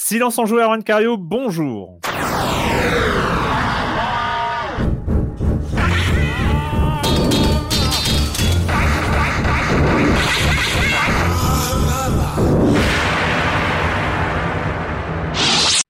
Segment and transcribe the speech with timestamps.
[0.00, 1.98] Silence en joueur, Erwan Cario, bonjour.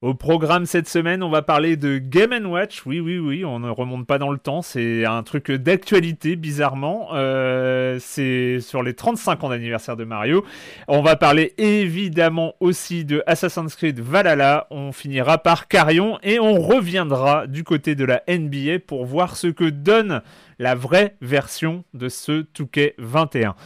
[0.01, 2.87] Au programme cette semaine, on va parler de Game Watch.
[2.87, 4.63] Oui, oui, oui, on ne remonte pas dans le temps.
[4.63, 7.09] C'est un truc d'actualité, bizarrement.
[7.15, 10.45] Euh, c'est sur les 35 ans d'anniversaire de Mario.
[10.87, 14.69] On va parler évidemment aussi de Assassin's Creed Valhalla.
[14.71, 19.49] On finira par Carrion et on reviendra du côté de la NBA pour voir ce
[19.49, 20.23] que donne
[20.61, 23.57] la vraie version de ce Touquet 21.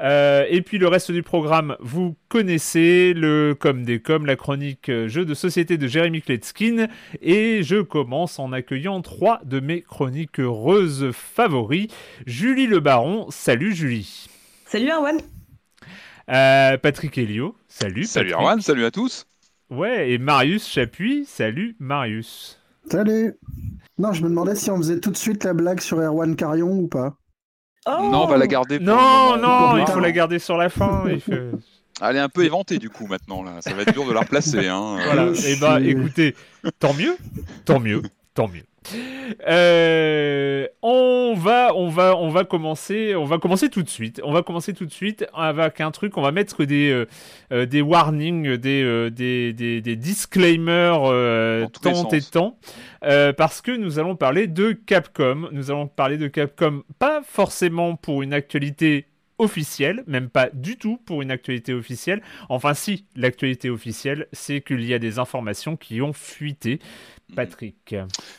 [0.00, 4.88] Euh, et puis le reste du programme, vous connaissez le comme des comme, la chronique
[4.88, 6.86] euh, jeu de société de Jérémy Kletskin.
[7.20, 11.88] Et je commence en accueillant trois de mes chroniques heureuses favoris.
[12.26, 14.28] Julie Le Baron, salut Julie.
[14.66, 15.18] Salut Arwan.
[16.30, 18.04] Euh, Patrick Helio, salut.
[18.04, 18.40] Salut Patrick.
[18.40, 19.26] Erwan, salut à tous.
[19.70, 22.58] Ouais, et Marius Chapuis, salut Marius.
[22.90, 23.34] Salut
[23.98, 26.70] Non, je me demandais si on faisait tout de suite la blague sur Erwan Carion
[26.70, 27.18] ou pas.
[28.00, 28.78] Oh Non, on va la garder.
[28.78, 31.04] pour Non, non, Pour il faut la garder sur la fin.
[31.08, 31.32] il faut-
[32.00, 33.52] Elle est un peu éventée du coup maintenant là.
[33.60, 34.68] Ça va être dur de la replacer.
[34.68, 34.98] Hein.
[35.04, 35.32] Voilà.
[35.46, 36.36] Et bah, c'est- écoutez,
[36.78, 37.16] tant mieux,
[37.64, 38.02] tant mieux,
[38.34, 38.62] tant mieux.
[39.46, 44.20] Euh, on va, on va, on va commencer, on va commencer tout de suite.
[44.24, 46.16] On va commencer tout de suite avec un truc.
[46.16, 47.06] On va mettre des, euh,
[47.52, 51.00] euh, des warnings, des, euh, des, des, des disclaimers
[51.82, 52.58] tant et tant,
[53.00, 55.48] parce que nous allons parler de Capcom.
[55.52, 59.06] Nous allons parler de Capcom, pas forcément pour une actualité
[59.38, 62.22] officielle, même pas du tout pour une actualité officielle.
[62.48, 66.80] Enfin, si, l'actualité officielle, c'est qu'il y a des informations qui ont fuité.
[67.34, 67.94] Patrick.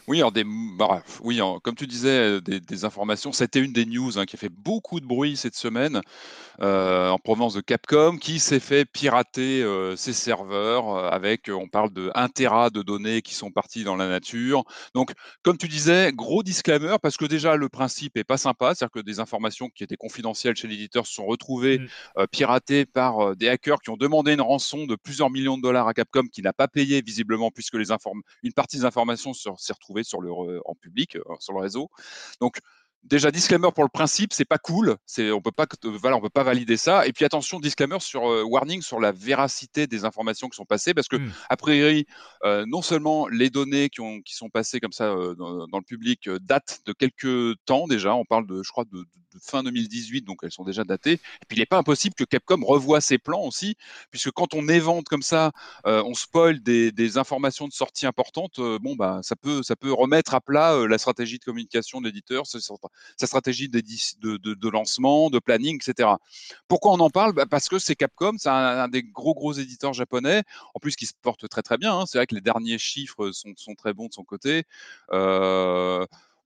[0.07, 0.44] Oui, des,
[0.77, 3.31] bah, oui, en- comme tu disais, des, des informations.
[3.31, 6.01] C'était une des news hein, qui a fait beaucoup de bruit cette semaine
[6.61, 11.67] euh, en provenance de Capcom, qui s'est fait pirater euh, ses serveurs euh, avec, on
[11.67, 14.63] parle de 1 Tera de données qui sont parties dans la nature.
[14.95, 15.11] Donc,
[15.44, 19.06] comme tu disais, gros disclaimer parce que déjà le principe est pas sympa, c'est-à-dire que
[19.06, 21.85] des informations qui étaient confidentielles chez l'éditeur se sont retrouvées Mm.
[22.17, 25.88] euh, piratées par des hackers qui ont demandé une rançon de plusieurs millions de dollars
[25.88, 27.91] à Capcom, qui n'a pas payé visiblement puisque les
[28.44, 30.31] une partie informations s'est retrouvée sur le,
[30.66, 31.90] en public, euh, sur le réseau.
[32.41, 32.59] Donc
[33.03, 34.97] Déjà, disclaimer pour le principe, c'est pas cool.
[35.06, 37.07] C'est, on peut pas, voilà, on peut pas valider ça.
[37.07, 40.94] Et puis attention, disclaimer sur euh, warning sur la véracité des informations qui sont passées,
[40.94, 41.31] parce que Mm.
[41.50, 42.06] a priori,
[42.44, 45.78] euh, non seulement les données qui, ont, qui sont passées comme ça euh, dans, dans
[45.78, 48.16] le public datent de quelques temps déjà.
[48.16, 49.06] On parle de, je crois, de, de-
[49.42, 51.13] fin 2018, donc elles sont déjà datées.
[51.13, 53.75] Et puis il n'est pas impossible que Capcom revoie ses plans aussi,
[54.12, 55.51] puisque quand on évente comme ça,
[55.86, 58.59] euh, on spoil des, informations de sortie importantes.
[58.59, 62.01] euh, bon, bah, ça peut, ça peut remettre à plat euh, la stratégie de communication
[62.01, 62.59] de l'éditeur, sa,
[63.27, 66.09] stratégie de, lancement, de planning, etc.
[66.68, 67.33] Pourquoi on en parle?
[67.33, 70.44] Bah, Parce que c'est Capcom, c'est un, des gros gros éditeurs japonais,
[70.75, 72.00] en plus qui se porte très très bien.
[72.00, 72.06] hein.
[72.06, 74.63] C'est vrai que les derniers chiffres sont, très bons de son côté.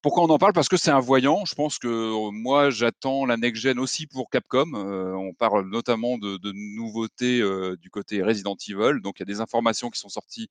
[0.03, 0.51] Pourquoi on en parle?
[0.51, 1.45] Parce que c'est un voyant.
[1.45, 4.73] Je pense que euh, moi, j'attends la next-gen aussi pour Capcom.
[4.75, 8.99] Euh, on parle notamment de, de nouveautés euh, du côté Resident Evil.
[9.01, 10.49] Donc, il y a des informations qui sont sorties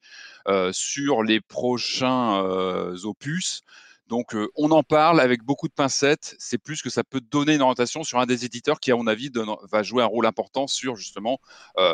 [0.48, 2.42] euh, sur les prochains
[3.04, 3.62] opus.
[4.12, 6.36] Donc on en parle avec beaucoup de pincettes.
[6.38, 9.06] C'est plus que ça peut donner une orientation sur un des éditeurs qui, à mon
[9.06, 9.32] avis,
[9.70, 11.40] va jouer un rôle important sur justement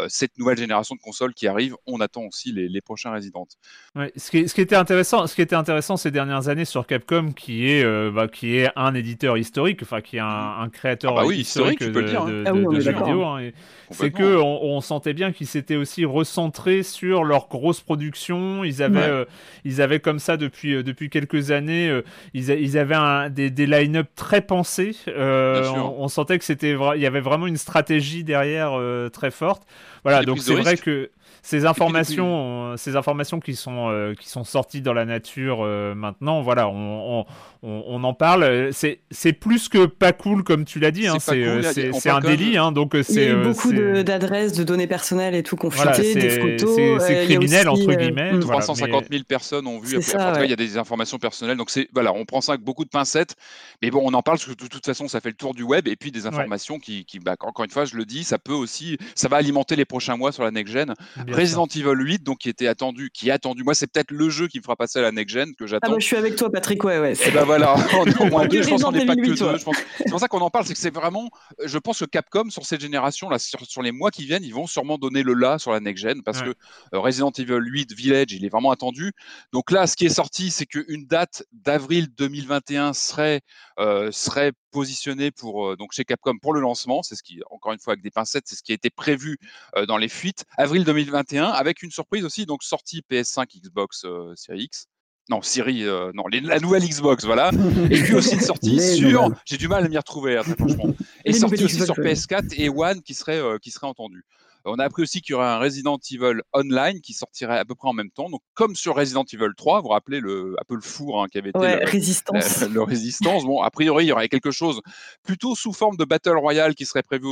[0.08, 1.76] cette nouvelle génération de consoles qui arrive.
[1.86, 3.46] On attend aussi les, prochains Resident.
[3.94, 6.88] Ouais, ce, qui, ce, qui, était intéressant, ce qui était intéressant ces dernières années sur
[6.88, 11.12] Capcom, qui est, bah, qui est un éditeur historique, enfin qui est un, un créateur
[11.16, 12.26] ah bah oui, historique, de, dire, hein.
[12.26, 13.24] de, ah jeux vidéo.
[13.24, 13.50] Hein,
[13.92, 18.64] c'est que on, on, sentait bien qu'ils s'étaient aussi recentrés sur leur grosse production.
[18.64, 19.24] Ils avaient,
[19.64, 22.02] ils avaient comme ça depuis, depuis quelques années,
[22.34, 24.96] ils, ils, avaient un, des, des line-up très pensés.
[25.06, 28.72] On, on, sentait que c'était, il y avait vraiment une stratégie derrière
[29.12, 29.62] très forte.
[30.04, 31.10] Voilà, donc c'est vrai que
[31.42, 36.42] ces informations, ces informations qui sont euh, qui sont sorties dans la nature euh, maintenant,
[36.42, 37.24] voilà, on, on,
[37.62, 38.72] on, en parle.
[38.72, 41.06] C'est c'est plus que pas cool comme tu l'as dit.
[41.06, 42.56] Hein, c'est euh, c'est un délit.
[42.56, 46.30] Hein, donc c'est il y a beaucoup d'adresses, de, données personnelles et tout confitées, des
[46.30, 47.02] photos.
[47.06, 48.38] C'est criminel entre guillemets.
[48.38, 49.96] 350 000 personnes ont vu.
[49.96, 51.56] Après, ça, il y a des informations personnelles.
[51.56, 53.34] Donc c'est voilà, on prend ça avec beaucoup de pincettes.
[53.82, 55.62] Mais bon, on en parle parce que de toute façon, ça fait le tour du
[55.62, 58.38] web et puis des informations qui, qui bah, encore une fois, je le dis, ça
[58.38, 60.94] peut aussi, ça va alimenter les prochains mois sur la next gen.
[61.28, 63.64] Resident Evil 8, donc qui était attendu, qui est attendu.
[63.64, 65.88] Moi, c'est peut-être le jeu qui me fera passer à la next gen que j'attends.
[65.88, 66.82] Ah bah, je suis avec toi, Patrick.
[66.84, 67.12] Ouais, ouais.
[67.12, 67.74] Et eh voilà,
[68.20, 68.62] au moins deux.
[68.62, 69.36] Je pense qu'on n'est pas que deux.
[69.36, 71.30] C'est pour ça qu'on en parle, c'est que c'est vraiment.
[71.64, 74.52] Je pense que Capcom sur cette génération là, sur, sur, les mois qui viennent, ils
[74.52, 77.94] vont sûrement donner le là sur la next gen parce que euh, Resident Evil 8
[77.94, 79.12] Village, il est vraiment attendu.
[79.54, 83.40] Donc là, ce qui est sorti, c'est qu'une date d'avril 2021 serait
[83.78, 87.02] euh, serait positionné pour euh, donc chez Capcom pour le lancement.
[87.02, 89.38] C'est ce qui, encore une fois, avec des pincettes, c'est ce qui a été prévu
[89.76, 90.44] euh, dans les fuites.
[90.58, 94.04] Avril 2021, avec une surprise aussi, donc sortie PS5, Xbox
[94.34, 94.88] Series X.
[95.28, 95.84] Non, Siri,
[96.14, 97.50] non, la nouvelle Xbox, voilà.
[97.90, 100.94] Et puis aussi une sortie sur, j'ai du mal à m'y retrouver, hein, franchement.
[101.24, 104.24] Et sortie aussi sur PS4 et One qui serait, qui serait entendu.
[104.64, 107.74] On a appris aussi qu'il y aurait un Resident Evil Online qui sortirait à peu
[107.74, 108.28] près en même temps.
[108.28, 111.26] Donc, comme sur Resident Evil 3, vous vous rappelez le, un peu le four hein,
[111.30, 112.62] qui avait été le, résistance.
[112.68, 113.44] Le, résistance.
[113.44, 114.80] Bon, a priori, il y aurait quelque chose
[115.22, 117.26] plutôt sous forme de Battle Royale qui serait prévu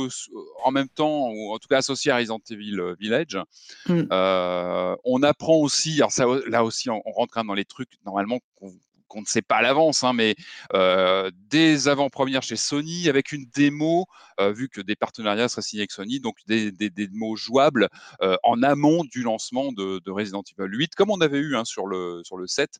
[0.63, 3.37] en même temps, ou en tout cas associé à Resident Evil euh, Village.
[3.87, 4.03] Hmm.
[4.11, 7.91] Euh, on apprend aussi, alors ça, là aussi, on, rentre quand même dans les trucs
[8.05, 8.73] normalement qu'on
[9.07, 10.35] qu'on ne sait pas à l'avance, hein, mais
[10.73, 14.05] euh, des avant-premières chez Sony avec une démo,
[14.39, 17.89] euh, vu que des partenariats seraient signés avec Sony, donc des, démos jouables
[18.21, 21.65] euh, en amont du lancement de, de, Resident Evil 8, comme on avait eu hein,
[21.65, 22.79] sur, le, sur le 7.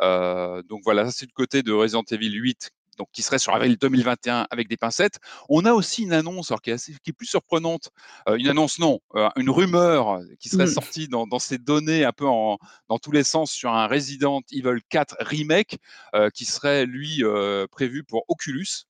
[0.00, 3.54] Euh, donc voilà, ça c'est le côté de Resident Evil 8 donc qui serait sur
[3.54, 5.18] avril 2021 avec des pincettes.
[5.48, 7.90] On a aussi une annonce alors, qui, est assez, qui est plus surprenante,
[8.28, 10.68] euh, une annonce non, euh, une rumeur qui serait mmh.
[10.68, 12.58] sortie dans, dans, ces données un peu en,
[12.88, 15.78] dans tous les sens sur un Resident Evil 4 remake
[16.14, 17.22] euh, qui serait lui
[17.70, 18.86] prévu pour Oculus.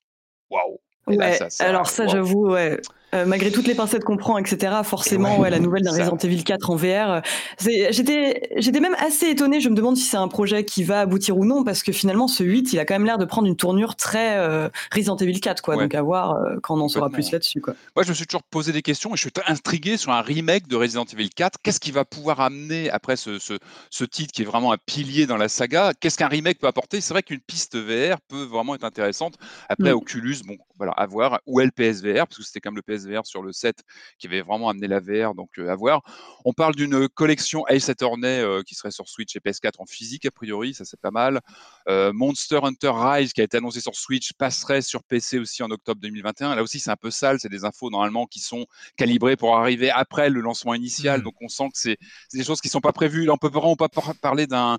[0.50, 2.80] Waouh Ouais, alors ça, j'avoue, ouais.
[3.14, 6.44] Euh, malgré toutes les pincettes qu'on prend, etc., forcément, ouais, la nouvelle d'un Resident Evil
[6.44, 7.20] 4 en VR, euh,
[7.58, 9.60] j'étais, j'étais même assez étonné.
[9.60, 12.28] Je me demande si c'est un projet qui va aboutir ou non, parce que finalement,
[12.28, 15.40] ce 8, il a quand même l'air de prendre une tournure très euh, Resident Evil
[15.40, 15.76] 4, quoi.
[15.76, 17.74] Donc à voir quand on en saura plus là-dessus, quoi.
[17.96, 20.68] Moi, je me suis toujours posé des questions et je suis intrigué sur un remake
[20.68, 21.60] de Resident Evil 4.
[21.62, 23.54] Qu'est-ce qui va pouvoir amener après ce, ce,
[23.90, 25.92] ce titre qui est vraiment un pilier dans la saga?
[25.98, 27.00] Qu'est-ce qu'un remake peut apporter?
[27.00, 29.36] C'est vrai qu'une piste VR peut vraiment être intéressante.
[29.70, 29.96] Après, mm.
[29.96, 31.40] Oculus, bon, voilà, à voir.
[31.46, 33.82] Ou LPSVR, parce que c'était comme le PS VR sur le 7
[34.18, 36.02] qui avait vraiment amené la VR, donc euh, à voir.
[36.44, 40.26] On parle d'une collection Ace Attorney euh, qui serait sur Switch et PS4 en physique
[40.26, 41.40] a priori, ça c'est pas mal.
[41.88, 45.70] Euh, Monster Hunter Rise qui a été annoncé sur Switch passerait sur PC aussi en
[45.70, 46.54] octobre 2021.
[46.54, 49.90] Là aussi c'est un peu sale, c'est des infos normalement qui sont calibrées pour arriver
[49.90, 51.24] après le lancement initial, mmh.
[51.24, 51.98] donc on sent que c'est
[52.32, 53.24] des choses qui sont pas prévues.
[53.24, 53.88] Là on peut vraiment pas
[54.20, 54.78] parler d'un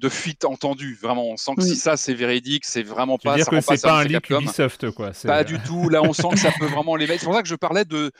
[0.00, 0.98] de fuite entendue.
[1.00, 3.36] Vraiment, on sent que si ça c'est véridique, c'est vraiment pas.
[3.36, 5.12] dire que c'est pas un leak Ubisoft, quoi.
[5.24, 5.88] Pas du tout.
[5.88, 7.20] Là, on sent que ça peut vraiment les mettre.
[7.20, 8.10] C'est pour ça que je parlais de.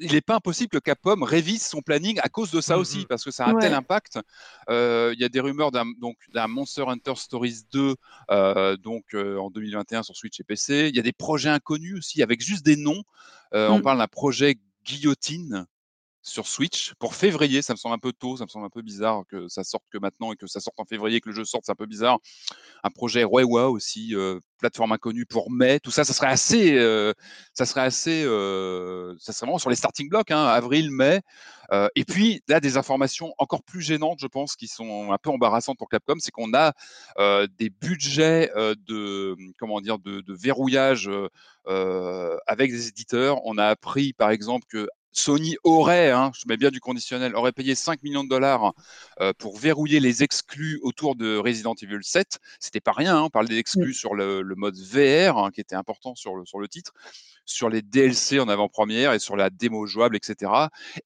[0.00, 3.06] Il n'est pas impossible que Capcom révise son planning à cause de ça mm, aussi,
[3.06, 4.20] parce que ça a un tel impact.
[4.70, 7.96] Euh, il y a des rumeurs d'un donc d'un Monster Hunter Stories 2
[8.30, 10.88] euh, donc euh, en 2021 sur Switch et PC.
[10.88, 13.02] Il y a des projets inconnus aussi avec juste des noms.
[13.52, 13.82] On mm.
[13.82, 15.66] parle d'un projet Guillotine
[16.28, 17.62] sur Switch pour février.
[17.62, 19.84] Ça me semble un peu tôt, ça me semble un peu bizarre que ça sorte
[19.90, 21.86] que maintenant et que ça sorte en février, que le jeu sorte, c'est un peu
[21.86, 22.18] bizarre.
[22.84, 27.12] Un projet Rewa aussi, euh, plateforme inconnue pour mai, tout ça, ça serait assez, euh,
[27.54, 31.20] ça serait assez, euh, ça serait vraiment sur les starting blocks, hein, avril, mai.
[31.94, 35.78] et puis là, des informations encore plus gênantes, je pense, qui sont un peu embarrassantes
[35.78, 36.72] pour Capcom, c'est qu'on a
[37.58, 41.10] des budgets de, comment dire, de, de verrouillage
[41.66, 43.44] avec des éditeurs.
[43.44, 47.52] On a appris, par exemple, que Sony aurait, hein, je mets bien du conditionnel, aurait
[47.52, 48.72] payé 5 millions de dollars
[49.20, 52.38] euh, pour verrouiller les exclus autour de Resident Evil 7.
[52.60, 55.74] C'était pas rien, hein, on parle des exclus sur le, mode VR, hein, qui était
[55.74, 56.92] important sur le, sur le titre,
[57.44, 60.52] sur les DLC en avant-première et sur la démo jouable, etc.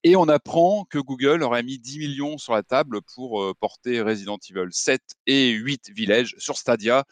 [0.02, 4.00] Et on apprend que Google aurait mis 10 millions sur la table pour euh, porter
[4.00, 7.04] Resident Evil 7 et 8 Village sur Stadia.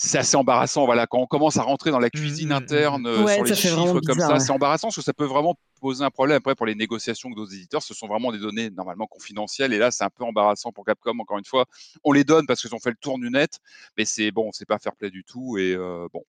[0.00, 0.86] C'est assez embarrassant.
[0.86, 2.62] Voilà, quand on commence à rentrer dans la cuisine mmh, mmh, mmh.
[2.62, 6.04] interne euh, sur les chiffres comme ça, c'est embarrassant parce que ça peut vraiment poser
[6.04, 7.82] un problème après pour les négociations avec d'autres éditeurs.
[7.82, 11.18] Ce sont vraiment des données normalement confidentielles et là, c'est un peu embarrassant pour Capcom.
[11.18, 11.66] Encore une fois,
[12.04, 13.58] on les donne parce qu'ils ont fait le tour du net,
[13.96, 16.22] mais c'est bon, c'est pas fair play du tout et euh, bon.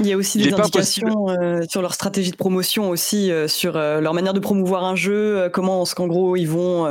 [0.00, 3.76] Il y a aussi des indications euh, sur leur stratégie de promotion aussi, euh, sur
[3.76, 6.86] euh, leur manière de promouvoir un jeu, comment est-ce qu'en gros ils vont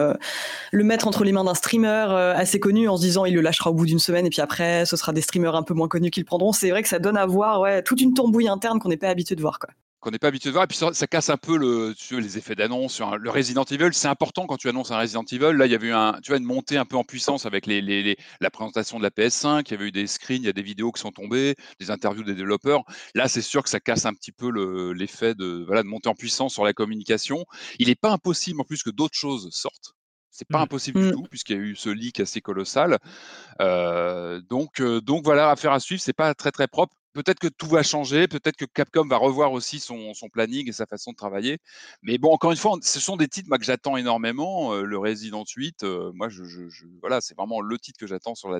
[0.71, 3.71] le mettre entre les mains d'un streamer assez connu en se disant il le lâchera
[3.71, 6.11] au bout d'une semaine et puis après ce sera des streamers un peu moins connus
[6.11, 6.53] qui le prendront.
[6.53, 9.09] C'est vrai que ça donne à voir ouais, toute une tambouille interne qu'on n'est pas
[9.09, 9.59] habitué de voir.
[9.59, 9.69] Quoi
[10.03, 10.65] qu'on n'est pas habitué de voir.
[10.65, 13.89] Et puis ça, casse un peu le, les effets d'annonce sur le Resident Evil.
[13.93, 15.53] C'est important quand tu annonces un Resident Evil.
[15.57, 17.65] Là, il y avait eu un, tu vois, une montée un peu en puissance avec
[17.65, 19.63] les, la présentation de la PS5.
[19.65, 21.89] Il y avait eu des screens, il y a des vidéos qui sont tombées, des
[21.89, 22.83] interviews des développeurs.
[23.15, 24.51] Là, c'est sûr que ça casse un petit peu
[24.91, 27.45] l'effet de, voilà, de monter en puissance sur la communication.
[27.79, 29.93] Il n'est pas impossible en plus que d'autres choses sortent.
[30.31, 30.63] C'est pas mmh.
[30.63, 31.11] impossible du mmh.
[31.11, 32.97] tout puisqu'il y a eu ce leak assez colossal.
[33.61, 36.01] Euh, donc, euh, donc voilà, affaire à suivre.
[36.01, 39.51] C'est pas très très propre peut-être que tout va changer, peut-être que Capcom va revoir
[39.51, 41.59] aussi son, planning et sa façon de travailler.
[42.01, 44.73] Mais bon, encore une fois, ce sont des titres que j'attends énormément.
[44.73, 46.27] Euh, le Resident 8, euh, moi,
[47.01, 48.59] voilà, c'est vraiment le titre que j'attends sur la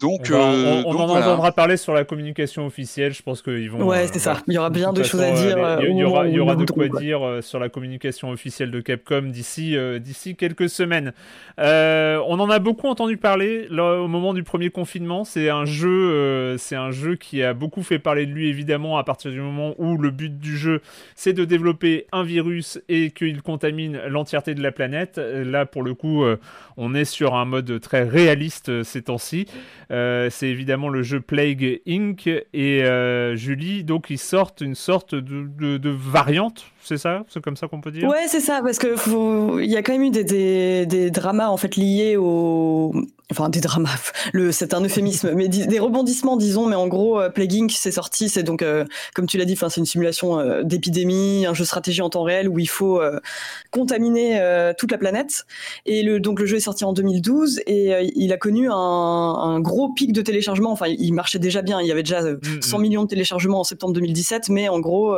[0.00, 0.32] next gen.
[0.32, 3.12] Donc, on, euh, en entendra parler sur la communication officielle.
[3.12, 3.84] Je pense qu'ils vont.
[3.84, 4.38] Ouais, c'est ça.
[4.48, 5.58] Il y aura bien de, choses à dire.
[5.82, 9.22] il y, aura, il y aura de quoi dire sur la communication officielle de Capcom
[9.22, 11.12] d'ici d'ici quelques semaines.
[11.58, 15.24] on en a beaucoup entendu parler là, au moment du premier confinement.
[15.24, 19.04] C'est un jeu, c'est un jeu qui a beaucoup fait parler de lui évidemment à
[19.04, 20.80] partir du moment où le but du jeu
[21.14, 25.18] c'est de développer un virus et qu'il contamine l'entièreté de la planète.
[25.18, 26.24] Là, pour le coup,
[26.76, 29.46] on est sur un mode très réaliste ces temps-ci.
[29.92, 32.26] Euh, c'est évidemment le jeu Plague Inc.
[32.26, 37.24] Et euh, Julie, donc ils sortent une sorte de, de variante c'est ça?
[37.28, 38.08] C'est comme ça qu'on peut dire?
[38.08, 41.56] Ouais, c'est ça, parce que il y a quand même eu des, des, dramas en
[41.56, 42.92] fait liés au,
[43.32, 44.12] enfin des dramas.
[44.32, 46.66] Le, c'est un euphémisme, mais des rebondissements, disons.
[46.66, 47.72] Mais en gros, euh, Plague Inc.
[47.72, 48.84] c'est sorti, c'est donc euh,
[49.14, 52.48] comme tu l'as dit, c'est une simulation euh, d'épidémie, un jeu stratégie en temps réel
[52.48, 53.00] où il faut
[53.70, 54.40] contaminer
[54.78, 55.46] toute la planète.
[55.86, 59.60] Et le donc le jeu est sorti en 2012 et il a connu un, un,
[59.60, 60.72] gros pic de téléchargement.
[60.72, 61.80] Enfin, il marchait déjà bien.
[61.80, 62.82] Il y avait déjà 100 mm, mm.
[62.82, 65.16] millions de téléchargements en septembre 2017, mais en gros,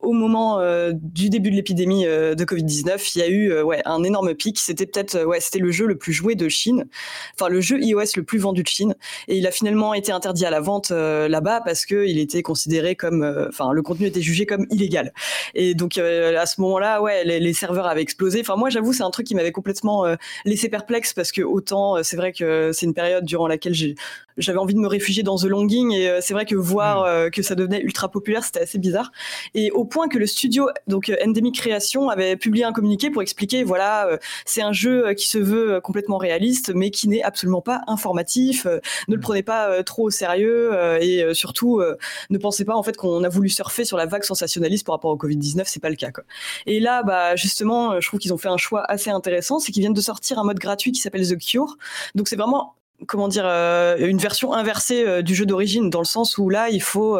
[0.00, 0.58] au moment
[0.92, 4.34] du début de l'épidémie euh, de Covid-19, il y a eu euh, ouais, un énorme
[4.34, 4.58] pic.
[4.58, 6.86] C'était peut-être euh, ouais, c'était le jeu le plus joué de Chine,
[7.34, 8.94] enfin le jeu iOS le plus vendu de Chine.
[9.28, 13.46] Et il a finalement été interdit à la vente là-bas parce qu'il était considéré comme,
[13.48, 15.12] enfin le contenu était jugé comme illégal.
[15.54, 18.40] Et donc à ce moment-là, ouais, les, serveurs avaient explosé.
[18.40, 20.04] Enfin moi j'avoue c'est un truc qui m'avait complètement
[20.44, 23.94] laissé perplexe parce que autant c'est vrai que c'est une période durant laquelle j'ai
[24.38, 27.30] j'avais envie de me réfugier dans The Longing et c'est vrai que voir mm.
[27.30, 29.12] que ça devenait ultra populaire, c'était assez bizarre.
[29.54, 33.22] Et au point que le studio donc euh, Endemic Création avait publié un communiqué pour
[33.22, 37.22] expliquer voilà, euh, c'est un jeu euh, qui se veut complètement réaliste, mais qui n'est
[37.22, 38.66] absolument pas informatif.
[38.66, 39.20] ne le mm.
[39.20, 41.82] prenez pas trop au sérieux et surtout
[42.30, 45.10] ne pensez pas en fait qu'on a voulu surfer sur la vague sensationnaliste par rapport
[45.10, 46.10] au Covid 19, c'est pas le cas.
[46.10, 46.24] Quoi.
[46.66, 49.82] Et là, bah justement, je trouve qu'ils ont fait un choix assez intéressant, c'est qu'ils
[49.82, 51.76] viennent de sortir un mode gratuit qui s'appelle The Cure.
[52.14, 52.74] Donc c'est vraiment
[53.06, 57.18] comment dire une version inversée du jeu d'origine dans le sens où là il faut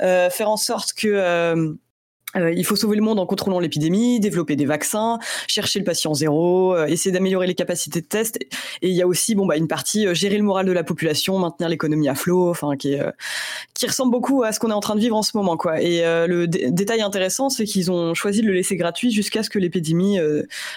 [0.00, 1.76] faire en sorte que
[2.36, 6.12] euh, il faut sauver le monde en contrôlant l'épidémie, développer des vaccins, chercher le patient
[6.12, 8.38] zéro, euh, essayer d'améliorer les capacités de test.
[8.82, 10.84] Et il y a aussi bon bah une partie euh, gérer le moral de la
[10.84, 12.96] population, maintenir l'économie à flot, enfin qui
[13.74, 15.80] qui ressemble beaucoup à ce qu'on est en train de vivre en ce moment quoi.
[15.80, 19.58] Et le détail intéressant, c'est qu'ils ont choisi de le laisser gratuit jusqu'à ce que
[19.58, 20.18] l'épidémie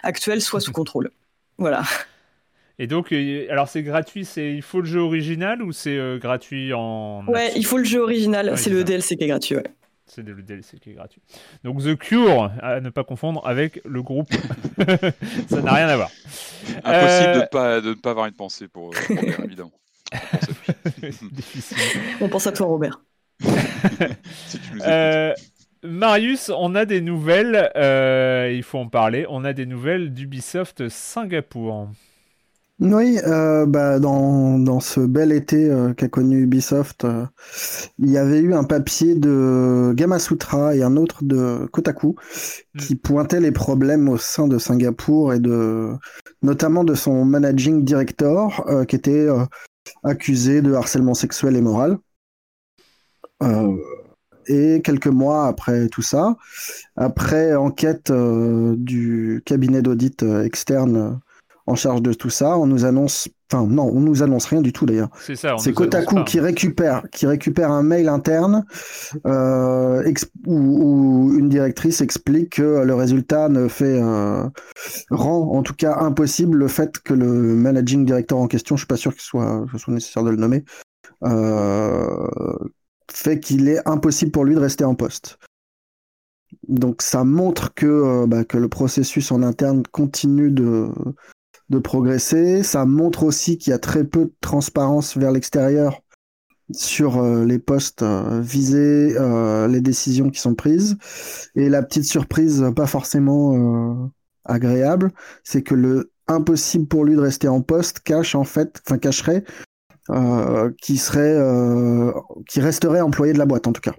[0.03, 1.11] actuelle soit sous contrôle.
[1.57, 1.83] Voilà.
[2.79, 3.13] Et donc,
[3.49, 7.65] alors c'est gratuit, c'est il faut le jeu original ou c'est gratuit en Ouais, il
[7.65, 9.55] faut le jeu original, c'est le DLC qui est gratuit.
[9.55, 9.63] Ouais.
[10.13, 11.21] C'est le DLC qui est gratuit.
[11.63, 14.27] Donc The Cure, à ne pas confondre avec le groupe.
[15.47, 16.09] ça n'a rien à voir.
[16.83, 19.71] Impossible de ne euh, pas, de pas avoir une pensée pour, Robert, évidemment.
[22.19, 23.01] On pense à toi, Robert.
[24.81, 25.33] Euh,
[25.81, 30.87] Marius, on a des nouvelles, euh, il faut en parler, on a des nouvelles d'Ubisoft
[30.89, 31.89] Singapour.
[32.81, 37.27] Oui, euh, bah, dans, dans ce bel été euh, qu'a connu Ubisoft, euh,
[37.99, 42.15] il y avait eu un papier de Gamasutra et un autre de Kotaku
[42.79, 42.97] qui mm.
[42.97, 45.91] pointaient les problèmes au sein de Singapour et de
[46.41, 49.27] notamment de son managing director qui était
[50.03, 51.99] accusé de harcèlement sexuel et moral.
[54.47, 56.35] et quelques mois après tout ça,
[56.95, 61.21] après enquête du cabinet d'audit externe
[61.71, 62.57] en charge de tout ça.
[62.57, 65.09] On nous annonce, enfin non, on nous annonce rien du tout d'ailleurs.
[65.19, 65.55] C'est ça.
[65.57, 68.65] C'est Kotaku qui récupère, qui récupère un mail interne
[69.25, 70.03] euh,
[70.45, 74.43] où, une directrice explique que le résultat ne fait euh,
[75.09, 78.87] rend en tout cas impossible le fait que le managing director en question, je suis
[78.87, 80.63] pas sûr qu'il soit, soit nécessaire de le nommer,
[83.11, 85.37] fait qu'il est impossible pour lui de rester en poste.
[86.67, 90.89] Donc ça montre que, bah, que le processus en interne continue de,
[91.71, 92.61] de progresser.
[92.61, 96.01] Ça montre aussi qu'il y a très peu de transparence vers l'extérieur
[96.73, 100.97] sur euh, les postes euh, visés, euh, les décisions qui sont prises.
[101.55, 104.11] Et la petite surprise, pas forcément
[104.45, 105.11] agréable,
[105.43, 109.43] c'est que le impossible pour lui de rester en poste cache en fait, enfin cacherait
[110.81, 111.37] qui serait,
[112.47, 113.93] qui resterait employé de la boîte en tout cas.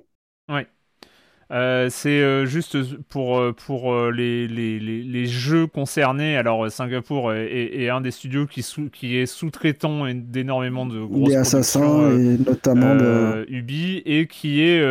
[1.50, 6.36] Euh, c'est euh, juste pour, euh, pour les, les, les, jeux concernés.
[6.36, 11.36] Alors, Singapour est, un des studios qui, sous, qui est sous-traitant d'énormément de grosses des
[11.36, 14.82] assassins et notamment de Ubi et qui est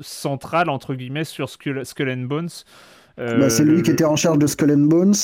[0.00, 2.48] central entre guillemets sur Skull, and Bones.
[3.18, 5.14] Bah, c'est lui qui était en charge de Skull and Bones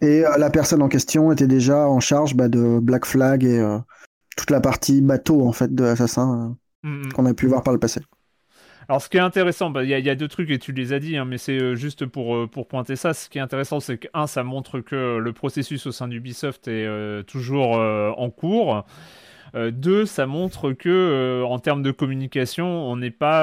[0.00, 3.60] et la personne en question était déjà en charge bah, de Black Flag et
[4.36, 7.12] toute la partie bateau en fait de Assassin mm, mm.
[7.12, 8.00] qu'on a pu voir par le passé.
[8.88, 10.98] Alors, ce qui est intéressant, bah, il y, a deux trucs et tu les as
[10.98, 13.14] dit, hein, mais c'est euh, juste pour, euh, pour pointer ça.
[13.14, 16.68] Ce qui est intéressant, c'est que, un, ça montre que le processus au sein d'Ubisoft
[16.68, 18.84] est euh, toujours en cours.
[19.54, 23.42] deux, ça montre que en termes de communication, on n'est pas.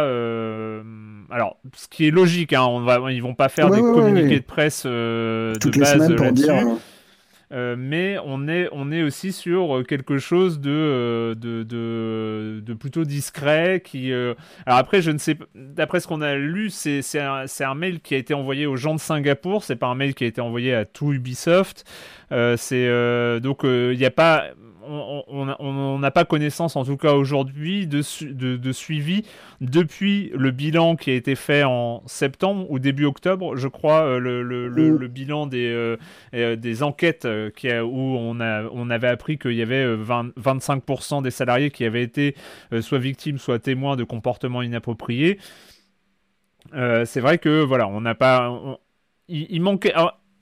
[1.30, 4.46] alors, ce qui est logique, hein, on va, ils vont pas faire des communiqués de
[4.46, 6.52] presse de base là-dessus.
[7.52, 12.74] Euh, mais on est, on est aussi sur euh, quelque chose de, euh, de, de
[12.74, 13.82] plutôt discret.
[13.84, 14.38] Qui, alors
[14.80, 18.18] après, je ne sais d'après ce qu'on a lu, c'est un, un, mail qui a
[18.18, 20.86] été envoyé aux gens de Singapour, c'est pas un mail qui a été envoyé à
[20.86, 21.86] tout Ubisoft.
[22.30, 24.46] c'est donc il n'y a pas
[24.88, 28.02] on n'a pas connaissance, en tout cas aujourd'hui, de,
[28.56, 29.24] de, suivi
[29.60, 34.20] depuis le bilan qui a été fait en septembre ou début octobre, je crois, euh,
[34.20, 35.98] le, le, bilan des, euh,
[36.34, 41.32] euh, des enquêtes qui où on, a, on avait appris qu'il y avait 25% des
[41.32, 42.36] salariés qui avaient été
[42.82, 45.40] soit victimes, soit témoins de comportements inappropriés.
[46.72, 48.78] c'est vrai que voilà, on n'a pas.
[49.28, 49.94] il, manquait.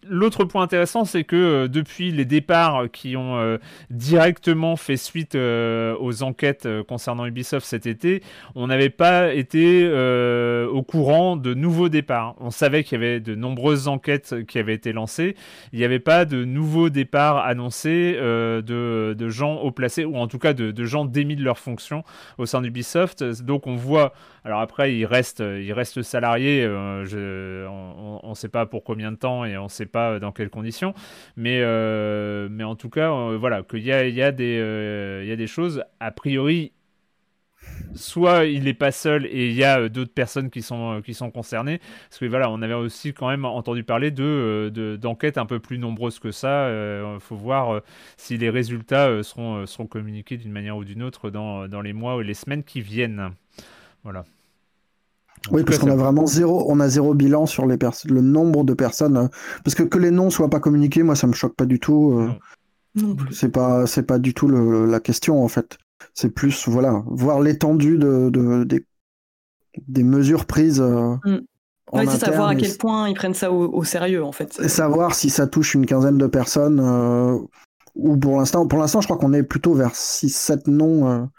[0.08, 3.58] L'autre point intéressant, c'est que euh, depuis les départs qui ont euh,
[3.90, 8.24] directement fait suite euh, aux enquêtes concernant Ubisoft cet été,
[8.56, 12.36] on n'avait pas été au courant de nouveaux départs.
[12.40, 15.36] On savait qu'il y avait de nombreuses enquêtes qui avaient été lancées.
[15.74, 20.40] Il n'y avait pas de nouveaux départs annoncés de, gens haut placés, ou en tout
[20.40, 22.04] cas de, gens démis de leurs fonctions
[22.38, 23.24] au sein d'Ubisoft.
[23.44, 24.14] Donc on voit,
[24.46, 29.46] alors après, il reste, il reste salarié, on ne sait pas pour combien de temps
[29.46, 30.94] et on sait pas euh, dans quelles conditions,
[31.36, 35.24] mais, euh, mais en tout cas, euh, voilà, qu'il y a, il y, a des,
[35.26, 36.72] y a des choses, a priori,
[37.94, 41.32] soit il n'est pas seul et il y a d'autres personnes qui sont, qui sont
[41.32, 41.80] concernées.
[42.10, 44.72] Parce que voilà, on avait aussi quand même entendu parler de,
[45.02, 46.70] d'enquêtes un peu plus nombreuses que ça.
[46.70, 47.82] Il faut voir
[48.18, 52.16] si les résultats seront, seront communiqués d'une manière ou d'une autre dans, dans les mois
[52.16, 53.32] ou les semaines qui viennent.
[54.04, 54.24] Voilà
[55.52, 58.74] oui, parce qu'on a vraiment zéro, on a zéro bilan sur les le nombre de
[58.74, 59.18] personnes.
[59.18, 59.28] Euh,
[59.64, 62.20] parce que que les noms soient pas communiqués, moi, ça me choque pas du tout.
[62.98, 65.78] Euh, c'est pas, c'est pas du tout la question en fait.
[66.14, 68.66] C'est plus, voilà, voir l'étendue de,
[69.88, 70.82] des, mesures prises.
[70.82, 71.40] Euh, mm.
[71.94, 74.60] C'est savoir à quel point ils prennent ça au, sérieux en fait.
[74.62, 76.80] Et savoir si ça touche une quinzaine de personnes
[77.96, 81.30] ou pour l'instant, pour l'instant, je crois qu'on est plutôt vers 6-7 noms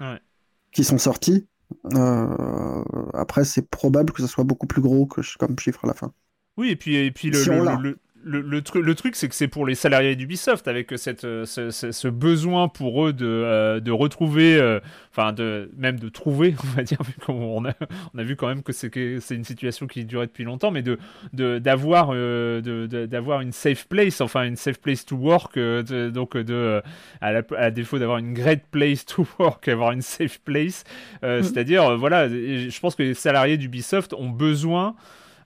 [0.72, 1.46] qui sont sortis.
[1.94, 5.94] Euh, après, c'est probable que ça soit beaucoup plus gros que comme chiffre à la
[5.94, 6.12] fin.
[6.56, 9.66] Oui, et puis, et puis le, le, le, le, le, truc, c'est que c'est pour
[9.66, 14.56] les salariés d'Ubisoft, avec cette, euh, ce, ce, besoin pour eux de, euh, de retrouver,
[14.56, 14.80] euh,
[15.10, 17.72] enfin, de, même de trouver, on va dire, vu qu'on a,
[18.14, 18.90] on a vu quand même que c'est
[19.30, 20.98] une situation qui durait depuis longtemps, mais de
[21.32, 26.82] d'avoir de, d'avoir une safe place, enfin, une safe place to work, donc, de,
[27.20, 30.84] à, la, à défaut d'avoir une great place to work, avoir une safe place,
[31.22, 31.42] mm.
[31.42, 34.94] c'est-à-dire, voilà, je pense que les salariés d'Ubisoft ont besoin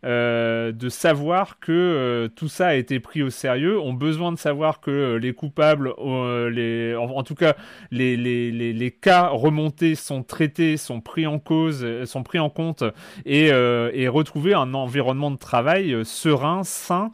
[0.05, 4.39] euh, de savoir que euh, tout ça a été pris au sérieux, ont besoin de
[4.39, 5.95] savoir que euh, les coupables,
[6.51, 7.57] les, en, tout cas
[7.91, 12.85] les, les, les, cas remontés sont traités, sont pris en cause, sont pris en compte
[13.25, 17.11] et, et retrouver un environnement de travail serein, sain.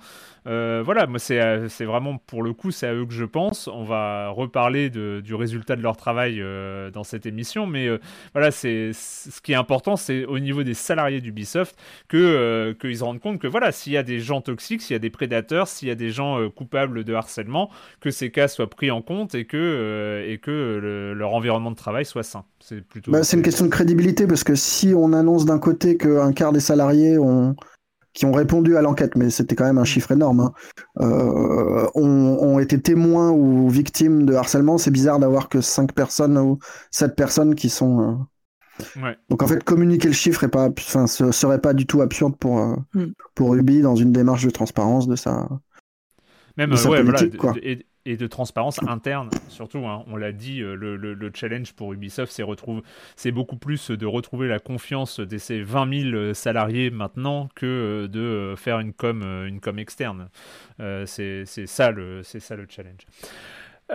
[0.46, 3.68] Euh, voilà, moi c'est vraiment pour le coup, c'est à eux que je pense.
[3.68, 7.98] On va reparler de, du résultat de leur travail euh, dans cette émission, mais euh,
[8.32, 11.76] voilà, c'est ce qui est important, c'est au niveau des salariés d'Ubisoft
[12.08, 14.96] que qu'ils se rendent compte que voilà, s'il y a des gens toxiques, s'il y
[14.96, 18.70] a des prédateurs, s'il y a des gens coupables de harcèlement, que ces cas soient
[18.70, 22.44] pris en compte et que et que leur environnement de travail soit sain.
[22.60, 23.10] C'est plutôt.
[23.10, 26.52] Bah, c'est une question de crédibilité parce que si on annonce d'un côté qu'un quart
[26.52, 27.54] des salariés ont
[28.20, 30.52] qui ont répondu à l'enquête, mais c'était quand même un chiffre énorme, hein,
[31.00, 34.76] euh, ont, été témoins ou victimes de harcèlement.
[34.76, 36.58] C'est bizarre d'avoir que 5 personnes ou
[36.90, 38.28] 7 personnes qui sont.
[38.98, 42.02] Euh, Donc en fait, communiquer le chiffre est pas, enfin, ce serait pas du tout
[42.02, 43.06] absurde pour, euh, mm.
[43.34, 45.48] pour Ubi dans une démarche de transparence de sa.
[46.58, 49.86] Même, ouais, politique, quoi et de transparence interne surtout.
[49.86, 50.04] Hein.
[50.06, 52.32] On l'a dit, euh, le, le, challenge pour Ubisoft,
[53.16, 57.66] c'est beaucoup plus de retrouver la confiance de ces 20 000 euh, salariés maintenant que
[57.66, 60.28] euh, de faire une com, une com externe.
[61.06, 63.06] c'est, c'est, ça le, c'est ça le challenge.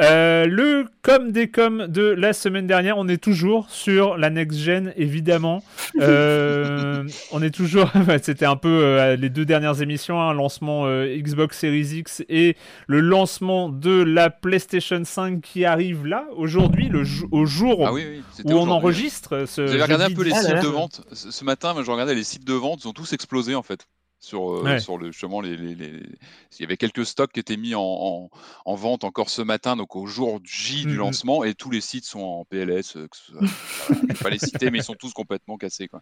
[0.01, 4.60] Euh, le com des com de la semaine dernière, on est toujours sur la next
[4.60, 5.63] gen, évidemment.
[6.01, 7.89] Euh, on est toujours,
[8.21, 12.58] c'était un peu euh, les deux dernières émissions, un hein, lancement Xbox Series X et
[12.88, 18.51] le lancement de la PlayStation 5 qui arrive là aujourd'hui, le au jour ah où
[18.51, 19.45] on enregistre.
[19.47, 22.45] Ce J'avais regardé un peu les sites de vente ce matin, je regardais les sites
[22.45, 23.88] de vente, ils ont tous explosé en fait
[24.25, 25.11] sur, euh, sur le
[25.43, 28.29] les, les, il y avait quelques stocks qui étaient mis en,
[28.65, 31.81] en, vente encore ce matin donc au jour J du mmh lancement et tous les
[31.81, 35.88] sites sont en PLS euh, que pas les citer mais ils sont tous complètement cassés
[35.88, 36.01] quoi.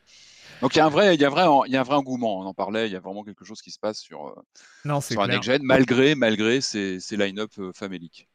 [0.61, 1.95] donc il y a un vrai il y a vrai il y a un vrai
[1.95, 4.41] engouement on en parlait il y a vraiment quelque chose qui se passe sur euh,
[4.85, 8.29] non, sur un next gen malgré malgré ces, ces line-up faméliques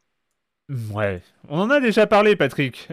[0.90, 2.88] Ouais, on en a déjà parlé, Patrick.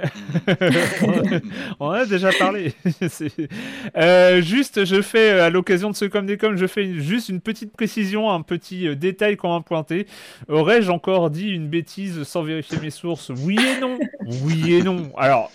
[1.80, 2.74] on en a déjà parlé.
[3.98, 7.28] euh, juste, je fais euh, à l'occasion de ce comme des comme, je fais juste
[7.28, 10.08] une petite précision, un petit euh, détail qu'on a pointé.
[10.48, 13.30] Aurais-je encore dit une bêtise sans vérifier mes sources?
[13.30, 14.00] Oui et non.
[14.44, 15.12] Oui et non.
[15.18, 15.52] Alors,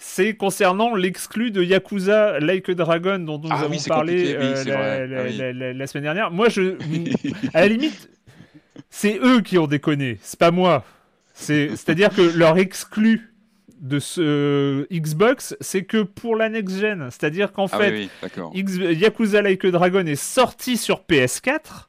[0.00, 5.86] c'est concernant l'exclu de Yakuza Like a Dragon dont nous ah avons parlé euh, la,
[5.86, 6.32] semaine dernière.
[6.32, 6.76] Moi, je,
[7.54, 8.10] à la limite,
[8.90, 10.84] c'est eux qui ont déconné, c'est pas moi.
[11.36, 13.32] C'est-à-dire que leur exclu
[13.80, 17.08] de ce Xbox, c'est que pour la next gen.
[17.10, 18.08] C'est-à-dire qu'en ah fait,
[18.54, 21.88] Yakuza Like a Dragon est sorti sur PS4,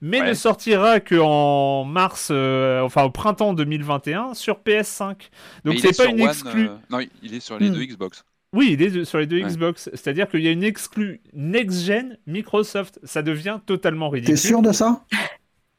[0.00, 5.16] mais ne sortira qu'en mars, euh, enfin au printemps 2021 sur PS5.
[5.64, 6.68] Donc c'est pas une exclu.
[6.68, 7.74] Euh, non, il est sur les hmm.
[7.74, 8.24] deux Xbox.
[8.52, 9.90] Oui, il est sur les deux Xbox.
[9.92, 13.00] C'est-à-dire qu'il y a une exclu next-gen Microsoft.
[13.02, 14.34] Ça devient totalement ridicule.
[14.34, 15.04] T'es sûr de ça?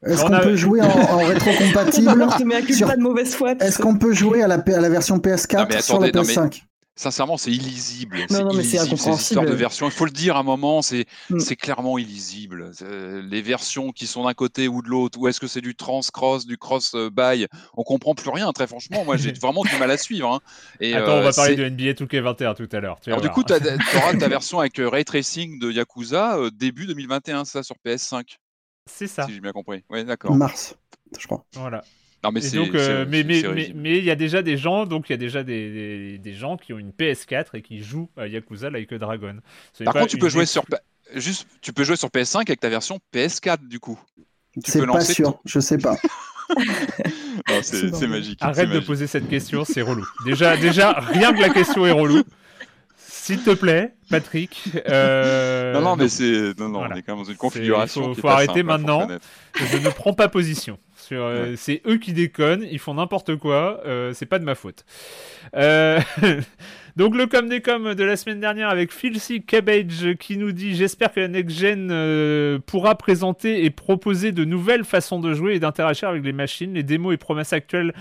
[0.05, 2.27] Est-ce qu'on peut jouer en, en rétrocompatible
[3.61, 6.61] Est-ce qu'on peut jouer à la, à la version PS4 sur la PS5
[6.97, 8.17] Sincèrement, c'est illisible.
[8.31, 9.45] Non, non, mais c'est incompréhensible.
[9.45, 11.39] de version, il faut le dire à un moment, c'est mm.
[11.59, 12.71] clairement illisible.
[13.29, 16.47] Les versions qui sont d'un côté ou de l'autre, ou est-ce que c'est du trans-cross,
[16.47, 19.05] du cross-buy On comprend plus rien, très franchement.
[19.05, 20.33] Moi, j'ai vraiment du mal à suivre.
[20.33, 20.39] Hein.
[20.79, 22.99] Et, Attends, on va euh, parler de NBA 2K21 tout à l'heure.
[23.05, 26.87] Alors, du coup, tu auras ta version avec euh, Ray Tracing de Yakuza euh, début
[26.87, 28.37] 2021, ça, sur PS5.
[28.87, 29.25] C'est ça.
[29.25, 29.83] Si j'ai bien compris.
[29.89, 30.35] Oui, d'accord.
[30.35, 30.77] Mars,
[31.19, 31.45] je crois.
[31.53, 31.83] Voilà.
[32.23, 33.43] Non, mais donc, euh, mais mais
[33.75, 36.57] mais il y a déjà des gens donc il y a déjà des, des, gens
[36.57, 39.37] qui ont une PS4 et qui jouent à Yakuza Like a Dragon.
[39.85, 40.65] Par contre, tu peux jouer sur
[41.15, 43.99] juste tu peux jouer sur PS5 avec ta version PS4 du coup.
[44.65, 45.95] C'est pas sûr, je sais pas.
[47.61, 48.39] c'est magique.
[48.41, 50.07] Arrête de poser cette question, c'est relou.
[50.25, 52.23] Déjà, déjà, rien que la question est relou.
[53.27, 54.63] S'il te plaît, Patrick.
[54.89, 56.57] Euh, non, non, mais c'est.
[56.57, 58.13] Non, non, on est quand même dans une configuration.
[58.13, 59.05] Il faut, arrêter maintenant.
[59.53, 60.79] Je ne prends pas position.
[61.11, 64.85] Euh, c'est eux qui déconnent, ils font n'importe quoi, euh, c'est pas de ma faute.
[65.55, 65.99] Euh,
[66.97, 70.75] donc le com des com de la semaine dernière avec Filthy Cabbage qui nous dit
[70.75, 75.59] j'espère que la next gen pourra présenter et proposer de nouvelles façons de jouer et
[75.59, 76.73] d'interagir avec les machines.
[76.73, 77.93] Les démos et promesses actuelles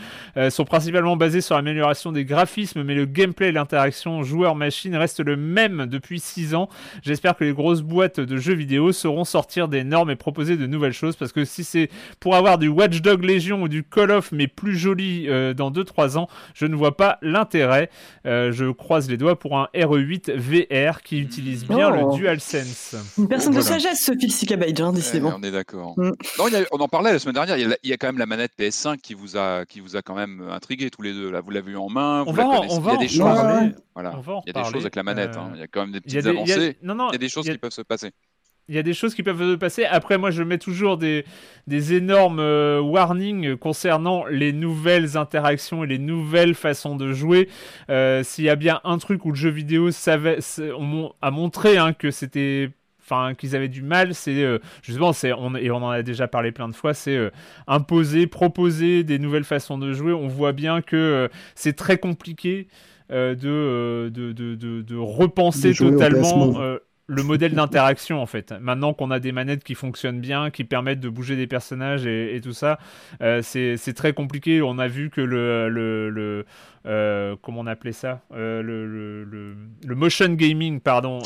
[0.48, 5.36] sont principalement basées sur l'amélioration des graphismes, mais le gameplay et l'interaction joueur-machine restent le
[5.36, 6.70] même depuis 6 ans.
[7.02, 10.66] J'espère que les grosses boîtes de jeux vidéo sauront sortir des normes et proposer de
[10.66, 14.10] nouvelles choses parce que si c'est pour avoir du Watch Dog Légion ou du Call
[14.10, 17.90] of mais plus joli euh, dans 2-3 ans, je ne vois pas l'intérêt.
[18.24, 22.16] Euh, je croise les doigts pour un RE8 VR qui utilise bien le oh.
[22.16, 22.94] DualSense.
[23.18, 25.34] Une personne de sagesse, ce Phil hein, décidément.
[25.36, 25.94] on est d'accord.
[25.96, 26.12] Mm.
[26.38, 29.14] on en parlait la semaine dernière, il y, a, quand même la manette PS5 qui
[29.14, 31.32] vous a, qui vous a quand même intrigué tous les deux.
[31.32, 33.40] Là, vous l'avez eu en main, vous on va, il y a des choses,
[33.94, 34.20] voilà.
[34.46, 35.50] il y a des choses avec la manette, hein.
[35.54, 36.78] il y a quand même des petites avancées.
[36.80, 38.12] Il y a des choses qui peuvent se passer
[38.68, 39.84] il y a des choses qui peuvent se passer.
[39.84, 41.24] Après, moi, je mets toujours des,
[41.66, 47.48] des énormes euh, warnings concernant les nouvelles interactions et les nouvelles façons de jouer.
[47.90, 50.38] Euh, s'il y a bien un truc où le jeu vidéo savait,
[50.76, 52.70] on a montré hein, que c'était
[53.08, 56.26] enfin qu'ils avaient du mal, c'est euh, justement, c'est on, et on en a déjà
[56.26, 57.30] parlé plein de fois, c'est
[57.68, 60.12] imposer, proposer des nouvelles façons de jouer.
[60.12, 62.66] On voit bien que c'est très compliqué
[63.10, 68.52] de, de, de, de, repenser totalement le modèle d'interaction en fait.
[68.60, 72.40] Maintenant qu'on a des manettes qui fonctionnent bien, qui permettent de bouger des personnages et,
[72.42, 72.78] tout ça,
[73.22, 74.62] euh, c'est très compliqué.
[74.62, 76.44] On a vu que le, le,
[76.86, 81.20] euh, comment on appelait ça, euh, le, le, motion gaming, pardon,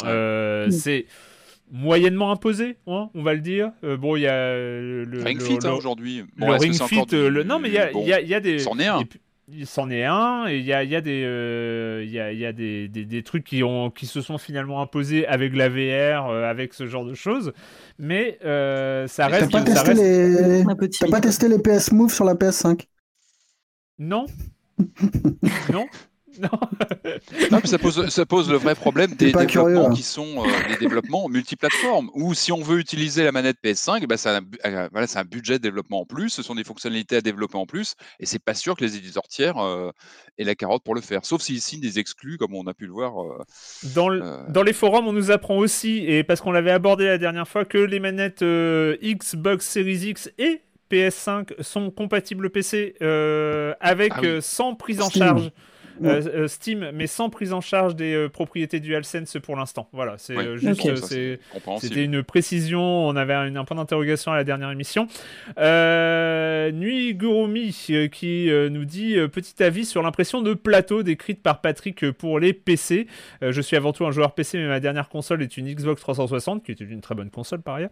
[0.70, 1.06] c'est
[1.72, 3.72] moyennement imposé, hein, on va le dire.
[3.82, 6.24] bon, il y a le, Ring Fit hein, aujourd'hui.
[6.36, 7.42] le Ring Fit, le...
[7.42, 8.58] non mais il y a, y, y a, des.
[8.58, 9.06] C'en est un il
[9.64, 12.52] s'en est un et il y a, y a, des, euh, y a, y a
[12.52, 16.48] des, des, des, trucs qui, ont, qui se sont finalement imposés avec la VR, euh,
[16.48, 17.52] avec ce genre de choses.
[17.98, 19.50] Mais euh, ça reste.
[19.50, 20.02] T'as pas, ça reste...
[20.02, 20.64] les...
[21.10, 22.86] pas testé les PS Move sur la PS5
[23.98, 24.26] Non.
[25.72, 25.86] non.
[27.50, 27.60] Non.
[27.64, 29.94] ça pose, ça pose le vrai problème des développements hein.
[29.94, 32.10] qui sont euh, des développements multiplateformes.
[32.14, 35.54] Ou si on veut utiliser la manette PS5, bah, c'est un, euh, voilà, un, budget
[35.54, 38.54] de développement en plus, ce sont des fonctionnalités à développer en plus, et c'est pas
[38.54, 39.90] sûr que les éditeurs tiers euh,
[40.38, 41.24] aient la carotte pour le faire.
[41.24, 43.12] Sauf s'ils signent des exclus, comme on a pu le voir.
[43.94, 44.10] dans,
[44.48, 47.64] dans, les forums, on nous apprend aussi, et parce qu'on l'avait abordé la dernière fois,
[47.64, 52.94] que les manettes Xbox Series X et PS5 sont compatibles PC
[53.80, 55.50] avec ah sans prise en charge.
[56.04, 59.88] Euh, euh, Steam, mais sans prise en charge des euh, propriétés DualSense pour l'instant.
[59.92, 60.82] Voilà, c'est juste,
[61.78, 62.80] c'était une précision.
[62.80, 65.06] On avait un, point d'interrogation à la dernière émission.
[65.58, 67.70] Nuit Gurumi
[68.12, 73.06] qui nous dit petit avis sur l'impression de plateau décrite par Patrick pour les PC.
[73.42, 76.64] je suis avant tout un joueur PC, mais ma dernière console est une Xbox 360,
[76.64, 77.90] qui est une très bonne console par ailleurs.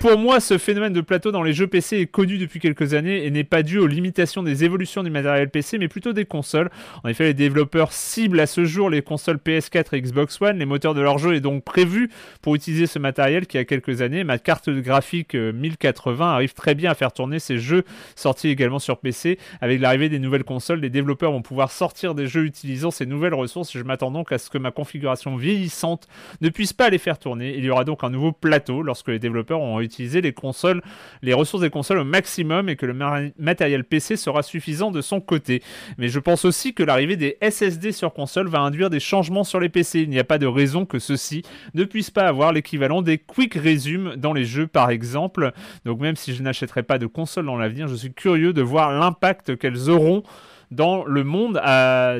[0.00, 3.24] pour moi, ce phénomène de plateau dans les jeux PC est connu depuis quelques années
[3.24, 6.70] et n'est pas dû aux limitations des évolutions du matériel PC, mais plutôt des consoles.
[7.04, 10.58] En effet, les développeurs ciblent à ce jour les consoles PS4 et Xbox One.
[10.58, 12.10] Les moteurs de leur jeu est donc prévu
[12.42, 14.24] pour utiliser ce matériel qui a quelques années.
[14.24, 17.84] Ma carte graphique 1080 euh, arrive très bien à faire tourner ces jeux
[18.16, 19.38] sortis également sur PC.
[19.60, 23.34] Avec l'arrivée des nouvelles consoles, les développeurs vont pouvoir sortir des jeux utilisant ces nouvelles
[23.34, 23.72] ressources.
[23.72, 26.08] Je m'attends donc à ce que ma configuration vieillissante
[26.40, 27.54] ne puisse pas les faire tourner.
[27.56, 30.82] Il y aura donc un nouveau plateau lorsque les développeurs auront utilisé les consoles,
[31.22, 32.94] les ressources des consoles au maximum et que le
[33.38, 35.62] matériel PC sera suffisant de son côté.
[35.98, 39.42] Mais je pense aussi que la l'arrivée des SSD sur console va induire des changements
[39.42, 40.02] sur les PC.
[40.02, 41.42] Il n'y a pas de raison que ceux-ci
[41.74, 45.52] ne puissent pas avoir l'équivalent des Quick Resume dans les jeux par exemple.
[45.84, 48.92] Donc même si je n'achèterai pas de console dans l'avenir, je suis curieux de voir
[48.92, 50.22] l'impact qu'elles auront
[50.70, 51.60] dans le monde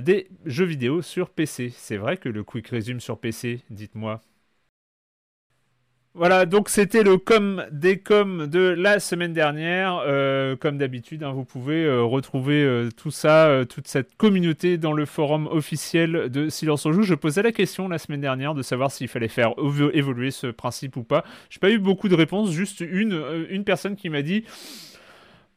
[0.05, 1.73] des jeux vidéo sur PC.
[1.77, 4.21] C'est vrai que le Quick Resume sur PC, dites-moi.
[6.15, 10.03] Voilà, donc c'était le com des com de la semaine dernière.
[10.07, 14.93] Euh, comme d'habitude, hein, vous pouvez euh, retrouver euh, tout ça, toute cette communauté dans
[14.93, 17.03] le forum officiel de Silence on Joue.
[17.03, 19.55] Je posais la question la semaine dernière de savoir s'il fallait faire
[19.95, 21.25] évoluer ce principe ou pas.
[21.49, 24.45] Je n'ai pas eu beaucoup de réponses, juste une personne qui m'a dit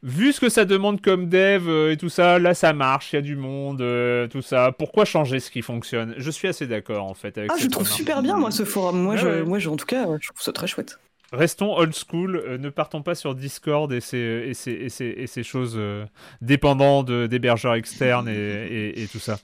[0.06, 3.16] vu ce que ça demande comme dev euh, et tout ça, là ça marche, il
[3.16, 4.72] y a du monde, euh, tout ça.
[4.72, 6.14] Pourquoi changer ce qui fonctionne?
[6.16, 9.02] Je suis assez d'accord en fait avec Ah, je trouve super bien moi ce forum.
[9.02, 10.98] Moi, je, moi je, en tout cas, je trouve ça très chouette.
[11.32, 16.06] Restons old school, euh, ne partons pas sur Discord et ces, choses euh,
[16.40, 19.38] dépendant d'hébergeurs externes et, tout ça.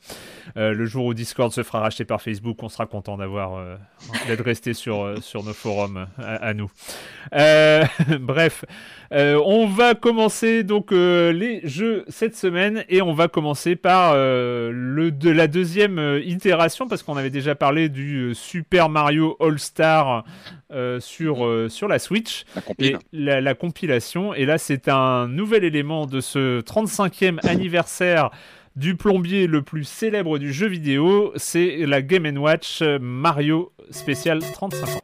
[0.57, 3.79] Euh, le jour où Discord se fera racheter par Facebook, on sera content d'avoir
[4.29, 6.71] d'être resté sur, nos forums à, nous.
[8.21, 8.65] bref,
[9.11, 16.21] on va commencer donc les jeux cette semaine et on va commencer par la deuxième
[16.25, 20.25] itération parce qu'on avait déjà parlé du Super Mario All Star
[21.01, 22.45] sur sur la Switch.
[23.13, 24.35] La, et la, compilation.
[24.35, 28.31] Et là, c'est un nouvel élément de ce 35e anniversaire
[28.75, 31.33] du plombier le plus célèbre du jeu vidéo.
[31.37, 35.03] C'est la Game Watch Mario Spécial 35 ans.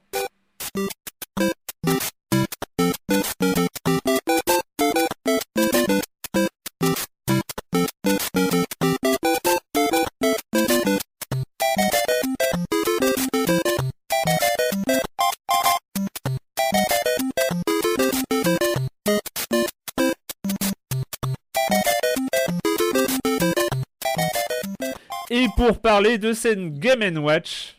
[25.68, 27.76] Pour parler de cette Game Watch.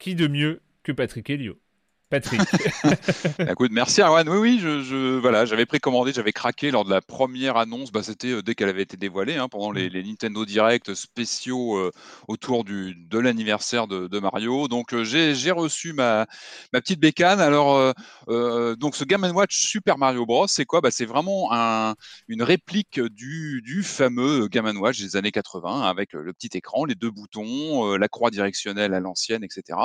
[0.00, 1.60] Qui de mieux que Patrick Helio
[2.10, 2.40] Patrick.
[3.50, 4.28] Écoute, merci Arwan.
[4.28, 7.92] Oui, oui, je, voilà, j'avais précommandé, j'avais craqué lors de la première annonce.
[7.92, 10.08] Bah, c'était euh, dès qu'elle avait été dévoilée, hein, pendant les, mm.
[10.08, 11.92] Nintendo Direct spéciaux euh,
[12.26, 14.66] autour du, de l'anniversaire de, Mario.
[14.66, 16.26] Donc euh, j'ai reçu ma,
[16.72, 17.40] ma petite bécane.
[17.40, 17.94] Alors,
[18.26, 20.80] donc ce Game Watch Super Mario Bros, c'est quoi?
[20.80, 21.94] Bah, C'est vraiment un,
[22.26, 26.96] une réplique du, du fameux Game Watch des années 80, avec le petit écran, les
[26.96, 29.78] deux boutons, la croix directionnelle à l'ancienne, etc.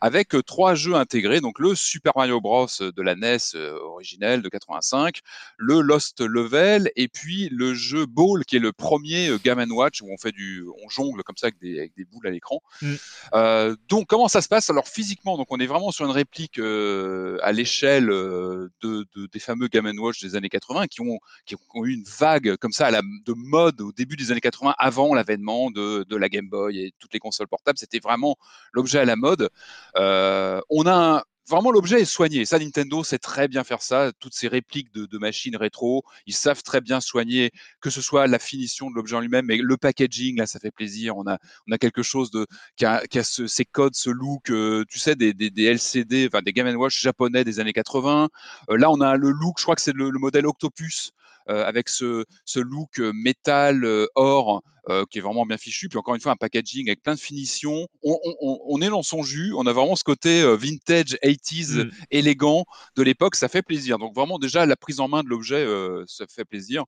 [0.00, 1.40] Avec trois jeux intégrés.
[1.40, 5.20] Donc le Super Mario Bros de la NES originelle de 85,
[5.56, 10.10] le Lost Level et puis le jeu Ball qui est le premier Game Watch où
[10.10, 12.60] on fait du, on jongle comme ça avec des, boules à l'écran.
[12.80, 12.94] Mm.
[13.34, 14.70] Euh, donc comment ça se passe?
[14.70, 19.86] Alors physiquement, donc on est vraiment sur une réplique à l'échelle de, des fameux Game
[19.98, 23.02] Watch des années 80 qui ont, qui ont eu une vague comme ça à la,
[23.02, 26.92] de mode au début des années 80 avant l'avènement de, de, la Game Boy et
[26.98, 27.78] toutes les consoles portables.
[27.78, 28.36] C'était vraiment
[28.72, 29.48] l'objet à la mode.
[29.94, 32.44] on a un, vraiment l'objet est soigné.
[32.44, 34.12] Ça, Nintendo sait très bien faire ça.
[34.20, 38.38] Toutes ces répliques de, machines rétro, ils savent très bien soigner, que ce soit la
[38.38, 41.16] finition de l'objet en lui-même, mais le packaging, là, ça fait plaisir.
[41.16, 44.50] On a, on a quelque chose de, qui a, qui a ces codes, ce look,
[44.50, 48.28] euh, tu sais, des, des, des, LCD, enfin des Game Watch japonais des années 80.
[48.70, 51.12] Euh, là, on a le look, je crois que c'est le, le modèle Octopus
[51.48, 54.62] avec ce, ce, look euh, métal euh, or
[55.10, 55.90] qui est vraiment bien fichu.
[55.90, 57.86] Puis encore une fois, un packaging avec plein de finitions.
[58.02, 59.52] On, on, on est dans son jus.
[59.54, 61.90] On a vraiment ce côté vintage 80s mmh.
[62.10, 62.64] élégant
[62.96, 63.34] de l'époque.
[63.34, 63.98] Ça fait plaisir.
[63.98, 65.66] Donc vraiment déjà la prise en main de l'objet,
[66.06, 66.84] ça fait plaisir.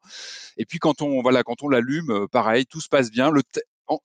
[0.57, 3.31] Et puis quand on voilà, quand on l'allume, pareil, tout se passe bien.
[3.31, 3.43] Le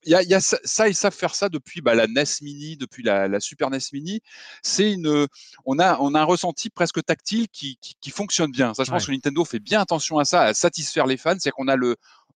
[0.03, 2.77] il y a, y a ça, ils savent faire ça depuis bah, la NES Mini,
[2.77, 4.21] depuis la, la Super NES Mini.
[4.63, 5.27] C'est une,
[5.65, 8.73] on a, on a un ressenti presque tactile qui, qui, qui fonctionne bien.
[8.73, 11.35] Ça, je pense que Nintendo fait bien attention à ça, à satisfaire les fans.
[11.39, 11.95] C'est qu'on a le,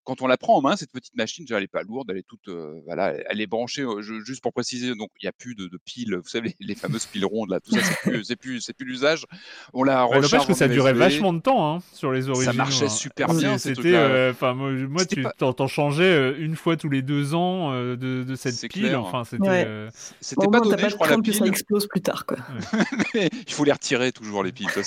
[0.10, 2.18] quand on la prend en main, cette petite machine, déjà, elle n'est pas lourde, elle
[2.18, 3.84] est toute, euh, voilà, elle est branchée.
[3.84, 6.74] Euh, juste pour préciser, donc il n'y a plus de, de, piles, vous savez, les,
[6.74, 9.26] fameuses piles rondes là, tout ça, c'est plus, c'est plus, c'est plus l'usage.
[9.72, 10.48] On la recharge.
[10.48, 12.52] que ça durait vachement de temps hein, sur les originaux.
[12.52, 12.90] Ça marchait hein.
[12.90, 13.60] super bien.
[13.60, 18.36] C'était, euh, enfin, moi, tu t'en changeais une fois tous les deux ans de, de,
[18.36, 18.96] cette pile.
[18.96, 19.90] Enfin, c'était.
[20.22, 21.34] C'était pas donné, pas je crois, la pile.
[21.34, 22.38] que ça explose plus tard, quoi.
[23.14, 24.82] il faut les retirer toujours les piles, ça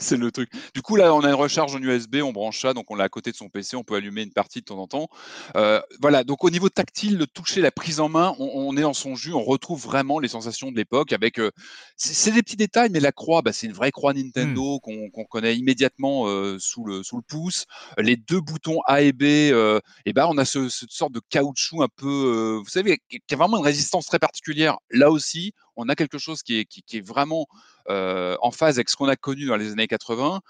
[0.00, 0.50] c'est le truc.
[0.74, 3.04] Du coup là, on a une recharge en USB, on branche ça, donc on l'a
[3.04, 5.08] à côté de son PC, on peut allumer une partie de temps en temps.
[5.56, 8.94] Euh, voilà, donc au niveau tactile, le toucher, la prise en main, on, est en
[8.94, 11.38] son jus, on retrouve vraiment les sensations de l'époque avec.
[11.38, 11.50] Euh,
[11.96, 15.10] c'est des petits détails, mais la croix, bah, c'est une vraie croix Nintendo mmh.
[15.10, 17.66] qu'on connaît immédiatement euh, sous, le, sous le pouce.
[17.98, 21.82] Les deux boutons A et B, et ben on a ce, cette sorte de caoutchouc
[21.82, 24.78] un peu, vous savez, qui a vraiment une résistance très particulière.
[24.90, 27.46] Là aussi, on a quelque chose qui est, qui, qui est vraiment
[27.88, 30.40] en phase avec ce qu'on a connu dans les années 80.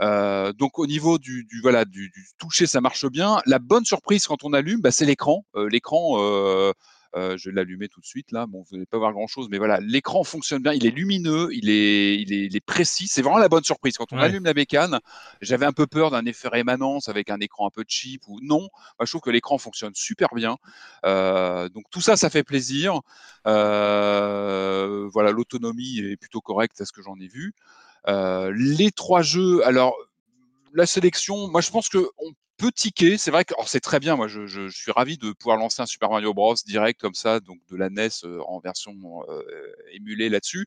[0.00, 3.38] Euh, donc au niveau du, du voilà du, du, toucher, ça marche bien.
[3.46, 5.44] La bonne surprise quand on allume, bah, c'est l'écran.
[5.54, 6.72] Euh, l'écran, euh,
[7.16, 8.46] euh, je vais l'allumer tout de suite là.
[8.46, 10.72] Bon, vous n'allez pas voir grand chose, mais voilà, l'écran fonctionne bien.
[10.72, 13.06] Il est lumineux, il est, il est, il est précis.
[13.06, 13.96] C'est vraiment la bonne surprise.
[13.96, 14.98] Quand on allume la bécane,
[15.40, 18.60] j'avais un peu peur d'un effet rémanence avec un écran un peu cheap ou non.
[18.60, 20.56] Moi, je trouve que l'écran fonctionne super bien.
[21.06, 23.00] Euh, donc tout ça, ça fait plaisir.
[23.46, 27.54] Euh, voilà, l'autonomie est plutôt correcte à ce que j'en ai vu.
[28.08, 29.96] Euh, les trois jeux, alors
[30.72, 33.18] la sélection, moi je pense que on peut ticker.
[33.18, 34.16] C'est vrai que c'est très bien.
[34.16, 37.14] Moi, je, je, je, suis ravi de pouvoir lancer un Super Mario Bros direct comme
[37.14, 38.94] ça, donc de la NES euh, en version
[39.28, 39.42] euh,
[39.92, 40.66] émulée là-dessus.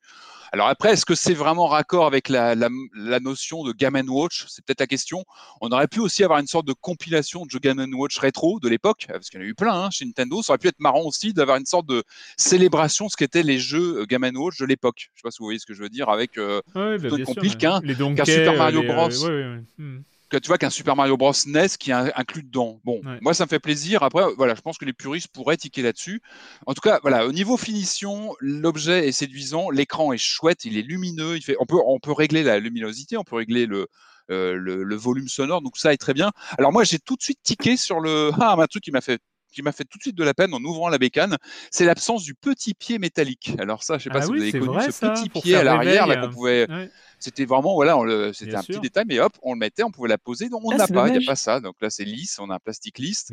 [0.51, 4.45] Alors après, est-ce que c'est vraiment raccord avec la, la, la notion de Game Watch?
[4.47, 5.23] C'est peut-être la question.
[5.61, 8.69] On aurait pu aussi avoir une sorte de compilation de jeux Game Watch rétro de
[8.69, 10.41] l'époque, parce qu'il y en a eu plein hein, chez Nintendo.
[10.41, 12.03] Ça aurait pu être marrant aussi d'avoir une sorte de
[12.37, 15.09] célébration de ce qu'étaient les jeux Game Watch de l'époque.
[15.13, 17.09] Je sais pas si vous voyez ce que je veux dire avec euh, ouais, bah,
[17.25, 17.81] compile qu'un
[18.25, 19.25] Super Mario Bros.
[19.25, 22.79] Euh, hmm que tu vois qu'un Super Mario Bros NES qui est inclus dedans.
[22.83, 24.03] Bon, moi ça me fait plaisir.
[24.03, 26.21] Après, voilà, je pense que les puristes pourraient tiquer là-dessus.
[26.65, 30.81] En tout cas, voilà, au niveau finition, l'objet est séduisant, l'écran est chouette, il est
[30.81, 33.87] lumineux, il fait, on peut, on peut régler la luminosité, on peut régler le,
[34.29, 36.31] euh, le, le, volume sonore, donc ça est très bien.
[36.57, 39.21] Alors moi, j'ai tout de suite tiqué sur le, ah, un truc qui m'a fait
[39.57, 41.35] qui m'a fait tout de suite de la peine en ouvrant la bécane,
[41.71, 43.53] c'est l'absence du petit pied métallique.
[43.57, 45.29] Alors ça, je sais pas ah si oui, vous avez connu vrai, ce ça, petit
[45.29, 46.69] pied à l'arrière là qu'on pouvait.
[46.69, 46.91] Ouais.
[47.19, 47.97] C'était vraiment voilà,
[48.33, 48.75] c'était un sûr.
[48.75, 50.49] petit détail, mais hop, on le mettait, on pouvait la poser.
[50.49, 51.59] Donc on Ah, n'a c'est pas, il n'y a pas ça.
[51.59, 53.31] Donc là, c'est lisse, on a un plastique lisse.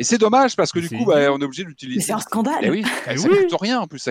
[0.00, 2.00] Et c'est dommage parce que du coup, bah, on est obligé d'utiliser.
[2.00, 2.68] c'est un scandale.
[2.68, 3.36] Oui, Eh ça oui.
[3.48, 4.08] coûte rien en plus.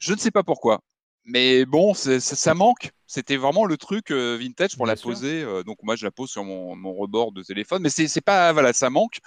[0.00, 0.80] Je ne sais pas pourquoi.
[1.24, 2.90] Mais bon, ça manque.
[3.14, 5.10] C'était vraiment le truc euh, vintage pour Bien la sûr.
[5.10, 5.42] poser.
[5.42, 7.82] euh, donc moi, je la pose sur mon, mon rebord de téléphone.
[7.82, 9.18] Mais c'est pas, voilà, ça manque.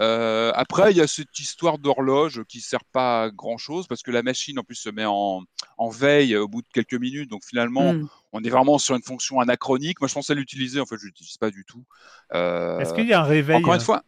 [0.00, 4.02] Euh, après, il y a cette histoire d'horloge qui sert pas à grand chose parce
[4.02, 5.42] que la machine en plus se met en,
[5.78, 7.30] en veille au bout de quelques minutes.
[7.30, 8.06] Donc finalement, Hmm.
[8.32, 10.00] on est vraiment sur une fonction anachronique.
[10.02, 10.80] Moi, je pensais l'utiliser.
[10.80, 11.84] En fait, je l'utilise pas du tout.
[12.34, 14.02] Est-ce qu'il y a un réveil encore une fois,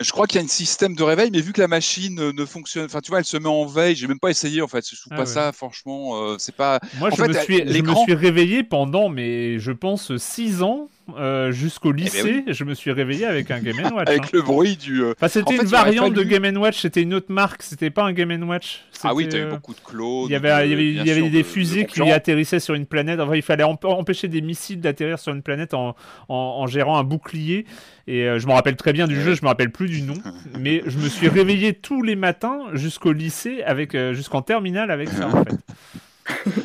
[0.00, 2.32] je crois qu'il y a un système de réveil, mais vu que la machine euh,
[2.32, 3.94] ne fonctionne, enfin, tu vois, elle se met en veille.
[3.96, 4.84] J'ai même pas essayé en fait.
[4.88, 5.26] Je trouve Ah pas ouais.
[5.26, 6.80] ça, franchement, euh, c'est pas.
[6.98, 10.16] Moi, En je, fait, me suis, je me l'écran- suis réveillé pendant, mais je pense,
[10.16, 12.36] 6 ans euh, jusqu'au lycée.
[12.38, 13.92] Eh ben Je me suis réveillé avec un Game Watch.
[14.08, 14.28] Avec hein.
[14.32, 15.02] le bruit du.
[15.02, 18.04] euh, Enfin, c'était En une variante de Game Watch, c'était une autre marque, c'était pas
[18.04, 18.84] un Game Watch.
[19.02, 20.26] Ah oui, t'as eu beaucoup de clos.
[20.28, 23.20] Il y avait, il y des fusées qui atterrissaient sur une planète.
[23.20, 25.96] Enfin, il fallait emp- empêcher des missiles d'atterrir sur une planète en,
[26.28, 27.64] en, en gérant un bouclier.
[28.06, 29.22] Et euh, je me rappelle très bien du Ouais.
[29.22, 30.14] jeu, je me rappelle plus du nom.
[30.58, 35.08] mais je me suis réveillé tous les matins jusqu'au lycée, avec euh, jusqu'en terminale avec
[35.08, 35.54] ça, en fait.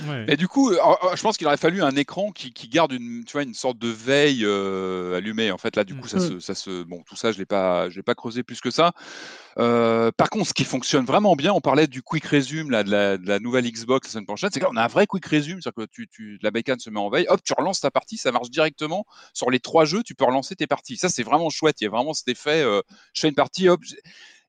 [0.07, 0.25] Ouais.
[0.27, 2.91] Et du coup, euh, euh, je pense qu'il aurait fallu un écran qui, qui garde
[2.91, 5.51] une, tu vois, une sorte de veille euh, allumée.
[5.51, 6.29] En fait, là, du coup, ça, Mm.
[6.29, 8.69] se, ça se, bon, tout ça, je l'ai pas, je l'ai pas creusé plus que
[8.71, 8.91] ça.
[9.57, 12.91] Euh, par contre, ce qui fonctionne vraiment bien, on parlait du quick resume là, de,
[12.91, 15.61] la, de la nouvelle Xbox la semaine prochaine, c'est qu'on a un vrai quick resume,
[15.61, 18.17] c'est-à-dire que tu, tu, la bécane se met en veille, hop, tu relances ta partie,
[18.17, 20.97] ça marche directement sur les trois jeux, tu peux relancer tes parties.
[20.97, 21.79] Ça, c'est vraiment chouette.
[21.81, 22.61] Il y a vraiment cet effet.
[22.63, 22.81] euh,
[23.13, 23.81] je fais une partie, hop.
[23.83, 23.97] j'ai-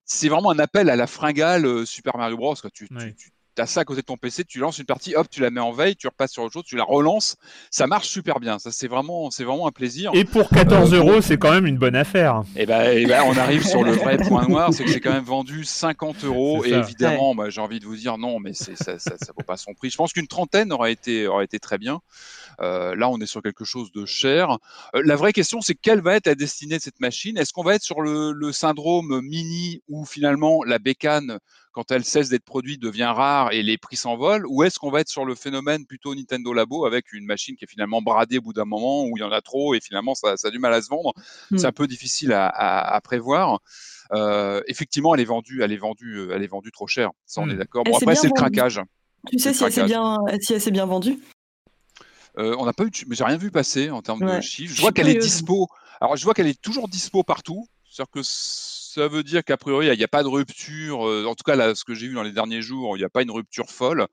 [0.09, 2.54] C'est vraiment un appel à la fringale euh, Super Mario Bros.
[2.54, 2.70] Quoi.
[2.70, 2.86] Tu,
[3.16, 5.50] tu- as ça à côté de ton PC, tu lances une partie, hop, tu la
[5.50, 7.36] mets en veille, tu repasses sur autre chose, tu la relances.
[7.70, 8.59] Ça marche super bien.
[8.59, 10.11] Ça, c'est vraiment, c'est vraiment un plaisir.
[10.14, 12.42] Et pour 14 euros, c'est quand même une bonne affaire.
[12.54, 15.00] Et eh ben, et ben, on arrive sur le vrai point noir, c'est que c'est
[15.00, 16.64] quand même vendu 50 euros.
[16.64, 19.57] Et évidemment, moi, j'ai envie de vous dire non, mais ça, ça, ça, vaut pas
[19.57, 19.90] son prix.
[19.90, 22.00] Je pense qu'une trentaine aurait été, aurait été très bien.
[22.61, 24.59] Euh, là, on est sur quelque chose de cher.
[24.94, 27.36] Euh, la vraie question, c'est quelle va être la destinée de cette machine?
[27.36, 31.38] Est-ce qu'on va être sur le, le syndrome mini où finalement la bécane
[31.76, 35.00] quand elle cesse d'être produite, devient rare et les prix s'envolent Ou est-ce qu'on va
[35.00, 38.40] être sur le phénomène plutôt Nintendo Labo avec une machine qui est finalement bradée au
[38.40, 40.58] bout d'un moment où il y en a trop et finalement ça, ça a du
[40.58, 41.12] mal à se vendre?
[41.50, 41.66] C'est hmm.
[41.66, 43.60] un peu difficile à, à, à prévoir.
[44.12, 47.10] Euh, effectivement, elle est vendue, elle est vendue, elle est vendue trop cher.
[47.26, 47.58] Ça, on est hmm.
[47.58, 47.84] d'accord.
[47.84, 48.80] Bon, après, c'est le craquage.
[49.30, 51.18] Tu sais si elle s'est bien, si bien vendue?
[52.38, 54.74] Euh, on n'a pas eu, mais j'ai rien vu passer en termes de chiffres.
[54.74, 55.68] Je vois qu'elle est dispo.
[56.00, 57.66] Alors, je vois qu'elle est toujours dispo partout.
[57.84, 58.22] C'est-à-dire que
[58.97, 61.01] ça veut dire qu'a priori, il n'y a, pas de rupture.
[61.01, 63.22] En tout cas, ce que j'ai vu dans les derniers jours, il n'y a pas
[63.22, 64.07] une rupture folle.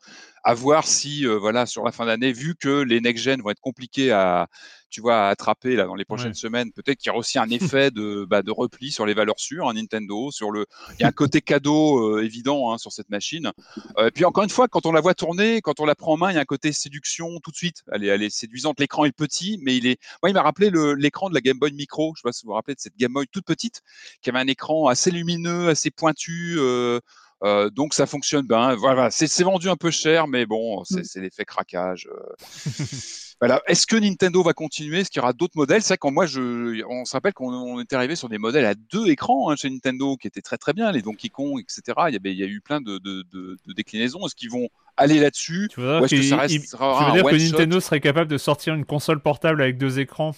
[0.43, 4.11] À voir si, voilà, sur la fin d'année, vu que les next-gen vont être compliqués
[4.11, 4.49] à,
[4.93, 7.49] tu vois, à attraper là dans les prochaines semaines, peut-être qu'il y aura aussi un
[7.49, 11.01] effet de, bah, de repli sur les valeurs sûres, un hein, Nintendo, sur le, il
[11.01, 13.51] y a un côté cadeau euh, évident hein, sur cette machine.
[13.97, 16.17] et puis encore une fois, quand on la voit tourner, quand on la prend en
[16.17, 17.83] main, il y a un côté séduction tout de suite.
[17.91, 18.79] Elle est, elle est séduisante.
[18.79, 21.71] L'écran est petit, mais il est, moi, il m'a rappelé l'écran de la Game Boy
[21.71, 22.13] Micro.
[22.15, 23.81] Je sais pas si vous vous rappelez de cette Game Boy toute petite,
[24.21, 26.55] qui avait un écran assez lumineux, assez pointu.
[26.59, 26.99] Euh,
[27.43, 28.75] euh, donc ça fonctionne bien.
[28.75, 31.21] Voilà, c'est vendu un peu cher, mais bon, c'est mmh.
[31.21, 32.07] l'effet craquage.
[32.09, 32.83] Euh.
[33.41, 33.61] voilà.
[33.67, 34.99] Est-ce que Nintendo va continuer?
[34.99, 35.81] Est-ce qu'il y aura d'autres modèles?
[35.81, 38.75] C'est vrai quand moi, je, on se rappelle qu'on était arrivé sur des modèles à
[38.75, 41.81] deux écrans hein, chez Nintendo qui étaient très très bien, les Donkey Kong, etc.
[42.07, 44.25] Il y, avait, il y a eu plein de, de, de, de déclinaisons.
[44.25, 45.67] Est-ce qu'ils vont aller là-dessus?
[45.69, 48.85] Tu veux dire, que, ça tu veux dire que Nintendo serait capable de sortir une
[48.85, 50.33] console portable avec deux écrans?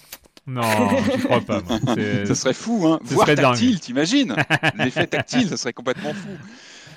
[0.48, 0.62] Non,
[1.18, 1.62] je crois pas.
[2.26, 2.98] Ce serait fou, hein.
[3.04, 4.34] Voir tactile, t'imagines?
[4.76, 6.30] L'effet tactile, ça serait complètement fou.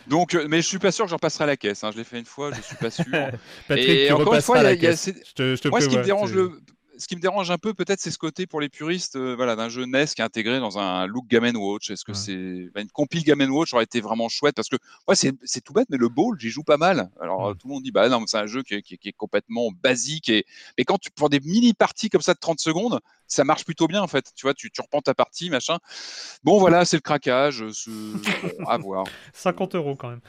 [0.10, 1.84] Donc, euh, mais je suis pas sûr que j'en passerai à la caisse.
[1.84, 1.92] Hein.
[1.92, 3.06] Je l'ai fait une fois, je suis pas sûr.
[3.68, 6.60] Patrick, et encore une fois, il y a, moi, ce qui me dérange le,
[7.00, 9.56] ce qui me dérange un peu, peut-être, c'est ce côté pour les puristes euh, voilà,
[9.56, 11.92] d'un jeu NES qui est intégré dans un look Game Watch.
[11.92, 14.56] Est-ce que c'est bah, une compile Game Watch aurait été vraiment chouette?
[14.56, 14.76] Parce que
[15.08, 17.10] ouais, c'est tout bête, mais le ball, j'y joue pas mal.
[17.22, 19.70] Alors tout le monde dit bah non, c'est un jeu qui est, qui, est, complètement
[19.84, 20.46] basique et
[20.78, 23.00] mais quand tu prends des mini parties comme ça de 30 secondes,
[23.30, 24.26] ça marche plutôt bien en fait.
[24.36, 25.78] Tu vois, tu, tu reprends ta partie, machin.
[26.44, 27.64] Bon voilà, c'est le craquage.
[27.64, 29.06] Bon, à voir.
[29.34, 30.22] 50 euros quand même.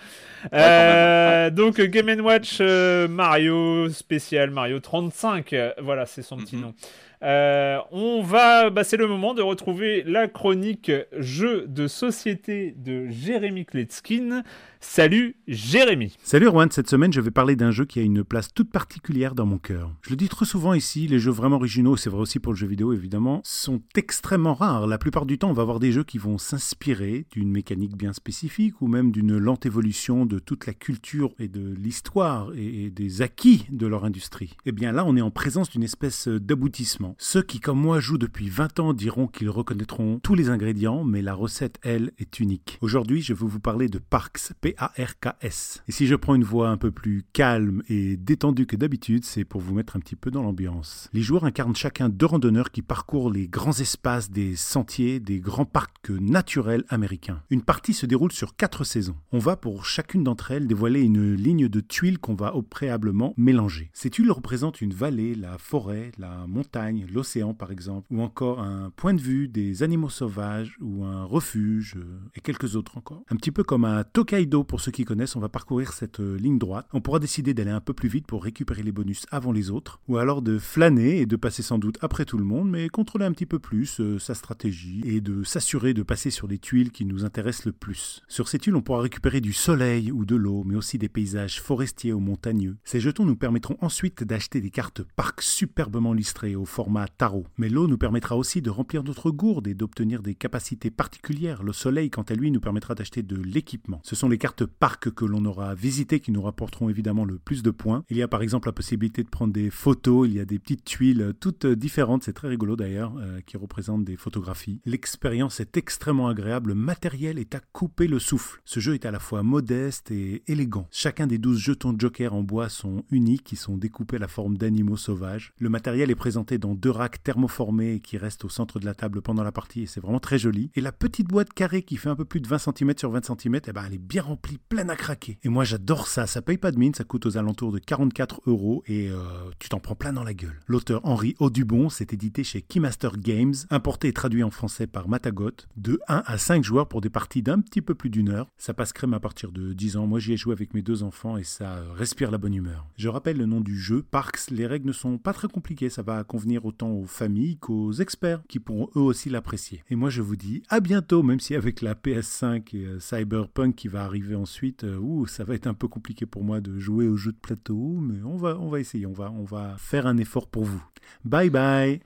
[0.52, 5.54] Euh, donc Game Watch euh, Mario spécial Mario 35.
[5.82, 6.74] voilà, c'est son petit nom.
[7.22, 13.08] Euh, on va, bah, c'est le moment de retrouver la chronique jeu de société de
[13.08, 14.42] Jérémy Kletskin.
[14.82, 16.16] Salut Jérémy.
[16.22, 19.34] Salut Erwan, cette semaine je vais parler d'un jeu qui a une place toute particulière
[19.34, 19.92] dans mon cœur.
[20.00, 22.56] Je le dis trop souvent ici, les jeux vraiment originaux, c'est vrai aussi pour le
[22.56, 24.86] jeu vidéo évidemment, sont extrêmement rares.
[24.86, 28.14] La plupart du temps on va avoir des jeux qui vont s'inspirer d'une mécanique bien
[28.14, 33.20] spécifique ou même d'une lente évolution de toute la culture et de l'histoire et des
[33.20, 34.56] acquis de leur industrie.
[34.64, 37.09] Et eh bien là on est en présence d'une espèce d'aboutissement.
[37.18, 41.22] Ceux qui comme moi jouent depuis 20 ans diront qu'ils reconnaîtront tous les ingrédients, mais
[41.22, 42.78] la recette elle est unique.
[42.80, 45.82] Aujourd'hui je veux vous parler de Parks, a-R-K-S.
[45.88, 49.44] Et si je prends une voix un peu plus calme et détendue que d'habitude, c'est
[49.44, 51.08] pour vous mettre un petit peu dans l'ambiance.
[51.12, 55.64] Les joueurs incarnent chacun deux randonneurs qui parcourent les grands espaces des sentiers des grands
[55.64, 57.42] parcs naturels américains.
[57.50, 59.16] Une partie se déroule sur quatre saisons.
[59.32, 63.34] On va pour chacune d'entre elles dévoiler une ligne de tuiles qu'on va au préalablement
[63.36, 63.90] mélanger.
[63.92, 68.90] Ces tuiles représentent une vallée, la forêt, la montagne, l'océan par exemple, ou encore un
[68.90, 73.22] point de vue des animaux sauvages ou un refuge euh, et quelques autres encore.
[73.30, 76.36] Un petit peu comme un Tokaido pour ceux qui connaissent, on va parcourir cette euh,
[76.36, 76.86] ligne droite.
[76.92, 80.00] On pourra décider d'aller un peu plus vite pour récupérer les bonus avant les autres,
[80.08, 83.24] ou alors de flâner et de passer sans doute après tout le monde, mais contrôler
[83.24, 86.90] un petit peu plus euh, sa stratégie et de s'assurer de passer sur les tuiles
[86.90, 88.22] qui nous intéressent le plus.
[88.28, 91.60] Sur ces tuiles, on pourra récupérer du soleil ou de l'eau, mais aussi des paysages
[91.60, 92.76] forestiers ou montagneux.
[92.84, 97.46] Ces jetons nous permettront ensuite d'acheter des cartes parcs superbement listrées au format tarot.
[97.58, 101.62] Mais l'eau nous permettra aussi de remplir notre gourde et d'obtenir des capacités particulières.
[101.62, 104.00] Le soleil, quant à lui, nous permettra d'acheter de l'équipement.
[104.04, 107.62] Ce sont les cartes parcs que l'on aura visité qui nous rapporteront évidemment le plus
[107.62, 108.04] de points.
[108.10, 110.58] Il y a par exemple la possibilité de prendre des photos, il y a des
[110.58, 114.80] petites tuiles toutes différentes, c'est très rigolo d'ailleurs, euh, qui représentent des photographies.
[114.84, 118.60] L'expérience est extrêmement agréable, le matériel est à couper le souffle.
[118.64, 120.88] Ce jeu est à la fois modeste et élégant.
[120.90, 124.28] Chacun des 12 jetons de Joker en bois sont uniques, ils sont découpés à la
[124.28, 125.52] forme d'animaux sauvages.
[125.58, 129.20] Le matériel est présenté dans deux racks thermoformés qui restent au centre de la table
[129.22, 130.70] pendant la partie et c'est vraiment très joli.
[130.74, 133.24] Et la petite boîte carrée qui fait un peu plus de 20 cm sur 20
[133.24, 135.38] cm, eh ben, elle est bien remplie, pleine à craquer.
[135.44, 138.42] Et moi j'adore ça, ça paye pas de mine, ça coûte aux alentours de 44
[138.46, 139.18] euros et euh,
[139.58, 140.58] tu t'en prends plein dans la gueule.
[140.66, 145.50] L'auteur Henri Audubon, c'est édité chez Keymaster Games, importé et traduit en français par Matagot,
[145.76, 148.48] de 1 à 5 joueurs pour des parties d'un petit peu plus d'une heure.
[148.56, 150.06] Ça passe crème à partir de 10 ans.
[150.06, 152.86] Moi j'y ai joué avec mes deux enfants et ça respire la bonne humeur.
[152.96, 154.50] Je rappelle le nom du jeu, Parks.
[154.50, 158.42] Les règles ne sont pas très compliquées, ça va convenir autant aux familles qu'aux experts
[158.48, 159.82] qui pourront eux aussi l'apprécier.
[159.90, 163.74] Et moi je vous dis à bientôt, même si avec la PS5 et euh, Cyberpunk
[163.74, 166.78] qui va arriver ensuite, euh, ouh, ça va être un peu compliqué pour moi de
[166.78, 169.76] jouer au jeu de plateau, mais on va, on va essayer, on va, on va
[169.78, 170.82] faire un effort pour vous.
[171.24, 172.00] Bye bye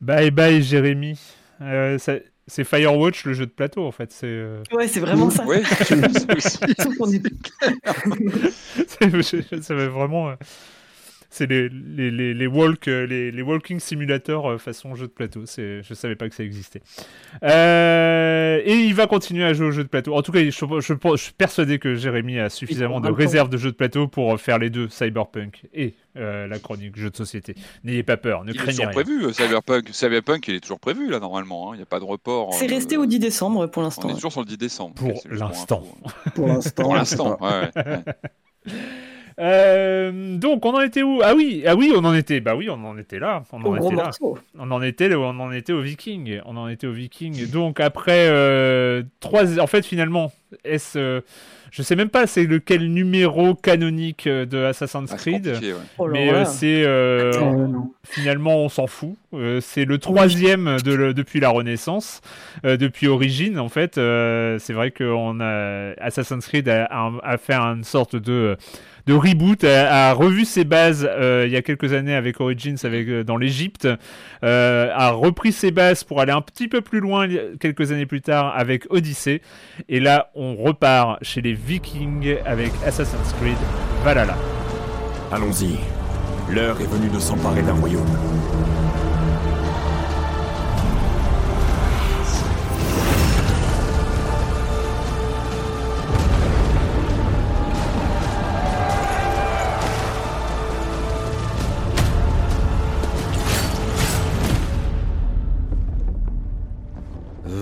[0.00, 1.18] Bye bye Jérémy.
[1.60, 1.98] Euh,
[2.50, 4.10] c'est Firewatch le jeu de plateau en fait.
[4.12, 5.44] C'est euh, ouais, c'est vraiment ça.
[5.44, 5.62] Ouais.
[9.62, 10.34] ça va vraiment.
[11.30, 15.42] Euh, c'est les, les, les, les, walk, les, les walking simulators façon jeu de plateau.
[15.46, 16.82] C'est, je savais pas que ça existait.
[17.42, 20.14] Euh, et il va continuer à jouer au jeu de plateau.
[20.14, 23.70] En tout cas, je, je, suis persuadé que Jérémy a suffisamment de réserves de jeux
[23.70, 27.54] de plateau pour faire les deux, Cyberpunk et euh, la chronique jeu de société.
[27.84, 28.90] N'ayez pas peur, ne craignez rien.
[28.90, 29.88] prévu, euh, Cyberpunk.
[29.92, 31.70] Cyberpunk, il est toujours prévu là normalement.
[31.70, 31.74] Hein.
[31.74, 32.54] Il n'y a pas de report.
[32.54, 34.08] C'est resté au 10 décembre pour l'instant.
[34.08, 34.94] On est toujours sur le 10 décembre.
[34.94, 35.84] Pour l'instant.
[36.34, 36.82] Pour l'instant.
[36.82, 37.38] pour l'instant.
[37.40, 37.70] ouais.
[39.40, 41.20] Euh, donc on en était où?
[41.22, 42.40] Ah oui, ah oui, on en était.
[42.40, 43.42] Bah oui, on en était là.
[43.52, 44.10] On en était là.
[44.58, 46.40] On en était, on en était au Viking.
[46.44, 47.50] On en était au Viking.
[47.50, 50.30] Donc après euh, trois, en fait finalement,
[50.64, 51.20] est-ce, euh,
[51.70, 55.58] je sais même pas, c'est lequel numéro canonique de Assassin's ah, Creed,
[55.98, 56.84] oh mais c'est
[58.04, 59.16] finalement on s'en fout.
[59.60, 62.20] c'est le troisième de depuis la Renaissance,
[62.64, 63.94] depuis Origine en fait.
[63.94, 68.58] c'est vrai que on a Assassin's Creed a, a, a fait une sorte de
[69.06, 73.08] de reboot, a, revu ses bases euh, il y a quelques années avec Origins avec,
[73.08, 73.88] euh, dans l'Egypte,
[74.44, 77.26] euh, a repris ses bases pour aller un petit peu plus loin
[77.58, 79.42] quelques années plus tard avec Odyssey.
[79.88, 83.56] Et là, on repart chez les Vikings avec Assassin's Creed
[84.04, 84.36] Valhalla.
[85.32, 85.78] Allons-y.
[86.52, 88.06] L'heure est venue de s'emparer d'un royaume.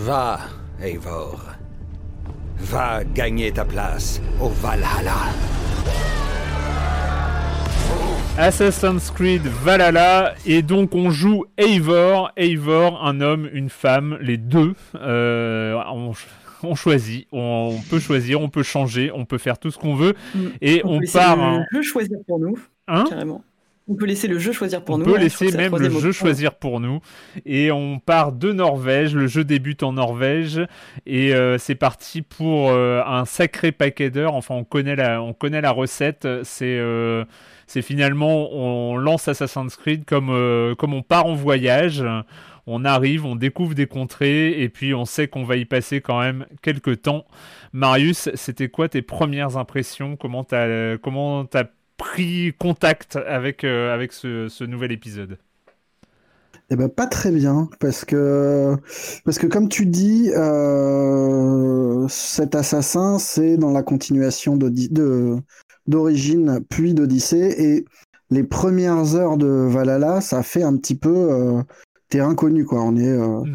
[0.08, 0.38] Va,
[0.82, 1.38] Eivor.
[2.56, 5.34] Va gagner ta place au Valhalla.
[8.38, 14.72] Assassin's Creed Valhalla et donc on joue Eivor, Eivor, un homme, une femme, les deux.
[14.94, 15.78] Euh,
[16.62, 20.14] on, choisit, on, peut choisir, on peut changer, on peut faire tout ce qu'on veut
[20.34, 20.40] mm.
[20.62, 21.60] et on, part.
[21.70, 23.04] Le, choisir pour nous, hein?
[23.10, 23.44] carrément.
[23.90, 25.06] On peut laisser le jeu choisir pour nous.
[25.06, 27.00] On peut laisser même le jeu choisir pour nous.
[27.46, 29.14] Et on part de Norvège.
[29.14, 30.60] Le jeu débute en Norvège.
[31.06, 34.34] Et euh, c'est parti pour euh, un sacré paquet d'heures.
[34.34, 36.28] Enfin, on connaît la, on connaît la recette.
[36.42, 37.24] C'est euh,
[37.66, 42.04] c'est finalement, on lance Assassin's Creed comme, comme on part en voyage.
[42.66, 44.60] On arrive, on découvre des contrées.
[44.62, 47.24] Et puis, on sait qu'on va y passer quand même quelques temps.
[47.72, 50.16] Marius, c'était quoi tes premières impressions?
[50.16, 51.64] Comment t'as comment as
[51.98, 55.36] pris contact avec, euh, avec ce, nouvel épisode.
[56.70, 58.76] Eh ben pas très bien parce que
[59.24, 64.58] parce que comme tu dis euh, cet assassin c'est dans la continuation
[65.86, 67.86] d'origine puis d'Odyssée et
[68.28, 71.62] les premières heures de Valhalla ça fait un petit peu euh,
[72.10, 72.82] terrain connu quoi.
[72.82, 73.54] On est hmm.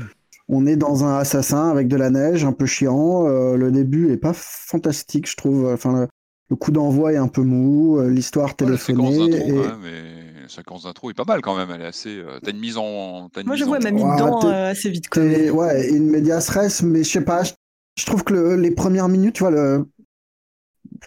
[0.50, 4.18] on est dans un assassin avec de la neige un peu chiant le début est
[4.18, 5.68] pas fantastique je trouve.
[5.68, 6.08] Enfin
[6.50, 9.18] le coup d'envoi est un peu mou, euh, l'histoire téléphonée.
[9.18, 11.70] la séquence d'intro, mais la séquence d'intro est pas mal quand même.
[11.72, 12.18] Elle est assez.
[12.18, 13.30] Euh, t'as une mise en.
[13.46, 15.10] Moi, je vois, elle m'a mis dedans euh, assez vite.
[15.10, 17.44] Quand Ouais, une médias res, mais je sais pas.
[17.44, 19.88] Je, trouve que les premières minutes, tu vois, le,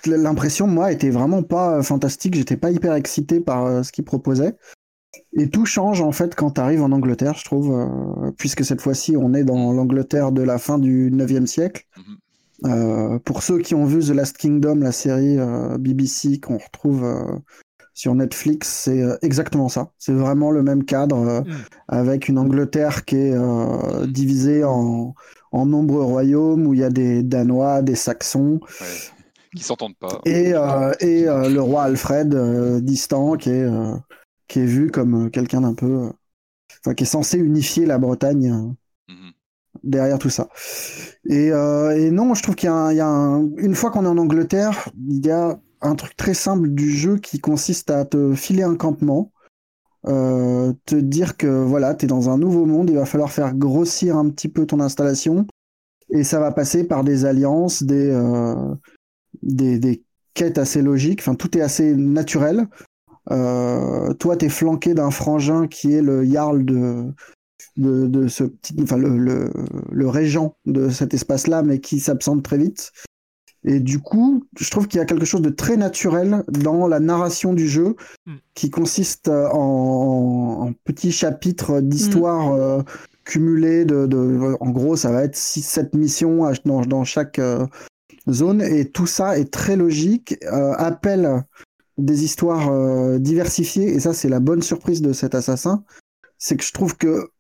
[0.07, 2.35] l'impression, moi, était vraiment pas fantastique.
[2.35, 4.57] J'étais pas hyper excité par ce qu'il proposait.
[5.39, 9.17] Et tout change en fait quand tu arrives en Angleterre, je trouve, puisque cette fois-ci
[9.17, 11.87] on est dans l'Angleterre de la fin du 9e siècle.
[11.97, 12.17] Mhm.
[12.65, 17.05] Euh, pour ceux qui ont vu The Last Kingdom, la série euh, BBC qu'on retrouve
[17.05, 17.39] euh,
[17.93, 19.91] sur Netflix, c'est exactement ça.
[19.99, 21.55] C'est vraiment le même cadre, mm.
[21.89, 25.15] avec une Angleterre qui est divisée en,
[25.53, 28.61] en, nombreux royaumes où il y a des Danois, des Saxons.
[29.55, 30.21] qui s'entendent pas.
[30.27, 33.67] Et, et le roi Alfred, distant, qui est,
[34.47, 36.11] qui est vu comme quelqu'un d'un peu.
[36.81, 38.75] Enfin, qui est censé unifier la Bretagne
[39.83, 40.49] derrière tout ça.
[41.29, 44.91] Et, euh, et non, je trouve qu'il y a, une fois qu'on est en Angleterre,
[45.09, 48.77] il y a un truc très simple du jeu qui consiste à te filer un
[48.77, 49.33] campement
[50.07, 53.55] euh, te dire que voilà, tu es dans un nouveau monde, il va falloir faire
[53.55, 55.47] grossir un petit peu ton installation,
[56.11, 58.55] et ça va passer par des alliances, des, euh,
[59.43, 60.05] des, des,
[60.35, 62.69] quêtes assez logiques, enfin tout est assez naturel.
[63.29, 67.13] Toi, tu es flanqué d'un frangin qui est le Jarl de,
[67.77, 69.51] de, de ce petit, enfin le, le,
[69.91, 72.93] le régent de cet espace-là, mais qui s'absente très vite.
[73.69, 77.01] Et du coup, je trouve qu'il y a quelque chose de très naturel dans la
[77.01, 77.97] narration du jeu,
[78.27, 78.35] Mm.
[78.55, 82.83] qui consiste euh, en, en petits chapitres d'histoire euh,
[83.25, 83.85] cumulés.
[83.85, 87.67] De, de- en gros, ça va être 6-7 missions dans, dans chaque euh,
[88.31, 88.63] zone.
[88.63, 91.43] Et tout ça est très logique, euh, appelle
[91.99, 93.89] des histoires diversifiées.
[93.95, 95.83] Et ça, c'est la bonne surprise de cet assassin.
[96.39, 97.31] C'est que je trouve que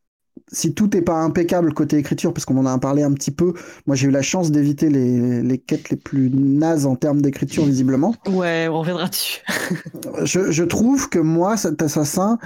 [0.52, 3.54] si tout n'est pas impeccable côté écriture, parce qu'on en a parlé un petit peu,
[3.86, 7.64] moi j'ai eu la chance d'éviter les, les quêtes les plus nazes en termes d'écriture
[7.64, 8.14] visiblement.
[8.28, 9.42] Ouais, on reviendra dessus.
[10.24, 12.38] Je, je trouve que moi, cet assassin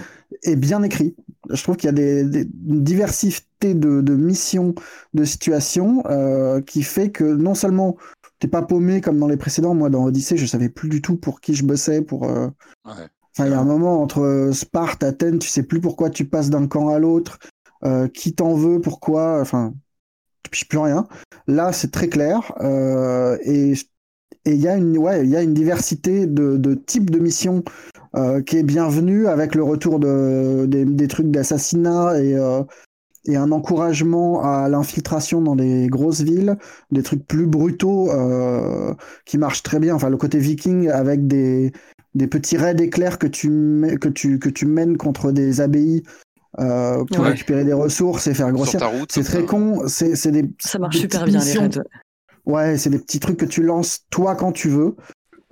[0.43, 1.15] est bien écrit.
[1.51, 4.75] Je trouve qu'il y a des, des- une diversité de, de missions,
[5.15, 7.97] de situations, euh, qui fait que non seulement
[8.39, 11.17] t'es pas paumé comme dans les précédents, moi dans Odyssée, je savais plus du tout
[11.17, 12.25] pour qui je bossais, pour...
[12.25, 12.49] euh,
[12.87, 12.93] Ouais.
[13.37, 16.51] Enfin, il y a un moment entre Sparte, Athènes, tu sais plus pourquoi tu passes
[16.51, 17.39] d'un camp à l'autre,
[17.85, 19.75] euh, qui t'en veut, pourquoi, enfin,
[20.43, 21.07] tu piges plus rien.
[21.47, 23.75] Là, c'est très clair, euh, et
[24.47, 27.63] il y a une, ouais, il y a une diversité de, de types de missions
[28.17, 32.63] euh, qui est bienvenue avec le retour de, des, des trucs d'assassinat et, euh,
[33.27, 36.57] et un encouragement à l'infiltration dans des grosses villes,
[36.91, 38.95] des trucs plus brutaux euh,
[39.27, 39.95] qui marchent très bien.
[39.95, 41.73] Enfin, le côté viking avec des,
[42.15, 46.03] des petits raids éclairs que tu, que tu, que tu mènes contre des abbayes
[46.59, 47.31] euh, pour Ouais.
[47.31, 48.81] récupérer des ressources et faire grossir.
[49.11, 51.81] C'est très con, c'est c'est des, Ça marche des super bien, les raids.
[52.47, 54.97] Ouais, c'est des petits trucs que tu lances toi quand tu veux.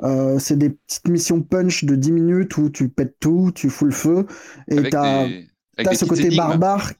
[0.03, 3.85] Euh, c'est des petites missions punch de 10 minutes où tu pètes tout, tu fous
[3.85, 4.27] le feu,
[4.69, 6.93] et t'as des, ce côté énigmes, barbare,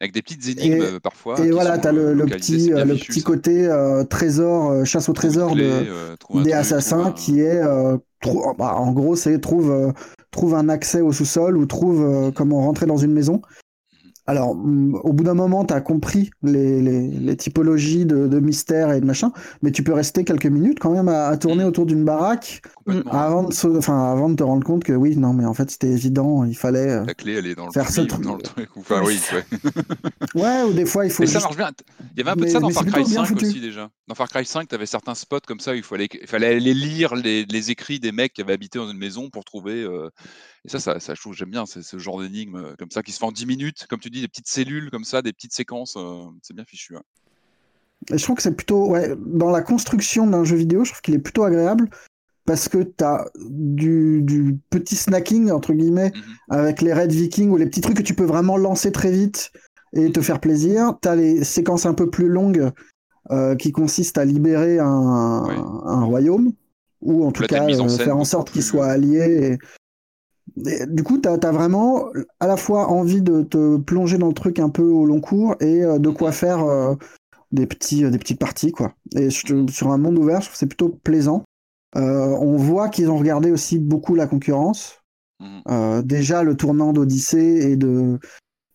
[0.00, 1.38] Avec des petites énigmes Et- parfois.
[1.44, 3.26] et voilà, t'as le, euh, le petit, le fichu, petit ça.
[3.26, 8.54] côté euh, trésor, euh, chasse au trésor de, euh, des assassins qui est, euh, trou-
[8.56, 9.92] bah, en gros, c'est trouve, euh,
[10.30, 13.42] trouve un accès au sous-sol ou trouve euh, comment rentrer dans une maison.
[14.28, 18.40] Alors, mm, au bout d'un moment, tu as compris les, les, les typologies de, de
[18.40, 21.64] mystères et de machin, mais tu peux rester quelques minutes quand même à, à tourner
[21.64, 22.60] autour d'une baraque
[23.10, 25.70] avant de, se- enfin, avant de te rendre compte que oui, non, mais en fait,
[25.70, 26.90] c'était évident, il fallait.
[26.90, 28.22] euh, La clé, elle est dans le Faire ce truc.
[28.22, 28.68] dans le truc.
[28.76, 29.44] ou- Enfin, oui, ouais.
[30.42, 31.22] Ouais, ou des fois, il faut.
[31.22, 31.70] Mais ça marche bien.
[32.14, 33.46] Il y avait un peu de Mais- ça dans Far Cry plutôt bien 5 foutu.
[33.46, 33.88] aussi déjà.
[34.08, 36.48] Dans Far Cry 5, tu avais certains spots comme ça où il fallait, il fallait
[36.56, 39.82] aller lire les, les écrits des mecs qui avaient habité dans une maison pour trouver.
[39.82, 40.10] euh,
[40.64, 43.02] Et ça, ça, ça, je trouve j'aime bien c'est ce genre d'énigme euh, comme ça
[43.02, 45.32] qui se fait en 10 minutes, comme tu dis, des petites cellules comme ça, des
[45.32, 45.94] petites séquences.
[45.96, 46.96] euh, C'est bien fichu.
[46.96, 47.02] hein.
[48.12, 51.02] Et je trouve que c'est plutôt, ouais, dans la construction d'un jeu vidéo, je trouve
[51.02, 51.88] qu'il est plutôt agréable
[52.46, 56.22] parce que t'as du, du petit snacking, entre guillemets, Mhm.
[56.50, 59.52] avec les raids vikings ou les petits trucs que tu peux vraiment lancer très vite
[59.94, 60.94] et te faire plaisir.
[61.00, 62.70] T'as les séquences un peu plus longues
[63.30, 66.52] euh, qui consistent à libérer un, royaume
[67.02, 68.50] ou en tout Là, t'as une cas mise en euh, scène faire en beaucoup sorte
[68.50, 69.58] qu'ils plus- soient alliés.
[70.88, 72.06] Du coup, t'as as vraiment
[72.40, 75.54] à la fois envie de te plonger dans le truc un peu au long cours
[75.60, 76.94] et euh, de quoi faire euh,
[77.52, 78.72] des, petits, euh, des petites parties.
[78.72, 78.94] quoi.
[79.14, 81.44] Et je- sur un monde ouvert, je trouve que c'est plutôt plaisant.
[81.96, 85.00] Euh, on voit qu'ils ont regardé aussi beaucoup la concurrence.
[85.68, 88.18] Euh, déjà, le tournant d'Odyssée et de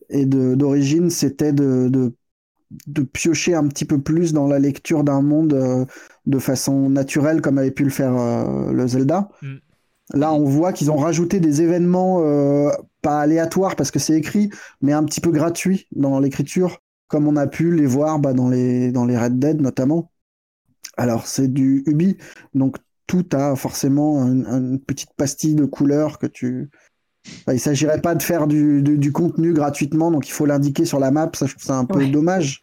[0.10, 2.14] et de d'origine, c'était de, de
[2.88, 5.86] de piocher un petit peu plus dans la lecture d'un monde euh,
[6.26, 9.30] de façon naturelle, comme avait pu le faire euh, le Zelda.
[9.42, 9.56] Mm.
[10.14, 12.70] Là, on voit qu'ils ont rajouté des événements euh,
[13.02, 14.50] pas aléatoires parce que c'est écrit,
[14.82, 18.50] mais un petit peu gratuits dans l'écriture, comme on a pu les voir bah, dans
[18.50, 20.12] les dans les Red Dead notamment.
[20.98, 22.18] Alors, c'est du Ubi,
[22.54, 22.78] donc
[23.08, 26.70] tout a forcément un- une petite pastille de couleur que tu.
[27.26, 30.84] Enfin, il s'agirait pas de faire du, du- du contenu gratuitement, donc il faut l'indiquer
[30.86, 31.32] sur la map.
[31.34, 32.10] Ça, je trouve ça un peu Ouais.
[32.12, 32.62] dommage.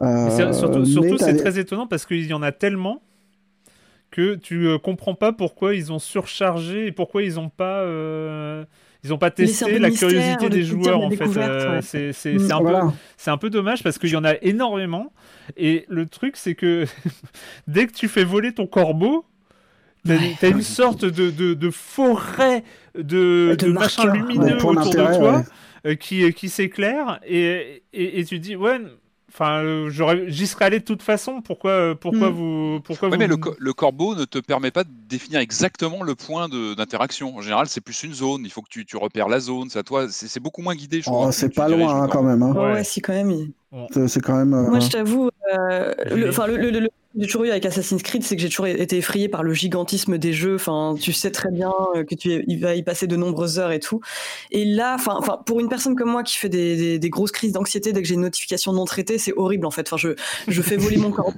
[0.00, 0.52] Euh,
[0.84, 3.02] surtout, t'as c'est très étonnant parce qu'il y en a tellement
[4.10, 8.64] que tu euh, comprends pas pourquoi ils ont surchargé et pourquoi ils ont pas euh,
[9.04, 11.36] ils ont pas testé la curiosité de des joueurs en fait.
[11.38, 11.82] Euh, ouais.
[11.82, 12.38] c'est c'est- Mm.
[12.40, 12.92] c'est un peu Voilà.
[13.16, 15.12] c'est un peu dommage parce qu'il y en a énormément
[15.56, 16.84] et le truc c'est que
[17.68, 19.24] dès que tu fais voler ton corbeau
[20.06, 20.50] T'as Ouais.
[20.52, 22.64] une sorte de, de, de forêt
[22.98, 24.06] de, De marqueurs.
[24.14, 25.42] lumineux autour de toi ouais.
[25.86, 28.80] euh, qui, qui s'éclaire et, et, et tu dis ouais
[29.32, 32.34] enfin euh, j'aurais j'y serais allé de toute façon pourquoi euh, pourquoi Mm.
[32.34, 35.40] vous pourquoi Ouais, vous mais le, co- le corbeau ne te permet pas de définir
[35.40, 37.36] exactement le point d'interaction.
[37.36, 38.42] En général, c'est plus une zone.
[38.44, 39.70] Il faut que tu, tu repères la zone.
[39.70, 40.06] C'est à toi.
[40.10, 40.98] C'est beaucoup moins guidé.
[41.00, 42.42] Je trouve, Oh, c'est pas loin hein, quand même.
[42.42, 42.52] hein.
[42.52, 42.72] Ouais, Ouais.
[42.74, 43.30] ouais, si, quand même.
[43.30, 43.52] il-
[44.08, 44.52] C'est- quand même.
[44.54, 45.30] euh, Moi, je t'avoue,
[46.28, 48.96] enfin le, le, le, j'ai toujours eu avec Assassin's Creed, c'est que j'ai toujours été
[48.96, 50.54] effrayé par le gigantisme des jeux.
[50.56, 53.72] Enfin, tu sais très bien euh, que tu il va y passer de nombreuses heures
[53.72, 54.00] et tout.
[54.52, 57.32] Et là, enfin, enfin, pour une personne comme moi qui fait des, des, des grosses
[57.32, 59.88] crises d'anxiété dès que j'ai une notification non traitée, c'est horrible en fait.
[59.88, 60.10] Enfin, je,
[60.48, 61.32] je fais voler mon corps.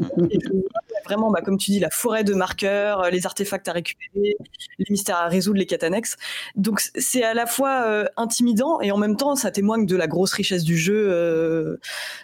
[1.04, 4.36] vraiment, bah, comme tu dis, la forêt de marqueurs, euh, les artefacts à récupérer,
[4.78, 6.16] les mystères à résoudre, les quêtes annexes.
[6.54, 10.06] Donc, c'est à la fois euh, intimidant et en même temps, ça témoigne de la
[10.06, 11.08] grosse richesse du jeu.
[11.10, 11.76] Euh,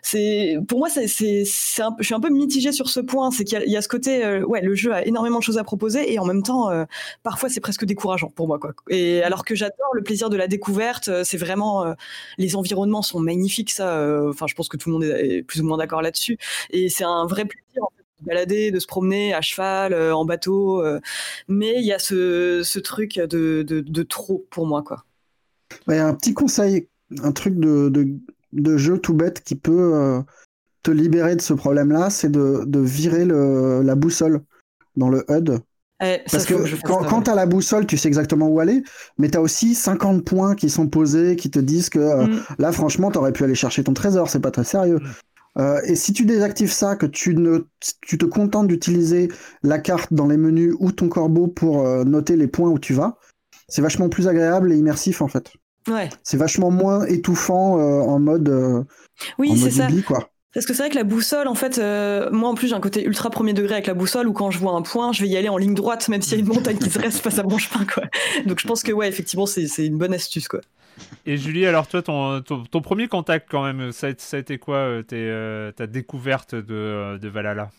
[0.02, 3.76] c'est, pour moi, c'est, je suis un peu mitigé sur ce point c'est qu'il y,
[3.76, 6.24] a ce côté, euh, ouais, le jeu a énormément de choses à proposer et en
[6.24, 6.84] même temps, euh,
[7.22, 8.74] parfois c'est presque décourageant pour moi, quoi.
[8.88, 11.94] Et alors que j'adore le plaisir de la découverte, euh, c'est vraiment,
[12.38, 13.88] les environnements sont magnifiques, ça.
[14.28, 16.38] Enfin, je pense que tout le monde est plus ou moins d'accord là-dessus.
[16.70, 17.82] Et c'est un vrai plaisir.
[17.82, 20.82] En fait, de balader, de se promener à cheval, en bateau,
[21.48, 25.04] mais il y a ce, truc de, trop pour moi, quoi.
[25.86, 26.88] un petit conseil,
[27.22, 28.08] un truc de,
[28.76, 30.22] jeu tout bête qui peut
[30.82, 34.42] te libérer de ce problème-là, c'est de, de, virer le, la boussole
[34.96, 35.60] dans le HUD.
[36.00, 36.54] Eh, Parce que,
[36.86, 38.84] quand, quand tu as la boussole, tu sais exactement où aller,
[39.18, 42.44] mais tu as aussi 50 points qui sont posés, qui te disent que euh, mm.
[42.58, 45.00] là, franchement, tu aurais pu aller chercher ton trésor, c'est pas très sérieux.
[45.00, 45.60] Mm.
[45.60, 47.66] Euh, et si tu désactives ça, que tu, ne,
[48.00, 49.28] tu te contentes d'utiliser
[49.64, 52.94] la carte dans les menus ou ton corbeau pour euh, noter les points où tu
[52.94, 53.18] vas,
[53.68, 55.52] c'est vachement plus agréable et immersif en fait.
[55.86, 56.08] Ouais.
[56.22, 58.86] C'est vachement moins étouffant en mode.
[59.38, 59.88] oui, c'est ça.
[60.06, 60.30] quoi.
[60.54, 62.80] Parce que c'est vrai que la boussole, en fait, euh, moi en plus j'ai un
[62.80, 65.28] côté ultra premier degré avec la boussole où quand je vois un point, je vais
[65.28, 67.38] y aller en ligne droite, même s'il y a une montagne qui se reste face
[67.38, 68.04] à mon chemin, quoi.
[68.46, 70.60] Donc je pense que ouais, effectivement, c'est une bonne astuce, quoi.
[71.26, 75.02] Et Julie, alors toi, ton, ton, premier contact quand même, ça a, été quoi, euh,
[75.12, 77.70] euh, ta découverte de, de Valhalla?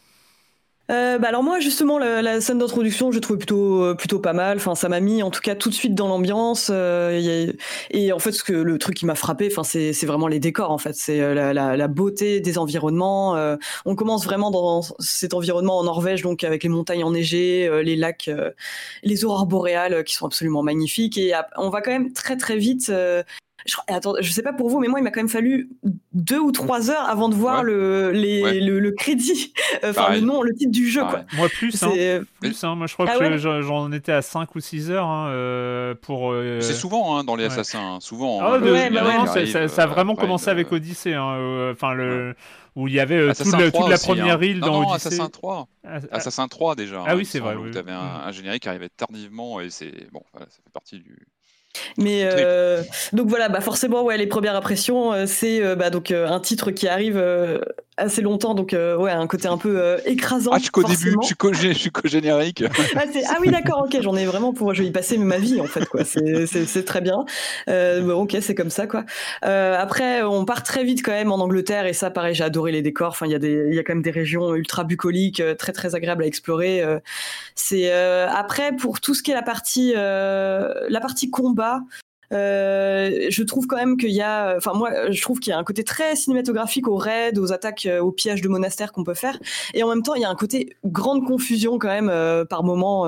[0.89, 4.33] Euh, bah alors moi justement la, la scène d'introduction je trouvais plutôt euh, plutôt pas
[4.33, 4.57] mal.
[4.57, 6.69] Enfin ça m'a mis en tout cas tout de suite dans l'ambiance.
[6.73, 7.51] Euh,
[7.91, 10.39] et en fait ce que le truc qui m'a frappé, enfin c'est c'est vraiment les
[10.39, 10.95] décors en fait.
[10.95, 13.35] C'est euh, la, la, la, beauté des environnements.
[13.35, 17.95] Euh, on commence vraiment dans cet environnement en Norvège donc avec les montagnes enneigées, les
[17.95, 18.29] lacs,
[19.03, 21.17] les aurores boréales qui sont absolument magnifiques.
[21.17, 22.91] Et on va quand même très très vite
[23.65, 25.69] je, attends, je sais pas pour vous, mais moi, il m'a quand même fallu
[26.13, 29.53] deux ou trois heures avant de voir le, les, le, crédit,
[29.83, 31.01] enfin le nom, le titre du jeu.
[31.01, 31.23] Quoi.
[31.33, 32.21] Moi, plus, hein.
[32.39, 32.75] plus hein.
[32.75, 36.31] moi je crois ah que j'en étais à 5 ou 6 heures hein, euh, pour.
[36.31, 38.39] Euh, c'est souvent hein, dans les assassins, souvent.
[38.41, 42.35] Ah, bah ça, a vraiment commencé avec Odyssey, euh, enfin le
[42.75, 45.07] où il y avait toute la première île dans non, Odyssey.
[45.07, 45.67] Assassin 3.
[46.11, 47.03] Assassin 3 déjà.
[47.05, 47.55] Ah oui, c'est vrai.
[47.71, 51.27] tu avais un, générique qui arrivait tardivement et c'est bon, ça fait partie du,
[51.97, 52.81] mais euh,
[53.13, 56.71] donc voilà, bah forcément, ouais, les premières impressions, euh, c'est euh, bah, donc un titre
[56.71, 57.21] qui arrive
[57.99, 60.51] assez longtemps, donc euh, ouais, un côté un peu euh, écrasant.
[60.53, 61.27] Ah, je suis qu'au début, je
[61.73, 62.63] suis qu'au, générique.
[62.95, 65.59] ah, ah, oui, d'accord, ok, j'en ai vraiment pour, je vais y passer ma vie
[65.61, 66.03] en fait, quoi.
[66.05, 67.25] C'est, très bien.
[67.69, 69.05] Euh, bon, ok, c'est comme ça, quoi.
[69.45, 72.71] Euh, après, on part très vite quand même en Angleterre, et ça, pareil, j'ai adoré
[72.71, 73.09] les décors.
[73.09, 75.73] Enfin, il y a des, il y a quand même des régions ultra bucoliques, très
[75.73, 76.83] très agréables à explorer.
[77.55, 81.81] c'est après pour tout ce qui est la partie, la partie combat.
[82.31, 85.57] Euh, je trouve quand même qu'il y a, enfin moi, je trouve qu'il y a
[85.57, 89.15] un côté très cinématographique aux raids, aux attaques, euh, aux pièges de monastères qu'on peut
[89.15, 89.39] faire,
[89.73, 92.63] et en même temps il y a un côté grande confusion quand même euh, par
[92.63, 93.07] moment,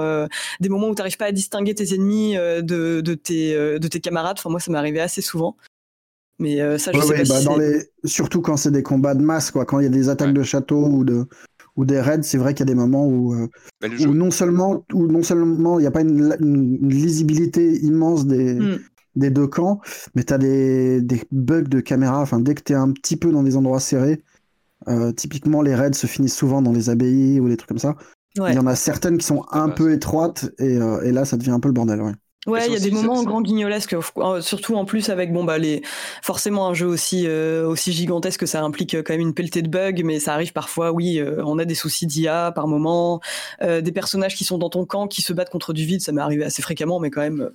[0.59, 3.99] des moments où tu n'arrives pas à distinguer tes ennemis de, de, tes, de tes
[3.99, 4.37] camarades.
[4.39, 5.55] Enfin moi ça m'est arrivé assez souvent.
[6.39, 7.83] Mais ça, je sais pas bah, dans les...
[8.03, 9.65] Surtout quand c'est des combats de masse, quoi.
[9.65, 11.25] Quand il y a des attaques de château ou de
[11.77, 13.33] ou des raids, c'est vrai qu'il y a des moments où,
[13.79, 18.55] bah, où non seulement où non seulement il n'y a pas une, lisibilité immense des,
[18.55, 18.79] hmm
[19.15, 19.81] des deux camps,
[20.15, 22.21] mais tu as des, des, bugs de caméra.
[22.21, 24.23] Enfin, dès que tu es un petit peu dans des endroits serrés,
[24.87, 27.95] euh, typiquement les raids se finissent souvent dans les abbayes ou des trucs comme ça.
[28.35, 31.35] Il y en a certaines qui sont un peu étroites et, euh, et, là ça
[31.35, 32.01] devient un peu le bordel.
[32.01, 32.13] Ouais.
[32.47, 35.59] Ouais, il y a des moments grand guignolesques, euh, surtout en plus avec bon bah
[35.59, 35.83] les
[36.23, 39.69] forcément un jeu aussi euh, aussi gigantesque que ça implique quand même une pelletée de
[39.69, 40.91] bugs, mais ça arrive parfois.
[40.91, 43.21] Oui, euh, on a des soucis d'IA par moment,
[43.61, 46.21] des personnages qui sont dans ton camp qui se battent contre du vide, ça m'est
[46.21, 47.51] arrivé assez fréquemment, mais quand même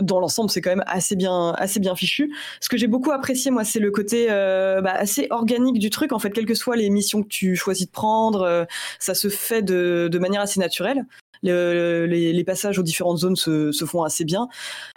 [0.00, 2.34] dans l'ensemble c'est quand même assez bien assez bien fichu.
[2.60, 6.12] Ce que j'ai beaucoup apprécié moi, c'est le côté bah, assez organique du truc.
[6.12, 8.66] En fait, quelles que soient les missions que tu choisis de prendre,
[8.98, 11.04] ça se fait de, de manière assez naturelle
[11.44, 14.48] les, passages aux différentes zones se, font assez bien.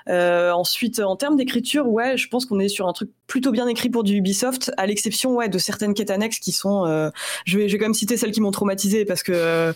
[0.09, 3.67] Euh, ensuite, en termes d'écriture, ouais, je pense qu'on est sur un truc plutôt bien
[3.67, 6.85] écrit pour du Ubisoft, à l'exception ouais de certaines quêtes annexes qui sont.
[6.85, 7.09] Euh,
[7.45, 9.73] je vais, quand même citer celles qui m'ont traumatisé parce que euh,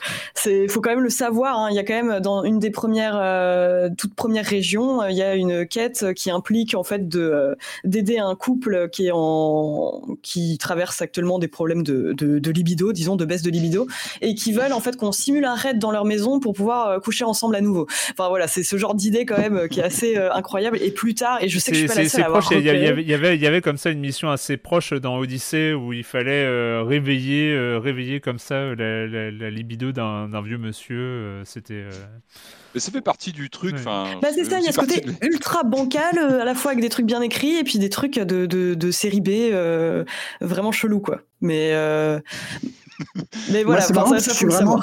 [0.70, 1.60] faut quand même le savoir.
[1.60, 5.16] Hein, il y a quand même dans une des premières, euh, toutes premières régions, il
[5.16, 10.02] y a une quête qui implique en fait de d'aider un couple qui est en,
[10.24, 13.88] qui traverse actuellement des problèmes de libido, disons de baisse de libido,
[14.22, 16.61] et qui veulent en fait qu'on simule un raid dans leur maison pour pouvoir
[17.04, 17.88] coucher ensemble à nouveau.
[18.12, 20.78] Enfin voilà, c'est ce genre d'idée quand même qui est assez incroyable.
[20.82, 22.62] Et plus tard, et je sais que je suis pas la seule à avoir il
[22.62, 25.74] y, avait, y, avait, il y avait comme ça une mission assez proche dans Odyssée
[25.74, 26.46] où il fallait
[26.82, 31.42] réveiller, réveiller comme ça la, la, libido d'un vieux monsieur.
[31.46, 31.86] C'était.
[32.74, 33.76] Mais ça fait partie du truc.
[33.84, 36.90] Bah, c'est ça, il y a ce côté ultra bancal, à la fois avec des
[36.90, 39.54] trucs bien écrits et puis des trucs de, de, de série B
[40.42, 41.22] vraiment chelou, quoi.
[41.42, 41.74] Mais,
[43.52, 44.82] mais voilà, ça, je, suis vraiment,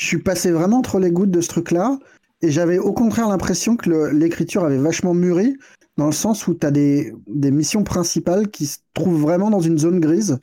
[0.00, 1.98] je suis passé vraiment entre les gouttes de ce truc-là.
[2.40, 5.58] Et j'avais au contraire l'impression que l'écriture avait vachement mûri,
[5.98, 9.60] dans le sens où tu as des, des, missions principales qui se trouvent vraiment dans
[9.60, 10.38] une zone grise,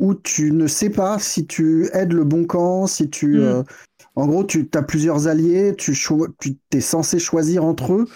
[0.00, 3.36] où tu ne sais pas si tu aides le bon camp, si tu...
[3.36, 3.40] Mm.
[3.40, 3.62] Euh,
[4.16, 5.96] en gros, tu as plusieurs alliés, tu,
[6.40, 8.08] tu es censé choisir entre eux,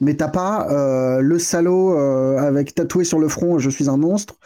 [0.00, 3.98] mais t'as pas euh, le salaud euh, avec tatoué sur le front je suis un
[3.98, 4.36] monstre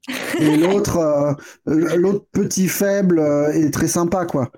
[0.41, 3.23] et l'autre l'autre petit faible
[3.55, 4.51] et très sympa quoi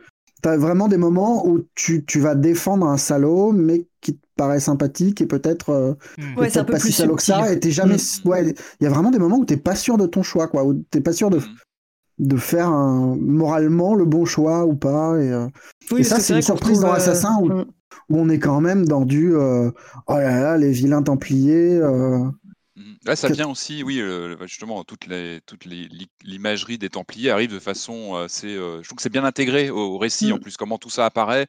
[0.43, 4.61] t'as vraiment des moments où tu, tu, vas défendre un salaud, mais qui te paraît
[4.61, 6.65] sympathique et peut-être euh, hmm.
[6.67, 7.53] pas si salaud que ça.
[7.53, 7.97] Et t'es jamais.
[7.97, 8.29] Hmm.
[8.29, 10.65] Ouais, il y a vraiment des moments où t'es pas sûr de ton choix, quoi.
[10.65, 11.43] Où t'es pas sûr de, hmm.
[12.19, 15.19] de faire un, moralement le bon choix ou pas.
[15.19, 15.49] Et, euh,
[15.97, 17.65] et ça, c'est une surprise dans Assassin où, où,
[18.11, 19.35] on est quand même dans du.
[19.35, 19.71] Euh,
[20.07, 21.81] oh là là, les vilains templiers.
[23.07, 25.65] Là, ça vient aussi, oui, euh, justement, toute les, toute
[26.25, 28.49] l'imagerie des Templiers arrive de façon assez.
[28.49, 30.33] Euh, je trouve que c'est bien intégré au, récit.
[30.33, 30.41] En mmh.
[30.41, 31.47] plus, comment tout ça apparaît.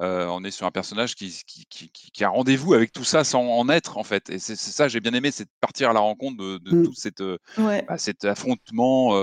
[0.00, 3.42] Euh, on est sur un personnage qui, qui, qui, a rendez-vous avec tout ça sans
[3.42, 4.30] en être, en fait.
[4.30, 6.84] Et c'est ça, j'ai bien aimé, c'est de partir à la rencontre de, de mmh.
[6.84, 7.22] tout cette,
[7.56, 9.14] bah, cet affrontement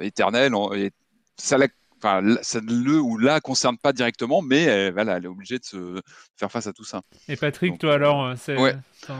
[0.00, 0.52] éternel.
[0.74, 0.90] Et
[1.36, 1.68] ça l'a
[2.02, 5.58] enfin, ça ne le ou la concerne pas directement, mais elle, voilà, elle est obligée
[5.58, 6.00] de se
[6.36, 7.02] faire face à tout ça.
[7.28, 8.56] Et Patrick, toi alors, c'est.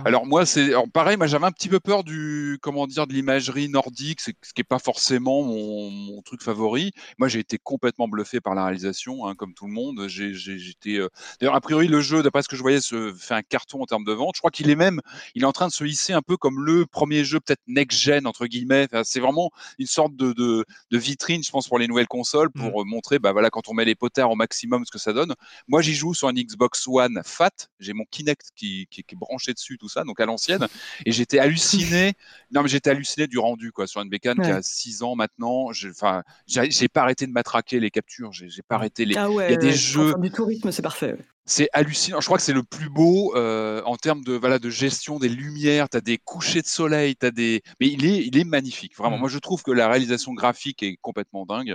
[0.04, 3.68] Alors moi, c'est pareil, moi j'avais un petit peu peur du, comment dire, de l'imagerie
[3.68, 6.92] nordique, ce qui n'est pas forcément mon, truc favori.
[7.18, 10.06] Moi, j'ai été complètement bluffé par la réalisation, hein, comme tout le monde.
[10.06, 11.08] J'étais, euh,
[11.40, 13.86] d'ailleurs, a priori, le jeu, d'après ce que je voyais, se fait un carton en
[13.86, 14.36] termes de vente.
[14.36, 15.00] Je crois qu'il est même,
[15.34, 18.26] il est en train de se hisser un peu comme le premier jeu, peut-être next-gen
[18.26, 18.86] entre guillemets.
[19.02, 22.84] c'est vraiment une sorte de, de, de, vitrine, je pense, pour les nouvelles consoles, pour
[22.84, 22.88] mmh.
[22.88, 25.34] montrer, bah voilà, quand on met les potards au maximum, ce que ça donne.
[25.66, 27.50] Moi, j'y joue sur un Xbox One Fat.
[27.80, 30.66] J'ai mon Kinect qui, qui, qui est branché dessus tout ça, donc à l'ancienne.
[31.06, 32.12] Et j'étais halluciné.
[32.52, 35.70] Non, mais j'étais halluciné du rendu, quoi, sur une bécane qui a 6 ans maintenant.
[35.88, 38.30] Enfin, j'ai pas arrêté de matraquer les captures.
[38.32, 39.16] J'ai pas arrêté les.
[39.16, 40.14] Ah il y a des jeux.
[40.18, 41.16] Du tourisme, c'est parfait.
[41.44, 42.20] C'est hallucinant.
[42.20, 45.28] Je crois que c'est le plus beau euh, en termes de voilà de gestion des
[45.28, 45.88] lumières.
[45.88, 47.62] Tu as des couchers de soleil, tu des.
[47.80, 48.96] Mais il est il est magnifique.
[48.96, 49.16] Vraiment.
[49.16, 49.20] Mmh.
[49.20, 51.74] Moi, je trouve que la réalisation graphique est complètement dingue.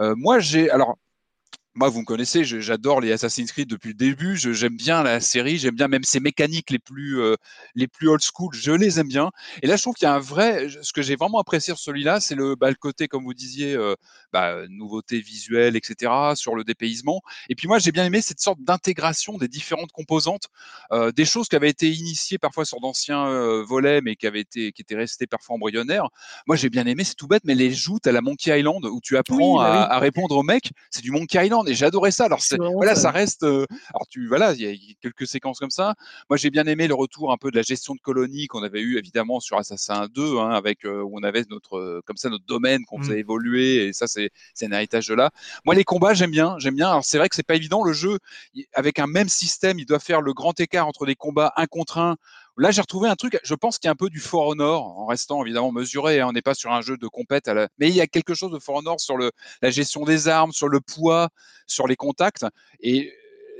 [0.00, 0.98] Euh, moi, j'ai alors
[1.74, 4.36] moi, vous me connaissez, j'adore les Assassin's Creed depuis le début.
[4.36, 7.36] J'aime bien la série, j'aime bien même ses mécaniques les plus, euh,
[7.74, 8.50] les plus old school.
[8.54, 9.30] Je les aime bien.
[9.62, 10.68] Et là, je trouve qu'il y a un vrai.
[10.82, 13.74] Ce que j'ai vraiment apprécié sur celui-là, c'est le, bah, le côté, comme vous disiez,
[13.74, 13.94] euh,
[14.32, 17.20] bah, nouveauté visuelle, etc., sur le dépaysement.
[17.48, 20.48] Et puis moi, j'ai bien aimé cette sorte d'intégration des différentes composantes,
[20.92, 24.40] euh, des choses qui avaient été initiées parfois sur d'anciens euh, volets, mais qui avaient
[24.40, 26.08] été, qui étaient restées parfois embryonnaires.
[26.46, 29.00] Moi, j'ai bien aimé, c'est tout bête, mais les joutes à la Monkey Island où
[29.02, 32.24] tu apprends bah à, à, répondre aux mecs, c'est du Monkey Island et j'adorais ça.
[32.24, 32.40] Alors
[32.74, 33.42] voilà, ça reste.
[33.42, 35.94] Euh, alors tu voilà, il y a quelques séquences comme ça.
[36.30, 38.80] Moi, j'ai bien aimé le retour un peu de la gestion de colonies qu'on avait
[38.80, 42.46] eu évidemment sur Assassin 2, hein, avec euh, où on avait notre comme ça notre
[42.46, 43.18] domaine qu'on faisait mmh.
[43.18, 44.21] évoluer et ça c'est
[44.54, 45.30] c'est un héritage de là.
[45.64, 46.90] Moi, les combats, j'aime bien, j'aime bien.
[46.90, 48.18] Alors c'est vrai que c'est pas évident le jeu
[48.74, 51.98] avec un même système, il doit faire le grand écart entre des combats un contre
[51.98, 52.16] un
[52.58, 54.84] Là, j'ai retrouvé un truc, je pense qu'il y a un peu du For Honor,
[54.98, 56.20] en restant évidemment mesuré.
[56.20, 58.50] Hein, on n'est pas sur un jeu de compète, mais il y a quelque chose
[58.50, 61.30] de For Honor sur la gestion des armes, sur le poids,
[61.66, 62.44] sur les contacts.
[62.80, 63.10] Et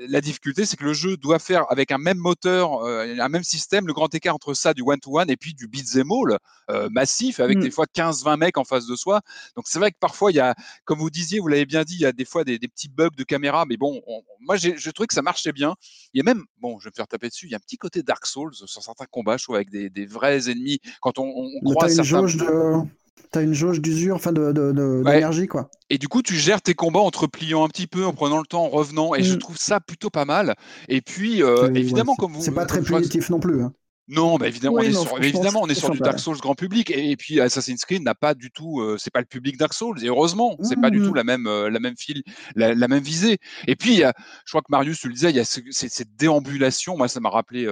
[0.09, 3.42] la difficulté, c'est que le jeu doit faire avec un même moteur, euh, un même
[3.42, 6.38] système, le grand écart entre ça, du one-to-one, et puis du beat'em all
[6.70, 7.62] euh, massif, avec mm.
[7.62, 9.20] des fois 15-20 mecs en face de soi.
[9.57, 11.94] Donc c'est vrai que parfois, il y a, comme vous disiez, vous l'avez bien dit,
[11.94, 14.03] il y a des fois des, petits bugs de caméra, mais bon,
[14.40, 15.74] moi, je trouvais que ça marchait bien.
[16.14, 17.61] Il y a même, bon, je vais me faire taper dessus, il y a un
[17.61, 20.80] petit côté Dark Souls sur certains combats, je trouve, avec des, vrais ennemis.
[21.00, 21.32] Quand on,
[21.62, 22.86] on croise certains...
[23.30, 25.70] T'as une jauge d'usure, enfin d'énergie, de, quoi.
[25.88, 28.38] Et du coup, tu gères tes combats en te repliant un petit peu, en prenant
[28.38, 29.14] le temps, en revenant.
[29.14, 29.38] Et je mm.
[29.38, 30.54] trouve ça plutôt pas mal.
[30.88, 32.42] Et puis, euh, évidemment, comme vous.
[32.42, 33.62] C'est pas très punitif non plus.
[33.62, 33.72] Hein.
[34.08, 36.90] Non, bah évidemment, on est sur, évidemment, on est sur du Dark Souls grand public.
[36.90, 38.80] Et, puis, Assassin's Creed n'a pas du tout.
[38.80, 40.02] Euh, c'est pas le public Dark Souls.
[40.04, 41.06] Et heureusement, c'est pas du mm.
[41.06, 42.22] tout la même, euh, la même file,
[42.54, 43.38] la, même visée.
[43.66, 46.98] Et puis, je crois que Marius, tu le disais, il y a cette déambulation.
[46.98, 47.66] Moi, ça m'a rappelé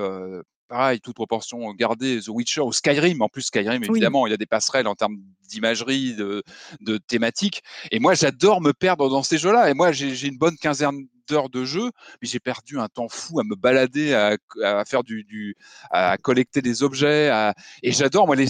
[0.71, 3.21] pareil, toute proportion gardée, The Witcher ou Skyrim.
[3.21, 5.19] En plus, Skyrim, évidemment, il y a des passerelles en termes
[5.49, 6.45] d'imagerie, de,
[6.81, 7.63] de thématique.
[7.91, 9.69] Et moi, j'adore me perdre dans ces jeux-là.
[9.69, 11.91] Et moi, j'ai une bonne quinzaine d'heures de jeu,
[12.23, 15.57] mais j'ai perdu un temps fou à me balader, à, à faire du, du,
[15.91, 17.29] à collecter des objets.
[17.31, 17.55] À...
[17.83, 18.47] Et j'adore, moi, les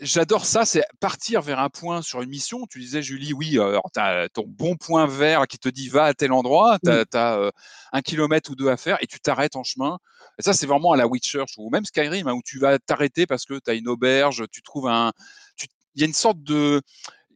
[0.00, 2.66] j'adore ça, c'est partir vers un point sur une mission.
[2.70, 6.04] Tu disais, Julie, oui, euh, tu as ton bon point vert qui te dit va
[6.04, 7.50] à tel endroit, tu as, euh,
[7.92, 9.98] un kilomètre ou deux à faire et tu t'arrêtes en chemin.
[10.38, 13.26] Et ça, c'est vraiment à la Witcher, ou même Skyrim, hein, où tu vas t'arrêter
[13.26, 15.12] parce que tu as une auberge, tu trouves un.
[15.94, 16.80] Il y a une sorte de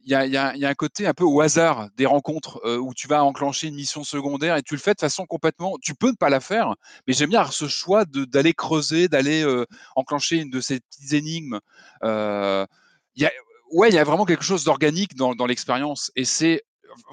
[0.05, 3.23] il y, a, un côté un peu au hasard des rencontres euh, où tu vas
[3.23, 5.77] enclencher une mission secondaire et tu le fais de façon complètement.
[5.81, 6.75] Tu peux ne pas la faire,
[7.07, 11.59] mais j'aime bien ce choix d'aller creuser, d'aller euh, enclencher une de ces petites énigmes.
[12.03, 12.65] Euh,
[13.71, 16.63] ouais, il y a vraiment quelque chose d'organique dans, dans l'expérience et c'est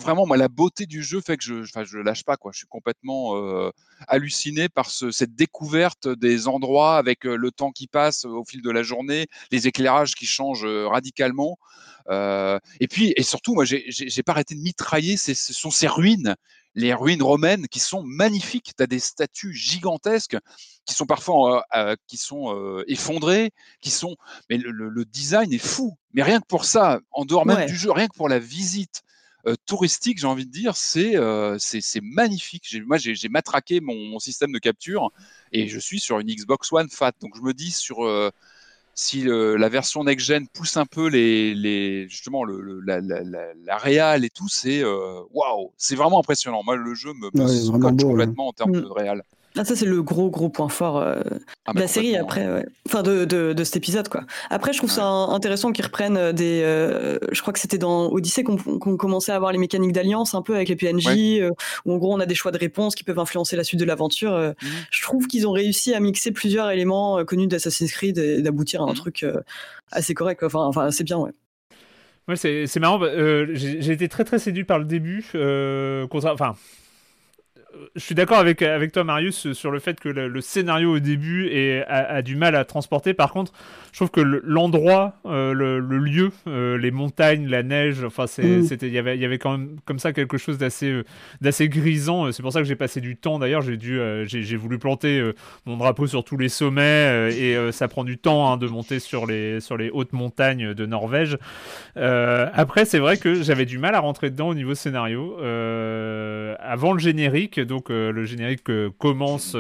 [0.01, 2.53] vraiment moi la beauté du jeu fait que je, enfin, je lâche pas quoi.
[2.53, 3.70] Je suis complètement euh,
[4.09, 8.70] halluciné par ce, cette découverte des endroits avec le temps qui passe au fil de
[8.70, 11.59] la journée, les éclairages qui changent radicalement.
[12.09, 15.16] Euh, et puis, et surtout, moi, j'ai pas arrêté de mitrailler.
[15.16, 16.35] Ce sont ces ruines,
[16.74, 18.72] les ruines romaines, qui sont magnifiques.
[18.76, 20.37] Tu as des statues gigantesques
[20.85, 24.16] qui sont parfois euh, qui sont euh, effondrées, qui sont.
[24.49, 25.97] Mais le, le, design est fou.
[26.12, 29.03] Mais rien que pour ça, en dehors même du jeu, rien que pour la visite.
[29.66, 31.14] Touristique, j'ai envie de dire, c'est
[31.59, 32.76] c'est magnifique.
[32.86, 35.11] Moi, j'ai matraqué mon, mon, système de capture
[35.53, 37.12] et je suis sur une Xbox One Fat.
[37.20, 38.05] Donc, je me dis sur
[38.95, 44.24] si la version next-gen pousse un peu les, les justement le, la, la, la, réal
[44.24, 46.62] et tout, c'est euh, waouh, c'est vraiment impressionnant.
[46.64, 48.82] Moi, le jeu me, me complètement en termes mm.
[48.82, 49.22] de réal.
[49.57, 51.22] Ah, ça, c'est le gros, gros point fort euh,
[51.66, 52.66] ah, de la série après, ouais.
[52.86, 54.09] enfin de, de, de, cet épisode.
[54.09, 54.24] quoi.
[54.48, 56.62] Après, je trouve ça intéressant qu'ils reprennent euh, des.
[56.62, 58.57] Euh, je crois que c'était dans Odyssey qu'on
[58.96, 61.42] commençait à avoir les mécaniques d'alliance un peu avec les PNJ,
[61.84, 63.84] où en gros on a des choix de réponse qui peuvent influencer la suite de
[63.84, 64.32] l'aventure.
[64.32, 64.66] Mmh.
[64.90, 68.84] Je trouve qu'ils ont réussi à mixer plusieurs éléments connus d'Assassin's Creed et d'aboutir à
[68.84, 68.94] un mmh.
[68.94, 69.26] truc
[69.90, 70.44] assez correct.
[70.44, 71.32] Enfin, enfin assez bien, ouais.
[72.28, 73.01] Ouais, c'est marrant.
[73.53, 75.24] J'ai été très très séduit par le début.
[76.12, 76.55] enfin,
[77.95, 81.49] je suis d'accord avec, avec toi, Marius, sur le fait que le, scénario au début
[81.49, 83.14] est, a, du mal à transporter.
[83.14, 83.53] Par contre,
[83.93, 88.62] je trouve que l'endroit, euh, le, lieu, euh, les montagnes, la neige, enfin, mm.
[88.62, 91.05] c'était, il y avait, il y avait quand même comme ça quelque chose d'assez, euh,
[91.41, 92.31] d'assez grisant.
[92.33, 93.39] C'est pour ça que j'ai passé du temps.
[93.39, 95.33] D'ailleurs, j'ai dû, j'ai voulu planter
[95.66, 99.27] mon drapeau sur tous les sommets et ça prend du temps hein, de monter sur
[99.27, 101.39] les, sur les hautes montagnes de Norvège.
[101.97, 105.37] après, c'est vrai que j'avais du mal à rentrer dedans au niveau scénario.
[105.39, 109.57] avant le générique, donc le générique commence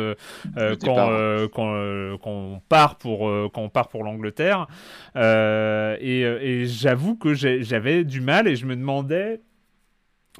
[0.54, 4.66] quand, quand, quand, on part pour, quand on part pour l'anglais Angleterre.
[5.16, 9.40] Euh, et, et j'avoue que j'avais du mal et je me demandais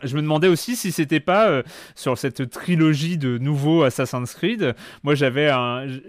[0.03, 1.63] je me demandais aussi si c'était pas euh,
[1.95, 4.75] sur cette trilogie de nouveaux Assassin's Creed.
[5.03, 5.51] Moi, j'avais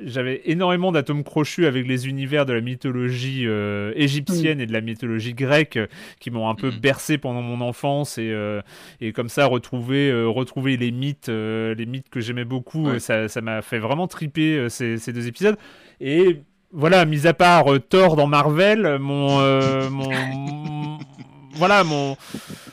[0.04, 4.82] j'avais énormément d'atomes crochus avec les univers de la mythologie euh, égyptienne et de la
[4.82, 5.80] mythologie grecque
[6.20, 6.80] qui m'ont un peu mm.
[6.80, 8.36] bercé pendant mon enfance et,
[9.00, 13.00] et comme ça retrouver retrouver les mythes les mythes que j'aimais beaucoup.
[13.00, 15.58] Ça m'a fait vraiment triper ces, ces deux épisodes
[16.00, 16.42] et
[16.74, 20.98] voilà, mis à part euh, Thor dans Marvel, mon, euh, mon
[21.56, 22.18] voilà mon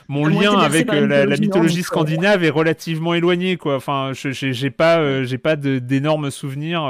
[0.08, 3.76] mon lien avec euh, la, mythologie scandinave est relativement éloigné quoi.
[3.76, 6.82] Enfin, j'ai pas j'ai pas d'énormes souvenirs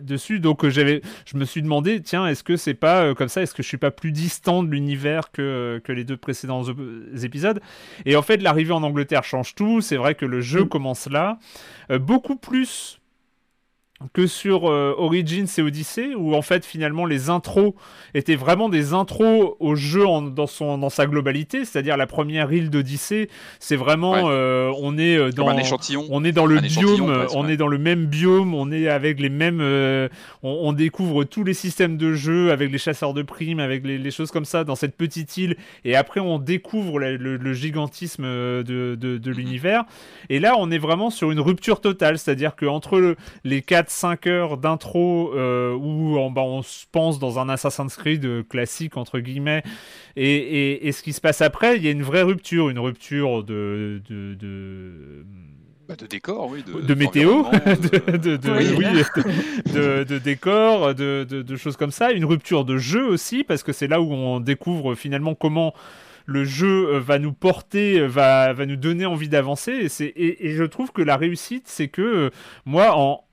[0.00, 3.54] dessus, donc j'avais je me suis demandé tiens est-ce que c'est pas comme ça, est-ce
[3.54, 6.64] que je suis pas plus distant de l'univers que que les deux précédents
[7.22, 7.60] épisodes?
[8.06, 9.80] Et en fait, l'arrivée en Angleterre change tout.
[9.80, 10.68] C'est vrai que le jeu mm.
[10.68, 11.38] commence là,
[12.00, 13.01] beaucoup plus
[14.12, 17.74] que sur euh, Origins et Odyssey, où en fait finalement les intros
[18.14, 22.70] étaient vraiment des intros au jeu dans, son, dans sa globalité, c'est-à-dire la première île
[22.70, 23.28] d'Odyssée,
[23.58, 25.46] c'est vraiment euh, on est euh, dans
[26.10, 29.28] on est dans le biome, on est dans le même biome, on est avec les
[29.28, 29.60] mêmes,
[30.42, 34.30] on, découvre tous les systèmes de jeu avec les chasseurs de primes, avec les, choses
[34.30, 39.30] comme ça dans cette petite île, et après on découvre le, gigantisme de, de, de
[39.30, 39.84] l'univers,
[40.30, 44.26] et là on est vraiment sur une rupture totale, c'est-à-dire que entre les quatre 5
[44.26, 48.96] heures d'intro euh, où on, bah, on, se pense dans un Assassin's Creed euh, classique,
[48.96, 49.62] entre guillemets,
[50.16, 53.44] et, et, ce qui se passe après, il y a une vraie rupture, une rupture
[53.44, 54.02] de...
[54.08, 55.24] de, de...
[55.88, 56.62] Bah, de décor, oui.
[56.62, 62.12] De, météo, de, de, de, décor, de, choses comme ça.
[62.12, 65.74] Une rupture de jeu aussi, parce que c'est là où on découvre finalement comment
[66.26, 69.88] le jeu euh, va nous porter, va, va nous donner envie d'avancer.
[70.00, 72.30] Et, et, et, je trouve que la réussite, c'est que
[72.64, 73.24] moi, en,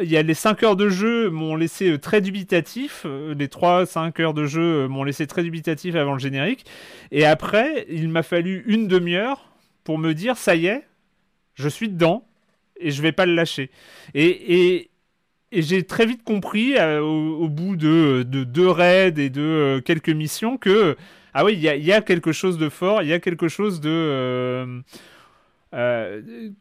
[0.00, 3.02] il y a les 5 heures de jeu m'ont laissé euh, très dubitatif.
[3.04, 6.64] Euh, les 3-5 heures de jeu euh, m'ont laissé très dubitatif avant le générique.
[7.10, 9.48] Et après, il m'a fallu une demi-heure
[9.84, 10.86] pour me dire ça y est,
[11.54, 12.26] je suis dedans
[12.78, 13.70] et je vais pas le lâcher.
[14.14, 14.90] Et,
[15.52, 20.96] j'ai très vite compris, au, bout de, deux raids et de quelques missions, que
[21.32, 24.82] ah oui, il y, a, quelque chose de fort, il y a quelque chose de.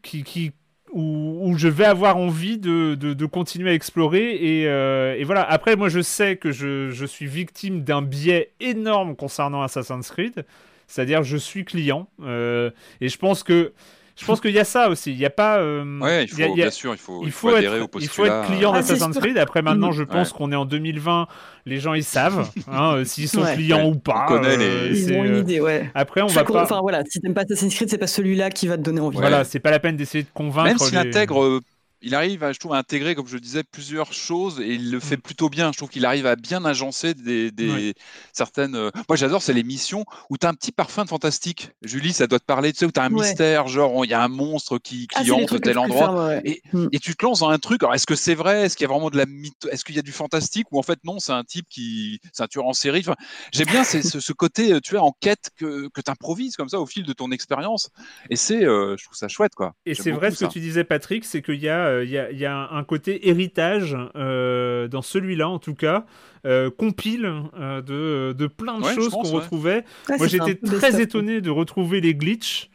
[0.04, 0.52] qui, qui
[0.94, 4.34] où, je vais avoir envie de, continuer à explorer.
[4.36, 9.16] Et, et, voilà, après, moi je sais que je, je suis victime d'un biais énorme
[9.16, 10.46] concernant Assassin's Creed.
[10.88, 12.08] C'est-à-dire, je suis client.
[12.22, 13.74] et je pense que
[14.16, 15.12] je pense qu'il y a ça aussi.
[15.12, 15.58] Il n'y a pas.
[15.58, 18.12] Euh, ouais, il faut, bien sûr, il faut, il faut, adhérer être, au postulat.
[18.12, 19.38] Il faut être client ah, d'Assassin's Creed.
[19.38, 21.28] Après, maintenant, je pense qu'on est en 2020.
[21.66, 24.26] Les gens, ils savent hein, euh, s'ils sont clients ou pas.
[24.26, 25.02] On connaît euh, les...
[25.02, 25.90] Ils ont une idée, ouais.
[25.96, 26.64] Après, on va pas.
[26.64, 29.18] Enfin, voilà, si t'aimes pas Assassin's Creed, c'est pas celui-là qui va te donner envie.
[29.18, 30.68] Voilà, c'est pas la peine d'essayer de convaincre.
[30.68, 31.62] Même s'il intègre
[32.04, 35.00] il arrive, à, je trouve, à intégrer, comme je disais, plusieurs choses et il le
[35.00, 35.22] fait mm.
[35.22, 35.72] plutôt bien.
[35.72, 37.96] Je trouve qu'il arrive à bien agencer des,
[38.34, 38.76] certaines.
[38.76, 41.72] Euh, moi, j'adore, c'est les missions où tu as un petit parfum de fantastique.
[41.82, 44.14] Julie, ça doit te parler, tu sais, où tu as un mystère, genre, il y
[44.14, 46.42] a un monstre qui, qui ah, hante tel endroit.
[46.74, 46.90] Mm.
[46.92, 47.82] et, tu te lances dans un truc.
[47.84, 48.64] Alors, est-ce que c'est vrai?
[48.64, 50.80] Est-ce qu'il y a vraiment de la mythe Est-ce qu'il y a du fantastique Ou
[50.80, 52.20] en fait, non, c'est un type qui.
[52.34, 53.00] C'est un tueur en série?
[53.00, 53.16] Enfin,
[53.54, 56.86] J'aime bien ce, ce, côté, tu vois, enquête que, que tu improvises comme ça au
[56.86, 57.92] fil de ton expérience.
[58.30, 59.74] Et c'est, euh, je trouve ça chouette, quoi.
[59.86, 62.46] Et c'est vrai ce que tu disais, Patrick, c'est qu'il y a il euh, y,
[62.46, 66.06] a, un côté héritage euh, dans celui-là en tout cas.
[66.46, 67.22] Euh, compile
[67.54, 69.86] de, de, plein de choses qu'on retrouvait.
[70.18, 72.70] Moi j'étais très étonné de retrouver les glitches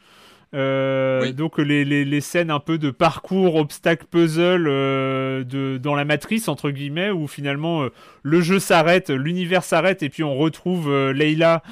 [0.55, 5.93] euh, donc les, les, les, scènes un peu de parcours, obstacle, puzzle euh, de, dans
[5.93, 7.89] la matrice entre guillemets où finalement euh,
[8.23, 11.63] le jeu s'arrête, l'univers s'arrête et puis on retrouve Leila,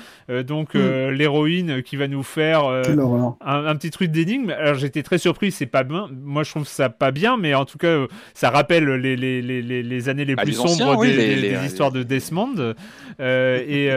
[0.46, 1.10] donc mm.
[1.10, 4.52] l'héroïne qui va nous faire un, un, petit truc d'énigme.
[4.52, 6.10] Alors j'étais très surpris, c'est pas bien.
[6.24, 9.62] Moi je trouve ça pas bien, mais en tout cas ça rappelle les, les, les,
[9.62, 12.74] les années les bah, plus sombres des, des, histoires de Desmond.
[13.20, 13.90] et,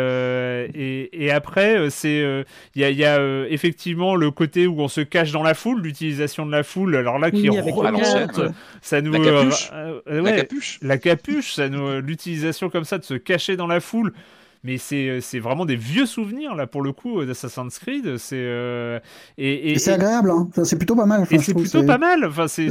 [0.75, 2.45] et, et après c'est
[2.75, 5.83] il y a, y a effectivement le côté où on se cache dans la foule,
[5.83, 8.41] l'utilisation de la foule, alors là qui remonte,
[8.81, 12.01] ça nous la capuche, euh, euh, la capuche, la capuche, ça nous euh,
[12.41, 14.13] l'utilisation comme ça de se cacher dans la foule.
[14.63, 18.19] Mais c'est vraiment des vieux souvenirs là pour le coup d'Assassin's Creed.
[18.19, 19.01] C'est
[19.39, 20.49] et, c'est agréable, hein.
[20.65, 21.27] c'est plutôt pas mal.
[21.31, 22.27] et c'est plutôt pas mal.
[22.27, 22.69] Enfin, c'est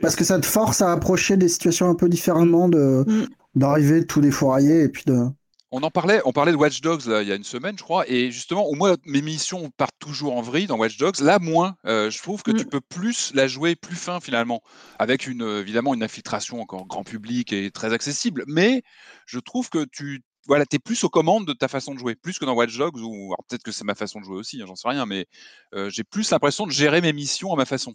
[0.00, 3.26] parce que ça te force à approcher des situations un peu différemment de mm.
[3.54, 5.26] d'arriver tous les fourraillés et puis de
[5.70, 7.82] on en parlait, on parlait de Watch Dogs là, il y a une semaine, je
[7.82, 11.20] crois, et justement, au moins mes missions partent toujours en vrille dans Watch Dogs.
[11.20, 11.76] Là, moins.
[11.86, 12.68] Euh, je trouve que tu mm.
[12.68, 14.62] peux plus la jouer plus fin finalement,
[14.98, 18.44] avec une évidemment une infiltration encore grand public et très accessible.
[18.46, 18.82] Mais
[19.26, 22.38] je trouve que tu voilà, es plus aux commandes de ta façon de jouer, plus
[22.38, 24.76] que dans Watch Dogs, ou peut-être que c'est ma façon de jouer aussi, hein, j'en
[24.76, 25.26] sais rien, mais
[25.74, 27.94] euh, j'ai plus l'impression de gérer mes missions à ma façon.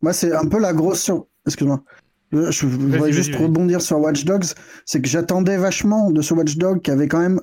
[0.00, 1.10] Moi, c'est un peu la grosse.
[1.46, 1.82] Excuse-moi.
[2.32, 4.54] Je voudrais juste rebondir sur Watch Dogs.
[4.84, 7.40] C'est que j'attendais vachement de ce Watch Dog qui avait quand même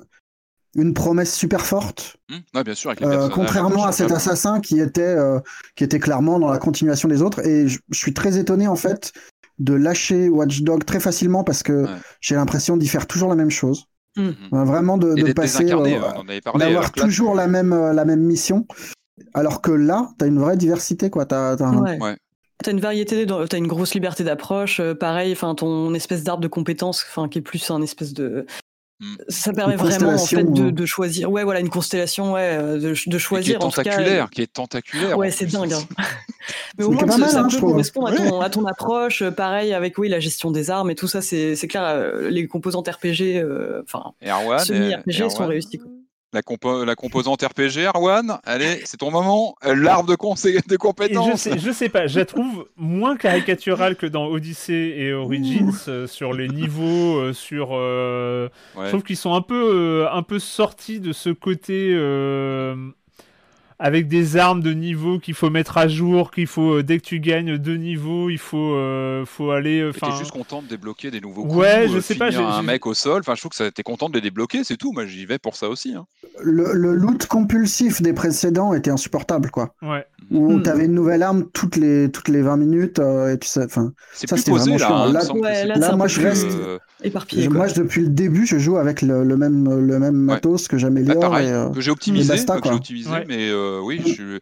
[0.74, 2.16] une promesse super forte.
[2.28, 2.62] Mmh.
[2.62, 5.40] bien sûr, euh, contrairement à cet assassin qui était, euh,
[5.76, 7.44] qui était clairement dans la continuation des autres.
[7.46, 9.12] Et je, suis très étonné en fait
[9.58, 11.86] de lâcher Watch Dog très facilement parce que
[12.20, 13.86] j'ai l'impression d'y faire toujours la même chose.
[14.16, 14.64] Mmh.
[14.64, 16.00] vraiment de, de passer, euh,
[16.56, 18.66] d'avoir toujours la même, la même mission.
[19.32, 21.08] Alors que là, tu as une vraie diversité.
[21.10, 21.32] quoi.
[21.32, 21.56] As,
[22.62, 24.80] T'as une variété, t'as une grosse liberté d'approche.
[24.80, 28.46] Euh, pareil, enfin ton espèce d'arbre de compétences, enfin qui est plus un espèce de.
[29.00, 29.14] Hmm.
[29.28, 31.30] Ça permet vraiment en fait de, de, choisir.
[31.30, 33.60] Ouais, voilà, une constellation, ouais, euh, de, de choisir.
[33.60, 35.16] Qui est tentaculaire, en qui est tentaculaire.
[35.16, 35.72] Ouais, c'est dingue.
[35.72, 35.84] Hein.
[36.78, 39.22] Mais au moins, ça, hein, peut correspondre à ton, à ton, approche.
[39.22, 42.12] Euh, pareil avec oui, la gestion des armes et tout ça, c'est clair.
[42.28, 43.40] Les composantes RPG,
[43.84, 45.80] enfin, semi-RPG sont réussies.
[46.34, 46.42] La,
[46.84, 49.56] la, composante RPG, Arwan, allez, c'est ton moment.
[49.64, 51.30] Euh, l'arbre de, de compétences.
[51.30, 55.72] je, sais, je sais pas, je la trouve moins caricaturale que dans Odyssey et Origins
[55.88, 57.70] euh, sur les niveaux, euh, sur.
[57.70, 61.94] Je trouve qu'ils sont un peu, un peu sortis de ce côté
[63.78, 67.04] avec des armes de niveau qu'il faut mettre à jour, qu'il faut euh, dès que
[67.04, 69.80] tu gagnes deux niveaux, il faut euh, faut aller.
[69.80, 71.56] Euh, t'es juste content de débloquer des nouveaux coups.
[71.56, 72.36] Ouais, je sais pas.
[72.36, 73.20] un mec au sol.
[73.20, 74.92] Enfin, je trouve que t'es content de les débloquer, c'est tout.
[74.92, 75.94] Moi, j'y vais pour ça aussi.
[75.94, 76.06] Hein.
[76.42, 79.74] Le, loot compulsif des précédents était insupportable, quoi.
[79.82, 80.04] Ouais.
[80.30, 80.62] Où hmm.
[80.62, 83.92] t'avais une nouvelle arme toutes les toutes les 20 minutes et tu sais, enfin.
[84.12, 84.88] C'est plus posé là.
[84.90, 86.48] Hein, là, moi, je reste.
[87.02, 87.48] Éparpillé.
[87.48, 91.30] Moi, depuis le début, je joue avec le, même le même matos que j'améliore.
[91.30, 93.52] Bah, que j'ai optimisé, que j'ai optimisé, mais
[93.82, 94.38] oui, je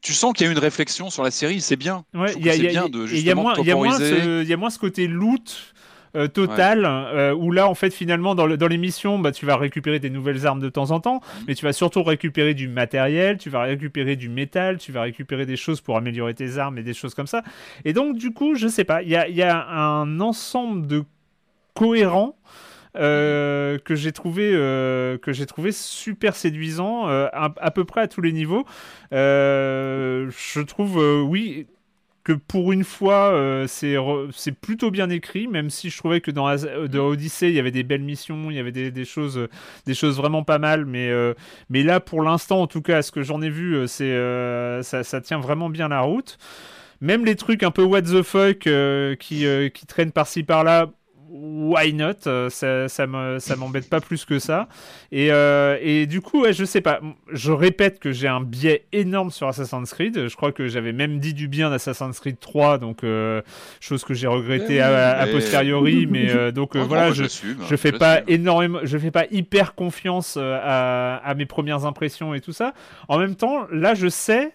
[0.00, 2.04] tu sens qu'il y a une réflexion sur la série, c'est bien.
[2.14, 5.74] il y, a de Il y a moins ce côté loot.
[6.16, 10.00] Euh, total euh, où là en fait finalement dans, dans l'émission bah, tu vas récupérer
[10.00, 11.44] des nouvelles armes de temps en temps mhm.
[11.46, 15.46] mais tu vas surtout récupérer du matériel tu vas récupérer du métal tu vas récupérer
[15.46, 17.44] des choses pour améliorer tes armes et des choses comme ça
[17.84, 21.04] et donc du coup je sais pas il y a, y a, un ensemble de
[21.74, 22.36] cohérents
[22.96, 28.08] euh, que j'ai trouvé euh, que j'ai trouvé super séduisant euh, à, peu près à
[28.08, 28.64] tous les niveaux.
[29.12, 31.68] je trouve oui
[32.24, 33.34] que pour une fois
[33.66, 33.96] c'est
[34.32, 37.70] c'est plutôt bien écrit même si je trouvais que dans de Odyssey il y avait
[37.70, 39.48] des belles missions il y avait des, choses
[39.86, 41.10] des choses vraiment pas mal mais
[41.70, 44.14] mais là pour l'instant en tout cas ce que j'en ai vu c'est
[44.82, 46.38] ça, ça, tient vraiment bien la route.
[47.00, 48.68] Même les trucs un peu what the fuck
[49.18, 50.90] qui, qui traînent par-ci par-là,
[51.30, 52.26] why not?
[52.26, 54.68] Euh, Ça, ça m'embête pas plus que ça.
[55.12, 57.00] Et, euh, et du coup, ouais, je sais pas.
[57.32, 60.28] Je répète que j'ai un biais énorme sur Assassin's Creed.
[60.28, 63.42] Je crois que j'avais même dit du bien d'Assassin's Creed 3, donc euh,
[63.80, 66.06] chose que j'ai regretté à, posteriori.
[66.10, 71.34] Mais donc voilà, je, je fais pas énormément, je fais pas hyper confiance à, à
[71.34, 72.74] mes premières impressions et tout ça.
[73.08, 74.52] En même temps, là, je sais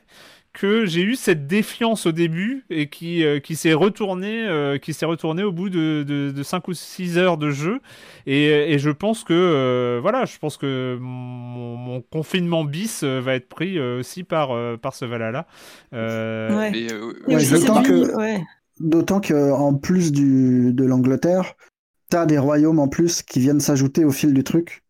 [0.55, 4.93] que j'ai eu cette défiance au début et qui, euh, qui s'est retournée euh, qui
[4.93, 7.81] s'est retourné au bout de, de, 5 ou 6 heures de jeu.
[8.25, 13.47] Et, et je pense que euh, voilà je pense que mon, confinement bis va être
[13.47, 14.49] pris aussi par,
[14.79, 15.45] par ce Valhalla.
[15.91, 16.71] Ouais.
[17.27, 18.39] d'autant que
[18.79, 21.55] d'autant que en plus du, de l'Angleterre
[22.09, 24.83] t'as des royaumes en plus qui viennent s'ajouter au fil du truc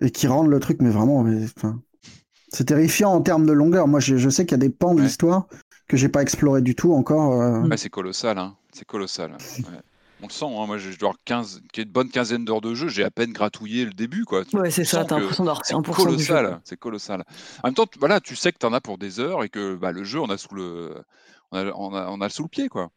[0.00, 1.46] et qui rendent le truc mais vraiment mais,
[2.48, 3.88] c'est terrifiant en termes de longueur.
[3.88, 5.46] Moi, je, sais qu'il y a des pans de l'histoire
[5.88, 7.40] que j'ai pas exploré du tout encore.
[7.40, 7.76] Euh.
[7.76, 8.56] c'est colossal, hein.
[8.72, 9.36] C'est colossal.
[10.22, 10.66] On le sent, hein.
[10.66, 13.84] moi je dois avoir 15, une bonne quinzaine d'heures de jeu, j'ai à peine gratouillé
[13.84, 14.24] le début.
[14.24, 14.44] Quoi.
[14.54, 17.24] Ouais, c'est ça, t'as l'impression d'avoir C'est colossal, c'est colossal.
[17.62, 19.92] En même temps, voilà, tu sais que t'en as pour des heures et que bah,
[19.92, 20.94] le jeu, on a sous le,
[21.52, 22.90] on a, on a, on a sous le pied, quoi.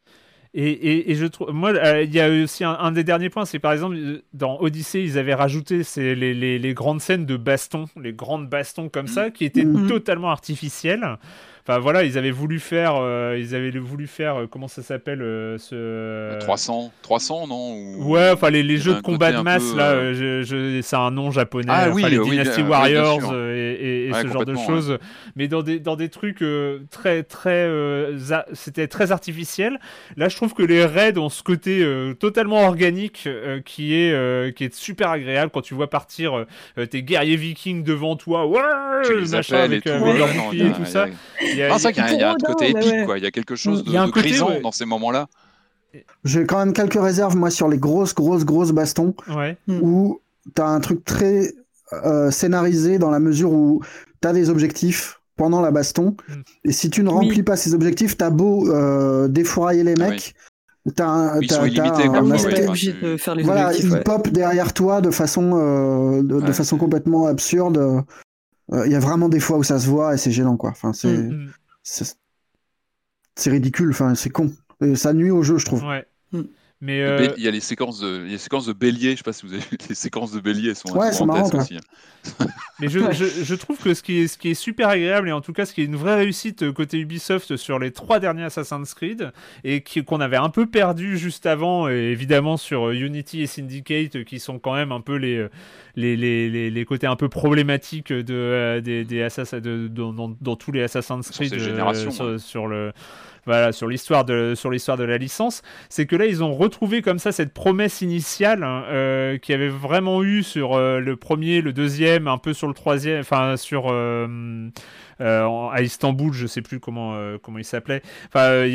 [0.55, 3.59] Et, et, je trouve, moi, euh, il y a aussi un, des derniers points, c'est
[3.59, 3.97] par exemple
[4.33, 8.89] dans Odyssey, ils avaient rajouté les, les, les, grandes scènes de baston, les grandes bastons
[8.89, 9.87] comme ça, qui étaient mm-hmm.
[9.87, 11.17] totalement artificielles.
[11.69, 15.21] Enfin voilà, ils avaient voulu faire, euh, ils avaient voulu faire, euh, comment ça s'appelle
[15.21, 20.11] euh, ce 300, 300 non Ouais, enfin les, les jeux de combat de masse là,
[20.11, 24.45] je, je, c'est un nom japonais, ah, oui, les Dynasty Warriors et, et, ce genre
[24.45, 24.97] de choses,
[25.35, 26.43] mais dans des dans des trucs
[26.89, 27.69] très très,
[28.53, 29.79] c'était très artificiel.
[30.17, 31.87] Là, je trouve que les raids ont ce côté
[32.19, 33.29] totalement organique
[33.63, 36.47] qui est qui est super agréable quand tu vois partir
[36.89, 38.59] tes guerriers vikings devant toi, ouais,
[39.29, 41.05] machin avec leurs boucliers et tout ça.
[41.59, 43.17] Il y a, y a un côté épique, quoi.
[43.17, 45.27] Il y a quelque chose de, de grisant dans ces moments-là.
[46.23, 49.15] J'ai quand même quelques réserves, moi, sur les grosses, grosses, grosses bastons.
[49.27, 49.57] Ouais.
[49.67, 50.21] Où
[50.53, 51.53] t'as un truc très
[51.93, 53.81] euh, scénarisé dans la mesure où
[54.21, 56.15] t'as des objectifs pendant la baston.
[56.27, 56.33] Mm.
[56.65, 60.35] Et si tu ne remplis pas ces objectifs, t'as beau euh, défourailler les ah mecs.
[60.95, 65.11] T'as un, ils sont illimités, un, de faire les voilà, ils pop derrière toi de
[65.11, 68.03] façon, euh, de, de, façon complètement absurde.
[68.71, 70.69] Euh, il y a vraiment des fois où ça se voit et c'est gênant, quoi.
[70.69, 71.51] Enfin, c'est mm,
[71.83, 72.05] mm.
[73.35, 74.51] c'est ridicule, enfin, c'est con.
[74.81, 75.83] Et ça nuit au jeu, je trouve.
[75.83, 76.05] Ouais.
[76.31, 76.41] Mm.
[76.81, 79.11] Mais euh, Il y a les séquences de, les séquences de bélier.
[79.11, 81.53] Je sais pas si vous avez vu les séquences de bélier, elles sont ouais, marrantes,
[81.53, 81.75] aussi.
[81.75, 82.45] Hein.
[82.79, 85.31] Mais je, je, je, trouve que ce qui, est, ce qui est super agréable et
[85.33, 88.19] en tout cas ce qui est une vraie réussite euh, côté Ubisoft sur les trois
[88.19, 89.31] derniers Assassin's Creed
[89.65, 94.23] et qu'on avait un peu perdu juste avant, et évidemment sur euh, Unity et Syndicate
[94.23, 95.47] qui sont quand même un peu les
[95.95, 99.27] les, les, les, côtés un peu problématiques de des, des
[99.59, 102.93] de, dans, dans, tous les Assassin's Creed sur, sur le
[103.45, 107.01] voilà, sur l'histoire de, sur l'histoire de la licence, c'est que là, ils ont retrouvé
[107.01, 111.61] comme ça cette promesse initiale hein, euh, qui avait vraiment eu sur euh, le premier,
[111.61, 114.69] le deuxième, un peu sur le troisième, enfin sur euh,
[115.19, 118.01] à Istanbul, je sais plus comment comment il s'appelait.
[118.27, 118.65] Enfin,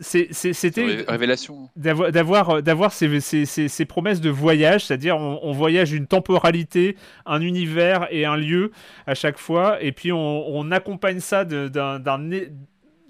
[0.00, 6.96] c'était révélation d'avoir d'avoir ces, ces, ces, promesses de voyage, c'est-à-dire on, voyage une temporalité,
[7.26, 8.72] un univers et un lieu
[9.06, 12.32] à chaque fois, et puis on, on accompagne ça d'un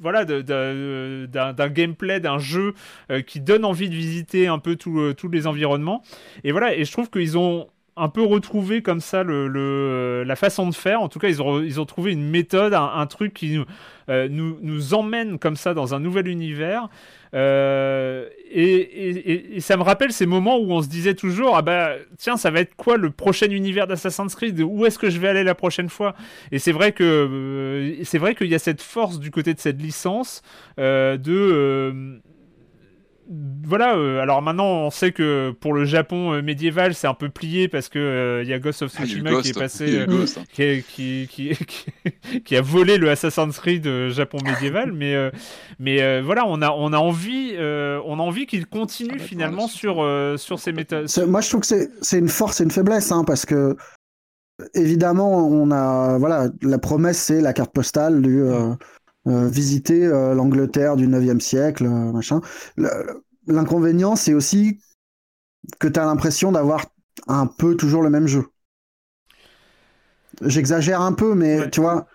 [0.01, 2.75] voilà, d'un gameplay, d'un jeu
[3.11, 6.03] euh, qui donne envie de visiter un peu tous les environnements.
[6.45, 7.69] Et voilà, et je trouve qu'ils ont
[8.01, 11.03] un peu retrouvé comme ça le, la façon de faire.
[11.03, 13.65] En tout cas, ils ont, ils ont trouvé une méthode, un, truc qui nous,
[14.09, 16.89] euh, nous, nous, emmène comme ça dans un nouvel univers.
[17.35, 22.37] Euh, et, ça me rappelle ces moments où on se disait toujours ah bah tiens
[22.37, 24.61] ça va être quoi le prochain univers d'Assassin's Creed?
[24.61, 26.15] Où est-ce que je vais aller la prochaine fois?
[26.51, 29.61] Et c'est vrai que euh, c'est vrai qu'il y a cette force du côté de
[29.61, 30.43] cette licence
[30.79, 32.21] de
[33.65, 37.29] voilà, euh, alors maintenant on sait que pour le Japon euh, médiéval c'est un peu
[37.29, 40.07] plié parce que il euh, y a Ghost of ah, Tsushima qui est passé, hein.
[40.53, 40.83] qui,
[41.31, 41.57] qui,
[42.45, 45.31] qui, a volé le Assassin's Creed Japon médiéval, mais,
[45.79, 50.05] mais voilà, on a, on a envie, on a envie qu'il continue ah, finalement sur,
[50.37, 51.07] sur ces méthodes.
[51.29, 53.77] Moi je trouve que c'est une force et une faiblesse, hein, parce que
[54.75, 58.43] évidemment on a, voilà, la promesse c'est la carte postale du.
[58.43, 58.75] Euh,
[59.27, 62.41] visiter euh, l'Angleterre du 9e siècle, euh, machin.
[63.47, 64.81] L'inconvénient, c'est aussi
[65.79, 66.87] que tu as l'impression d'avoir
[67.27, 68.47] un peu toujours le même jeu.
[70.43, 72.07] J'exagère un peu, mais tu vois,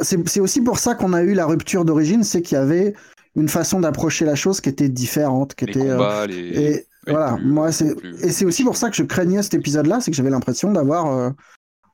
[0.00, 2.94] c'est aussi pour ça qu'on a eu la rupture d'origine, c'est qu'il y avait
[3.34, 5.90] une façon d'approcher la chose qui était différente, qui était.
[6.30, 10.10] Et voilà, moi c'est et c'est aussi pour ça que je craignais cet épisode-là, c'est
[10.10, 11.32] que j'avais l'impression d'avoir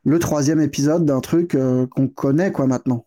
[0.05, 1.57] le troisième épisode d'un truc
[1.91, 3.06] qu'on connaît quoi maintenant.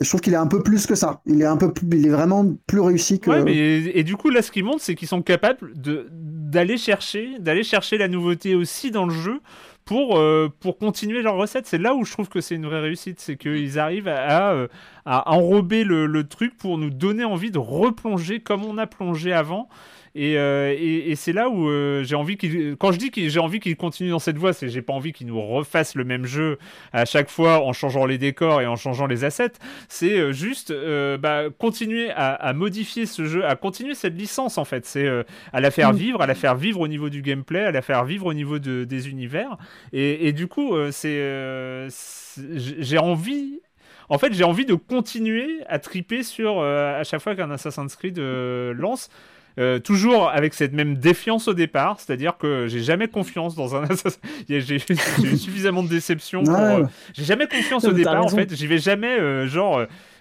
[0.00, 1.20] Je trouve qu'il est un peu plus que ça.
[1.26, 3.30] Il est vraiment plus réussi que.
[3.30, 7.38] Ouais, mais et, du coup là, ce qui montre, c'est qu'ils sont capables d'aller chercher,
[7.38, 9.40] d'aller chercher la nouveauté aussi dans le jeu
[9.84, 11.66] pour, euh, pour continuer leur recette.
[11.66, 14.66] C'est là où je trouve que c'est une vraie réussite, c'est qu'ils arrivent à,
[15.04, 19.68] à enrober le, truc pour nous donner envie de replonger comme on a plongé avant.
[20.16, 22.76] Euh, et, et, c'est là où euh, j'ai envie qu'il.
[22.76, 25.12] Quand je dis que j'ai envie qu'il continue dans cette voie, c'est j'ai pas envie
[25.12, 26.58] qu'il nous refasse le même jeu
[26.92, 29.52] à chaque fois en changeant les décors et en changeant les assets.
[29.88, 30.72] C'est euh, juste
[31.18, 34.84] bah, continuer à, à, modifier ce jeu, à continuer cette licence en fait.
[34.84, 35.08] C'est
[35.52, 35.96] à la faire mm.
[35.96, 38.58] vivre, à la faire vivre au niveau du gameplay, à la faire vivre au niveau
[38.58, 39.56] de, des univers.
[39.92, 43.60] Et, et du coup, c'est j'ai envie
[44.08, 48.18] en fait, j'ai envie de continuer à triper sur à chaque fois qu'un Assassin's Creed
[48.18, 49.08] lance.
[49.58, 53.84] Euh, toujours avec cette même défiance au départ, c'est-à-dire que j'ai jamais confiance dans un
[54.48, 56.42] j'ai eu suffisamment de déception.
[56.48, 58.54] Euh, j'ai jamais confiance au départ en fait.
[58.54, 59.18] J'y vais jamais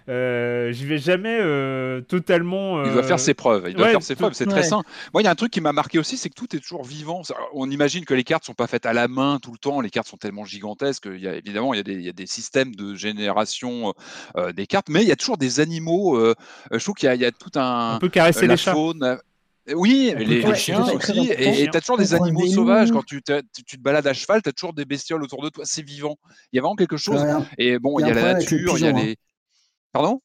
[0.10, 1.40] euh, j'y vais jamais
[2.08, 2.84] totalement.
[2.84, 3.66] Il doit faire ses preuves.
[3.70, 4.34] Il doit faire ses preuves.
[4.34, 4.84] C'est très sain.
[5.14, 6.84] Moi, il y a un truc qui m'a marqué aussi, c'est que tout est toujours
[6.84, 7.22] vivant.
[7.54, 9.82] On imagine que les cartes sont pas faites à la main tout le temps.
[9.82, 11.08] Les cartes sont tellement gigantesques.
[11.12, 13.94] Il y a, évidemment, il y, a des, il y a des systèmes de génération
[14.56, 16.20] des cartes, mais il y a toujours des animaux.
[16.72, 17.96] je trouve qu'il y, a tout un.
[17.96, 18.76] On peut caresser les chats.
[19.76, 21.30] Oui, les, chiens aussi.
[21.38, 22.92] Et tu as toujours des animaux sauvages.
[22.92, 25.64] Quand tu, tu, te balades à cheval, tu as toujours des bestioles autour de toi.
[25.66, 26.18] C'est vivant.
[26.52, 27.24] Il y a vraiment quelque chose.
[27.58, 29.18] Et bon, il y a, la nature, il y a les.
[29.94, 30.22] Pardon?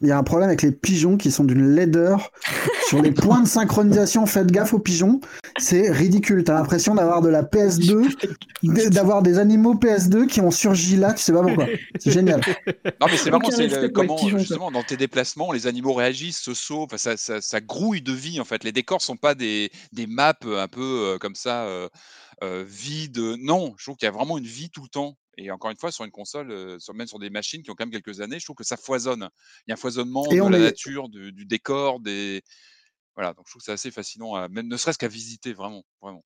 [0.00, 2.32] Il y a un problème avec les pigeons qui sont d'une laideur
[2.88, 4.26] sur les points de synchronisation.
[4.26, 5.20] Faites gaffe aux pigeons,
[5.56, 6.42] c'est ridicule.
[6.42, 11.22] T'as l'impression d'avoir de la PS2, d'avoir des animaux PS2 qui ont surgi là, tu
[11.22, 11.66] sais pas pourquoi.
[12.00, 12.40] C'est génial.
[13.00, 16.96] Non mais c'est vraiment c'est comment justement dans tes déplacements les animaux réagissent, se sauvent,
[16.96, 18.64] ça, ça, grouille de vie en fait.
[18.64, 21.64] Les décors sont pas des, des maps un peu euh, comme ça.
[21.66, 21.88] Euh,
[22.42, 23.20] euh, vides.
[23.38, 25.16] Non, je trouve qu'il y a vraiment une vie tout le temps.
[25.36, 27.86] Et encore une fois, sur une console, sur, même sur des machines qui ont quand
[27.86, 29.28] même quelques années, je trouve que ça foisonne.
[29.66, 32.42] Il y a un foisonnement de la nature, du, décor, des.
[33.16, 36.24] Voilà, donc je trouve que c'est assez fascinant, même ne serait-ce qu'à visiter, vraiment, vraiment.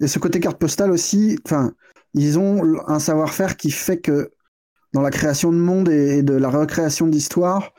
[0.00, 1.72] Et ce côté carte postale aussi, enfin,
[2.14, 4.32] ils ont un savoir-faire qui fait que
[4.92, 7.72] dans la création de monde et de la recréation d'histoire,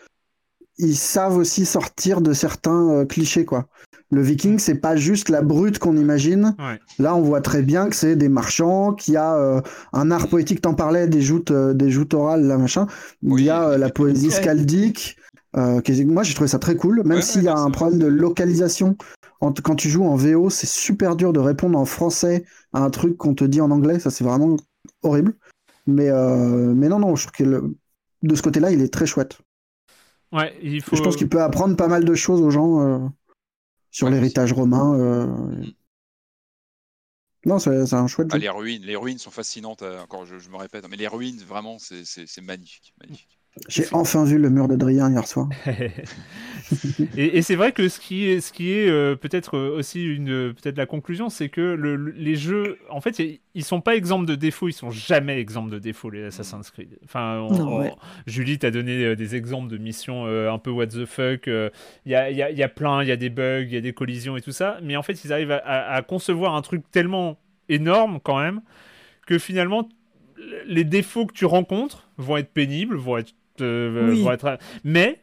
[0.78, 3.68] ils savent aussi sortir de certains euh, clichés, quoi.
[4.14, 6.56] Le viking, c'est pas juste la brute qu'on imagine.
[6.99, 9.61] Là, on voit très bien que c'est des marchands, qu'il y a euh,
[9.91, 12.88] un art poétique, t'en parlais, des joutes, euh, des joutes orales, là, machin.
[13.23, 15.18] Il y a euh, la poésie scaldique.
[15.56, 18.95] moi, j'ai trouvé ça très cool, même s'il y a un problème de localisation.
[19.40, 23.18] quand tu joues en VO, c'est super dur de répondre en français à un truc
[23.18, 23.99] qu'on te dit en anglais.
[23.99, 24.56] Ça, c'est vraiment
[25.02, 25.34] horrible.
[25.88, 27.73] Mais, mais non, non, je trouve que
[28.22, 29.40] de ce côté-là, il est très chouette.
[30.31, 30.95] Ouais, il faut...
[30.95, 33.11] Je pense qu'il peut apprendre pas mal de choses aux gens
[33.94, 34.99] sur l'héritage romain.
[34.99, 35.65] Euh,
[37.45, 39.84] non, c'est un chouette ah, les ruines, les ruines sont fascinantes.
[39.84, 43.40] Euh, encore, je, me répète, mais les ruines, vraiment, c'est magnifique, magnifique.
[43.67, 45.47] J'ai enfin vu le mur d'Adrien hier soir.
[47.17, 50.77] et, c'est vrai que ce qui est, ce qui est euh, peut-être aussi une, peut-être
[50.77, 51.61] la conclusion, c'est que
[52.15, 53.21] les jeux, en fait,
[53.53, 56.97] ils sont pas exemples de défauts, ils sont jamais exemples de défauts les Assassin's Creed.
[57.03, 57.47] Enfin,
[58.25, 61.45] Julie t'a donné euh, des exemples de missions euh, un peu what the fuck.
[61.45, 61.71] Il
[62.11, 63.81] y, a, y, a, y, a, plein, il y a des bugs, il y a
[63.81, 67.38] des collisions et tout ça, mais en fait, ils arrivent à concevoir un truc tellement
[67.69, 68.61] énorme quand même
[69.25, 69.88] que finalement
[70.65, 74.15] les défauts que tu rencontres vont être pénibles, vont être euh,
[74.84, 75.19] mais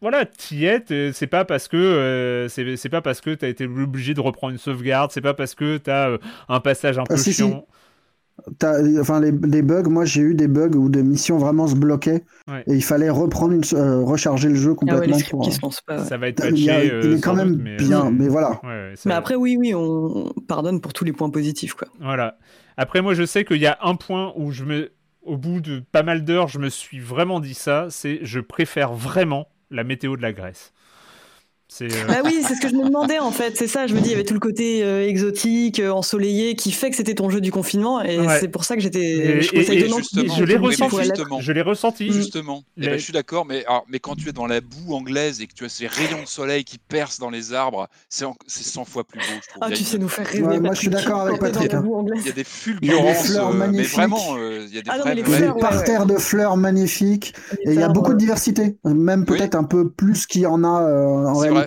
[0.00, 4.14] voilà, t'y es, c'est pas parce que euh, c'est pas parce que t'as été obligé
[4.14, 6.18] de reprendre une sauvegarde, c'est pas parce que t'as euh,
[6.48, 7.66] un passage un ah, peu chiant.
[9.00, 12.24] enfin, les, bugs, moi j'ai eu des bugs où des missions vraiment se bloquaient
[12.66, 13.64] et il fallait reprendre une,
[14.04, 15.42] recharger le jeu ah complètement.
[16.04, 17.00] Ça va être patché.
[17.02, 18.60] Il, est quand même bien, mais voilà.
[19.06, 21.74] mais après, oui, oui, on pardonne pour tous les points positifs.
[21.74, 21.88] Quoi.
[22.00, 22.36] Voilà.
[22.76, 24.90] Après, moi je sais qu'il y a un point où je me
[25.24, 28.92] au bout de pas mal d'heures, je me suis vraiment dit ça, c'est je préfère
[28.92, 30.73] vraiment la météo de la Grèce.
[31.82, 33.56] Euh, bah oui, c'est ce que je me demandais en fait.
[33.56, 36.54] C'est ça, je me dis, il y avait tout le côté euh, exotique, euh, ensoleillé,
[36.54, 39.40] qui fait que c'était ton jeu du confinement, et c'est pour ça que j'étais.
[39.42, 41.40] Je, je l'ai ressenti.
[41.40, 42.12] Je l'ai ressenti.
[42.12, 42.62] Justement.
[42.76, 45.46] Eh ben, je suis d'accord, mais, mais quand tu es dans la boue anglaise et
[45.46, 49.04] que tu as ces rayons de soleil qui percent dans les arbres, c'est 100 fois
[49.04, 49.62] plus beau, je trouve.
[49.62, 50.60] Ah, tu sais nous faire rêver.
[50.60, 51.74] moi, je suis d'accord avec Patrick.
[51.74, 51.84] Hein.
[52.16, 53.32] Il y a des fulgurances,
[53.72, 57.34] mais vraiment, il y a des ah, parterres de fleurs magnifiques,
[57.64, 60.62] et il y a beaucoup de diversité, même peut-être un peu plus qu'il y en
[60.62, 61.63] a en réalité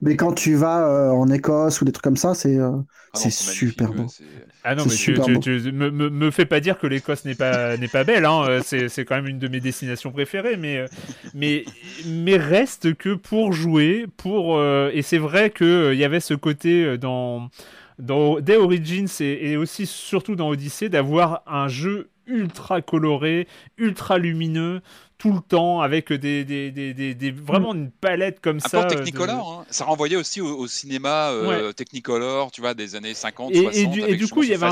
[0.00, 2.70] mais quand tu vas euh, en Écosse ou des trucs comme ça, c'est euh,
[3.14, 4.06] ah super beau.
[4.64, 5.12] Ah non, mais tu,
[5.72, 8.44] me, me, fais pas dire que l'Écosse n'est pas, n'est pas belle, hein.
[8.48, 10.84] Euh, c'est quand même une de mes destinations préférées, mais,
[11.34, 11.64] mais,
[12.06, 16.98] mais reste que pour jouer, pour, et c'est vrai qu'il il y avait ce côté
[16.98, 17.48] dans,
[17.98, 23.48] dans des Origins et, et aussi surtout dans Odyssey d'avoir un jeu ultra coloré,
[23.78, 24.80] ultra lumineux,
[25.18, 28.78] tout le temps avec des, des, des, des- vraiment une palette comme Un peu ça.
[28.84, 29.66] euh, de- Technicolor, hein.
[29.68, 33.76] ça renvoyait aussi au, au cinéma euh, Technicolor, tu vois, des années 50, Et, 60.
[33.76, 34.66] et du, et coup, il y avait,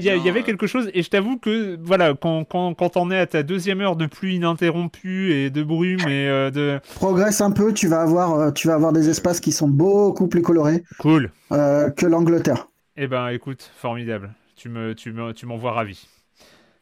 [0.00, 3.18] y, avait euh, quelque chose, et je t'avoue que voilà, quand, quand, quand on est
[3.18, 6.80] à ta deuxième heure de pluie ininterrompue et de brume et euh, de.
[6.96, 10.42] Progresse un peu, tu vas avoir, tu vas avoir des espaces qui sont beaucoup plus
[10.42, 11.30] colorés Cool.
[11.52, 12.66] euh, que l'Angleterre.
[12.96, 14.34] Eh ben, écoute, formidable.
[14.56, 16.08] Tu me, tu me, tu m'envoies ravi.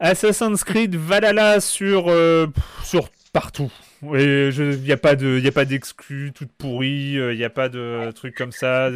[0.02, 2.48] Assassin's Creed Valhalla sur, euh,
[2.84, 3.72] sur partout.
[4.04, 7.14] Il n'y a pas d'exclus toutes pourries.
[7.14, 8.90] Il n'y a pas de trucs comme ça.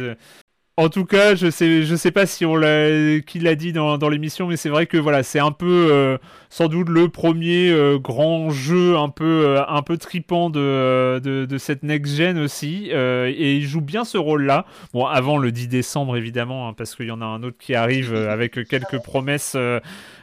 [0.78, 3.96] En tout cas, je sais, je sais pas si on l'a, qui l'a dit dans,
[3.96, 6.18] dans l'émission, mais c'est vrai que voilà, c'est un peu, euh,
[6.50, 11.58] sans doute le premier euh, grand jeu un peu, euh, un peu tripant de, de,
[11.58, 14.66] cette next gen aussi, euh, et il joue bien ce rôle-là.
[14.92, 17.74] Bon, avant le 10 décembre évidemment, hein, parce qu'il y en a un autre qui
[17.74, 19.56] arrive euh, avec quelques promesses.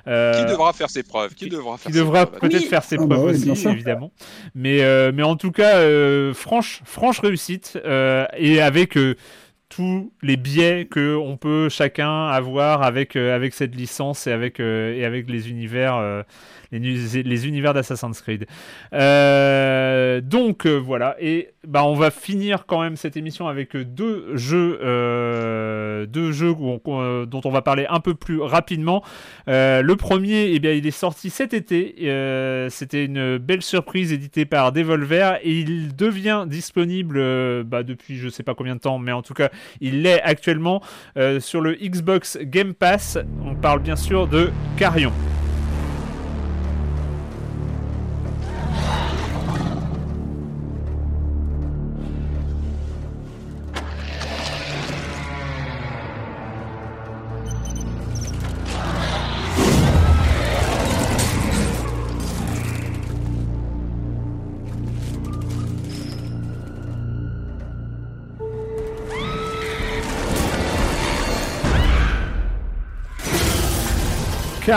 [0.08, 2.68] Euh, Qui devra faire ses preuves Qui devra faire qui ses devra preuves peut-être Oui.
[2.68, 4.12] faire ses Ah bah preuves oui, aussi, évidemment.
[4.56, 9.16] Mais, euh, mais en tout cas, euh, franche, franche réussite euh, et avec euh,
[9.70, 14.60] tous les biais que on peut chacun avoir avec euh, avec cette licence et avec
[14.60, 16.22] euh, et avec les univers euh,
[16.80, 18.46] les, univers d'Assassin's Creed.
[18.94, 24.36] Euh, donc euh, voilà et bah on va finir quand même cette émission avec deux
[24.36, 29.04] jeux euh, deux jeux dont on va parler un peu plus rapidement.
[29.48, 31.96] Le premier, eh bien, il est sorti cet été.
[32.70, 38.44] C'était une belle surprise éditée par Devolver et il devient disponible bah, depuis je sais
[38.44, 39.50] pas combien de temps, mais en tout cas,
[39.82, 40.82] il l'est actuellement
[41.40, 43.18] sur le Xbox Game Pass.
[43.46, 45.12] On parle bien sûr de Carrion.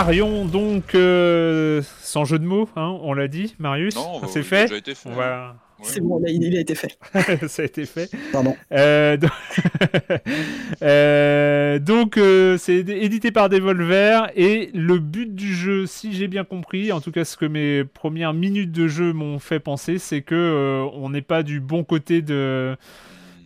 [0.00, 3.96] Carrion, donc, euh, sans jeu de mots, hein, on l'a dit, Marius.
[3.96, 4.62] Non, bah, c'est il a fait.
[4.64, 5.84] déjà été fait, On va- Ouais.
[5.88, 6.98] C'est bon, là, il, a été fait.
[7.48, 8.10] ça a été fait.
[8.30, 8.54] Pardon.
[8.72, 9.30] Euh, donc,
[10.82, 16.28] Euh, donc, euh, c'est éd- édité par Devolver et le but du jeu, si j'ai
[16.28, 19.96] bien compris, en tout cas ce que mes premières minutes de jeu m'ont fait penser,
[19.98, 22.76] c'est que euh, on n'est pas du bon côté de,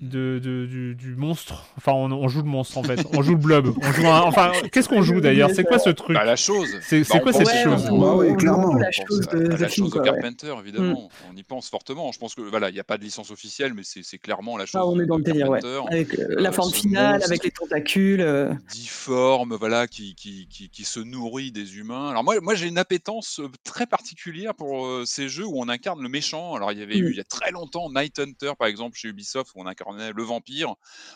[0.00, 1.66] de, de- du, du monstre.
[1.76, 3.00] Enfin, on, on joue le monstre en fait.
[3.12, 3.74] On joue le blob.
[3.82, 5.50] On joue un- Enfin, qu'est-ce qu'on joue d'ailleurs?
[5.54, 6.16] C'est quoi ce truc?
[6.16, 6.68] Bah, la chose.
[6.80, 7.86] C'est- Bah, quoi cette chose?
[7.90, 8.74] on- Bah oui, on- clairement.
[8.74, 10.00] la chose de, la chose ouais.
[10.00, 10.04] Mm.
[10.04, 11.10] Carpenter, évidemment.
[11.30, 12.12] On y pense fortement.
[12.12, 14.56] Je pense que voilà, il n'y a pas de licence officielle, mais c'est c'est clairement
[14.56, 15.60] la chose Ah, on est dans de le délire, ouais.
[15.60, 15.94] Carpenter.
[15.94, 17.26] Avec euh, Euh, la forme finale, monstre.
[17.30, 18.20] avec les tentacules.
[18.22, 18.52] euh.
[18.72, 22.10] difforme, voilà, qui, qui, qui, qui se nourrit des humains.
[22.10, 25.68] Alors moi, moi j'ai une appétence euh, très particulière pour euh, ces jeux où on
[25.68, 26.54] incarne le méchant.
[26.54, 27.10] Alors il y avait eu Mm.
[27.12, 30.22] il y a très longtemps Night Hunter par exemple chez Ubisoft où on incarnait le
[30.22, 30.74] vampire.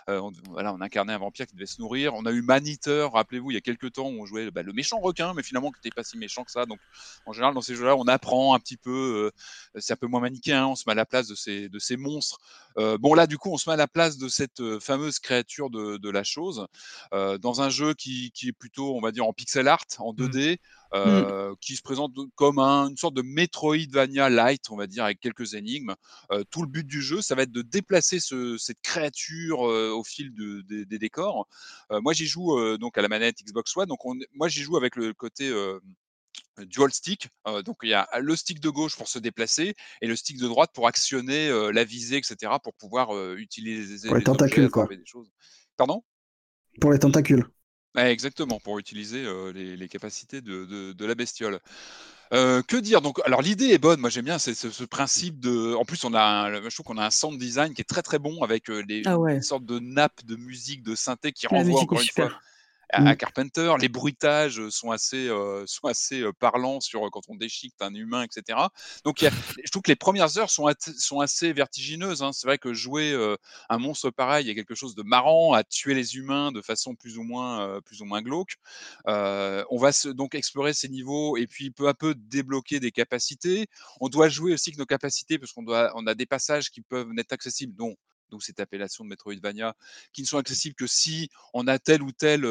[0.09, 2.15] Euh, on, voilà, on incarnait un vampire qui devait se nourrir.
[2.15, 4.63] On a eu Man Eater, rappelez-vous, il y a quelques temps où on jouait bah,
[4.63, 6.67] le méchant requin, mais finalement qui n'était pas si méchant que ça.
[6.67, 6.79] Donc
[7.27, 9.33] en général dans ces jeux-là, on apprend un petit peu.
[9.75, 10.67] euh, c'est un peu moins manichéen.
[10.67, 12.39] On se met à la place de ces de ces monstres.
[12.79, 15.71] Euh, bon là du coup, on se met à la place de cette fameuse créature
[15.71, 16.67] de, de la chose
[17.13, 20.59] dans un jeu qui, qui est plutôt, on va dire, en pixel art, en 2D,
[20.93, 25.21] euh, qui se présente comme un- une sorte de Metroidvania light, on va dire, avec
[25.21, 25.95] quelques énigmes.
[26.31, 29.91] Euh, tout le but du jeu, ça va être de déplacer ce- cette créature euh,
[29.91, 31.49] au fil de- des- des décors.
[31.91, 33.87] Moi, j'y joue donc à la manette Xbox One.
[33.87, 35.53] Donc, on- moi, j'y joue avec le côté
[36.59, 37.29] dual stick.
[37.49, 40.39] Euh, donc, il y a le stick de gauche pour se déplacer et le stick
[40.39, 44.71] de droite pour actionner euh, la visée, etc., pour pouvoir euh, utiliser Pour les tentacules,
[44.71, 44.87] quoi.
[44.87, 45.31] des choses.
[45.77, 46.05] Pardon?
[46.81, 47.45] Pour les tentacules.
[47.95, 51.61] Ouais, exactement, pour utiliser euh, les, les capacités de, de- de la bestiole.
[52.33, 53.03] Euh, que dire?
[53.03, 54.01] Donc, alors l'idée est bonne.
[54.01, 55.75] Moi, j'aime bien c'est ce, ce principe de.
[55.75, 58.03] En plus, on a, un, je trouve qu'on a un sound design qui est très
[58.03, 59.37] très bon avec euh, les, Ah ouais.
[59.37, 62.41] une sorte de nappe de musique de synthé qui La renvoie musique encore une super.
[62.95, 63.75] Fois à, à Carpenter.
[63.81, 68.59] Les bruitages sont assez, euh, sont assez parlants sur quand on déchiquette un humain, etc.
[69.05, 69.31] Donc, il y a-
[69.65, 70.69] je trouve que les premières heures sont,
[70.99, 72.23] sont assez vertigineuses.
[72.23, 72.33] hein.
[72.33, 73.37] C'est vrai que jouer euh,
[73.69, 76.63] un monstre pareil, il y a quelque chose de marrant à tuer les humains de
[76.63, 78.57] façon plus ou moins, euh, plus ou moins glauque.
[79.07, 83.67] On va se, donc explorer ces niveaux et puis peu à peu débloquer des capacités.
[84.01, 86.81] On doit jouer aussi avec nos capacités parce qu'on doit, on a des passages qui
[86.81, 87.97] peuvent n'être accessibles, dont
[88.31, 89.75] d'où cette appellation de Metroidvania,
[90.13, 92.47] qui ne sont accessibles que si on a telle ou telle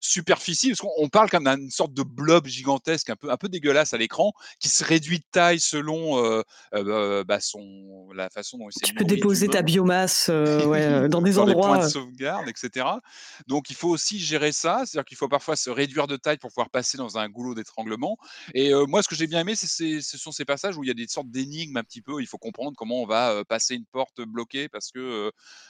[0.00, 3.48] superficie, parce qu'on parle quand même d'une sorte de blob gigantesque, un peu, un peu
[3.48, 6.42] dégueulasse à l'écran, qui se réduit de taille selon
[6.72, 11.42] bah, son, la façon dont il s'est Tu peux déposer ta biomasse dans des dans
[11.42, 11.68] endroits.
[11.68, 12.86] points de sauvegarde, etc.
[13.46, 16.50] Donc il faut aussi gérer ça, c'est-à-dire qu'il faut parfois se réduire de taille pour
[16.50, 18.16] pouvoir passer dans un goulot d'étranglement.
[18.54, 20.90] Et moi, ce que j'ai bien aimé, c'est ce sont ces passages où il y
[20.90, 22.20] a des sortes d'énigmes un petit peu.
[22.20, 24.99] Il faut comprendre comment on va passer une porte bloquée parce que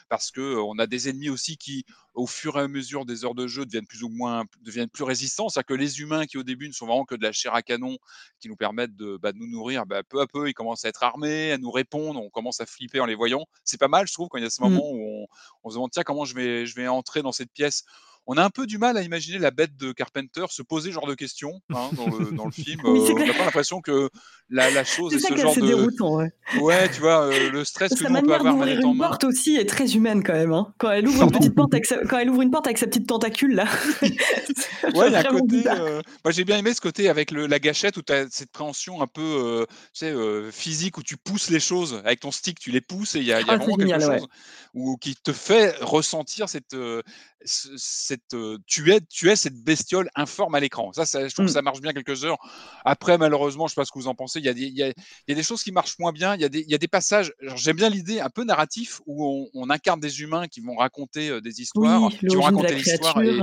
[0.08, 1.84] parce que on a des ennemis aussi qui,
[2.14, 5.04] au fur et à mesure des heures de jeu, deviennent plus ou moins deviennent plus
[5.04, 5.48] résistants.
[5.48, 7.62] C'est-à-dire que les humains qui au début ne sont vraiment que de la chair à
[7.62, 7.96] canon,
[8.40, 10.88] qui nous permettent de, bah, de nous nourrir, bah, peu à peu ils commencent à
[10.88, 12.20] être armés, à nous répondre.
[12.20, 13.46] On commence à flipper en les voyant.
[13.64, 14.80] C'est pas mal, je trouve, quand il y a ce Mmh.
[14.80, 15.26] moment où on,
[15.64, 17.84] on se demande tiens comment je vais je vais entrer dans cette pièce
[18.26, 20.94] on a un peu du mal à imaginer la bête de Carpenter se poser ce
[20.94, 22.80] genre de questions hein, dans, le, dans, le, film.
[22.84, 24.08] Oui, euh, on n'a pas l'impression que
[24.50, 25.66] la, la chose est ça ce est genre de.
[25.66, 26.30] déroutant, ouais.
[26.60, 28.98] Ouais, tu vois, euh, le stress que nous on peut manière avoir manette en une
[28.98, 29.08] main.
[29.08, 30.52] porte aussi est très humaine quand même.
[30.52, 30.72] Hein.
[30.78, 31.98] Quand elle ouvre une petite porte avec sa...
[32.04, 33.66] quand elle ouvre une porte avec sa petite tentacule là.
[34.94, 35.62] Ouais, il y a un Vraiment côté.
[35.68, 38.50] euh, Moi, j'ai bien aimé ce côté avec le, la gâchette où tu as cette
[38.50, 40.14] préhension un peu euh, tu sais,
[40.52, 43.32] physique où tu pousses les choses avec ton stick, tu les pousses et il y
[43.32, 44.18] a, y a Ah, vraiment quelque génial, ouais.
[44.18, 44.28] chose
[44.74, 46.74] où, qui te fait ressentir cette.
[47.44, 47.76] ce-
[48.10, 50.92] cette euh, tu, es, tu es cette bestiole informe à l'écran.
[50.92, 51.54] Ça, ça, je trouve que Mm.
[51.54, 52.38] ça marche bien quelques heures.
[52.84, 54.38] Après, malheureusement, je sais pas ce que vous en pensez.
[54.40, 54.94] Il y a des, il y a, il
[55.28, 56.34] y a des choses qui marchent moins bien.
[56.34, 57.32] Il y a des, il y a des passages.
[57.56, 61.30] J'aime bien l'idée un peu narratif où on, on incarne des humains qui vont raconter
[61.30, 63.38] euh, des histoires, Oui, qui vont raconter l'histoire et,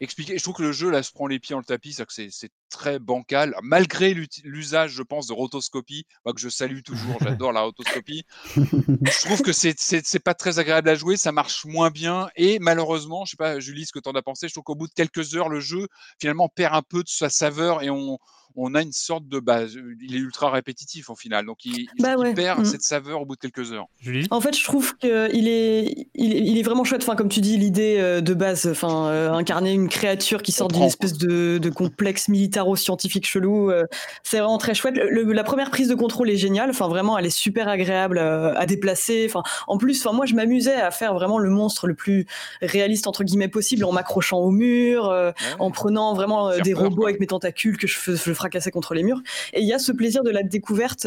[0.00, 0.38] expliquer.
[0.38, 2.98] Je trouve que le jeu là se prend les pieds dans le tapis, c'est très
[2.98, 4.14] bancal, malgré
[4.44, 8.24] l'usage, je pense, de rotoscopie, moi que je salue toujours, j'adore la rotoscopie.
[8.56, 13.24] je trouve que c'est pas très agréable à jouer, ça marche moins bien et malheureusement,
[13.24, 14.94] je sais pas, Julie, ce que tu en as pensé, je trouve qu'au bout de
[14.94, 15.88] quelques heures, le jeu
[16.20, 18.18] finalement perd un peu de sa saveur et on
[18.56, 19.62] on a une sorte de bah,
[20.00, 22.64] il est ultra répétitif au final, donc il, Bah ouais, perd mm.
[22.64, 23.86] cette saveur au bout de quelques heures.
[24.00, 24.26] Julie?
[24.30, 27.02] En fait, je trouve qu'il est, il est, il est vraiment chouette.
[27.02, 30.68] Enfin, comme tu dis, l'idée euh, de base, enfin, euh, incarner une créature qui sort
[30.68, 32.28] d'une espèce de, de complexe
[32.64, 33.84] militaro-scientifique chelou, euh,
[34.22, 34.96] c'est vraiment très chouette.
[34.96, 36.70] Le- la première prise de contrôle est géniale.
[36.70, 39.26] Enfin, vraiment, elle est super agréable euh, à déplacer.
[39.28, 42.26] Enfin, en plus, enfin, moi, je m'amusais à faire vraiment le monstre le plus
[42.62, 45.56] réaliste entre guillemets possible en m'accrochant au mur, euh, Ouais.
[45.58, 47.08] en prenant vraiment des peur, robots quoi.
[47.08, 49.20] avec mes tentacules que je, je fracassais contre les murs.
[49.52, 51.04] Et il y a ce plaisir de la découverte.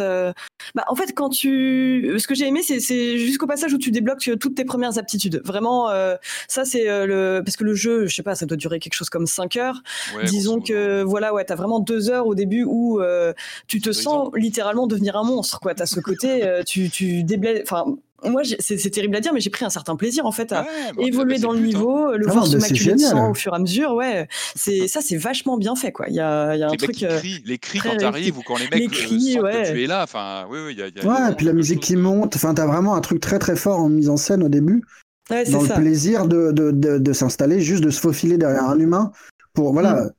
[0.75, 4.29] bah, en fait, quand tu, ce que j'ai aimé, c'est, jusqu'au passage où tu débloques
[4.39, 5.41] toutes tes premières aptitudes.
[5.43, 6.15] Vraiment, euh,
[6.47, 9.09] ça c'est le, parce que le jeu, je sais pas, ça doit durer quelque chose
[9.09, 9.81] comme 5 heures.
[10.15, 13.33] Ouais, Disons que voilà, ouais, t'as vraiment deux heures au début où euh,
[13.67, 15.73] tu te sens littéralement devenir un monstre, quoi.
[15.73, 17.85] T'as ce côté, euh, tu, tu déblaies, enfin.
[18.25, 20.67] Moi, c'est terrible à dire, mais j'ai pris un certain plaisir en fait à Ouais,
[20.95, 23.11] bah, évoluer dans le niveau, le Ah voir se maculer de génial.
[23.11, 23.93] sang au fur et à mesure.
[23.93, 26.07] Ouais, c'est ça, c'est vachement bien fait, quoi.
[26.09, 27.03] Il y a, il y a un les truc.
[27.03, 29.63] euh, crient, les cris quand t'arrives ou quand les mecs Les cris, sentent ouais.
[29.65, 30.01] que tu es là.
[30.01, 31.95] Enfin, oui, oui, il y a, y a- Ouais, et puis la musique chose qui
[31.95, 32.35] monte.
[32.35, 34.81] Enfin, t'as vraiment un truc très très fort en mise en scène au début.
[35.29, 35.75] ouais, c'est dans ça.
[35.75, 39.11] le plaisir de, de, de, de s'installer, juste de se faufiler derrière un humain
[39.53, 40.09] pour voilà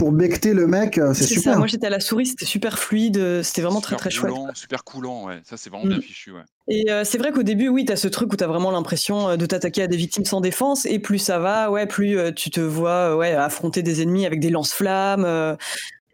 [0.00, 1.52] pour becter le mec, euh, c'est C'est super.
[1.52, 1.58] ça.
[1.58, 4.32] Moi, j'étais à la souris, c'était super fluide, euh, c'était vraiment très super très chouette.
[4.32, 5.40] coulant, Super coulant, ouais.
[5.44, 5.90] Ça, c'est vraiment Mm.
[5.90, 6.40] bien fichu, ouais.
[6.68, 8.70] Et euh, c'est vrai qu'au début, oui, tu as ce truc où tu as vraiment
[8.70, 12.32] l'impression de t'attaquer à des victimes sans défense, et plus ça va, ouais, plus euh,
[12.32, 15.24] tu te vois ouais, affronter des ennemis avec des lance-flammes.
[15.26, 15.56] euh,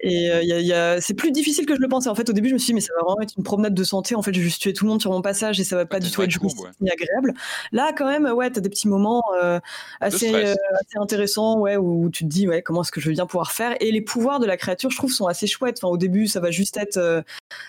[0.01, 1.01] et euh, y a- y a...
[1.01, 2.09] c'est plus difficile que je le pensais.
[2.09, 3.75] En fait, au début, je me suis dit, mais ça va vraiment être une promenade
[3.75, 4.15] de santé.
[4.15, 5.87] En fait, je vais juste tuer tout le monde sur mon passage et ça va
[5.87, 7.35] pas t'as du tout être courbe, jouissif ni agréable.
[7.73, 9.59] Là, quand même, ouais, tu as des petits moments euh,
[10.01, 13.15] assez, euh, assez intéressants ouais, où, tu te dis, ouais, comment est-ce que je vais
[13.15, 13.75] bien pouvoir faire?
[13.81, 15.79] Et les pouvoirs de la créature, je trouve, sont assez chouettes.
[15.83, 17.23] Enfin, au début, ça va juste être euh,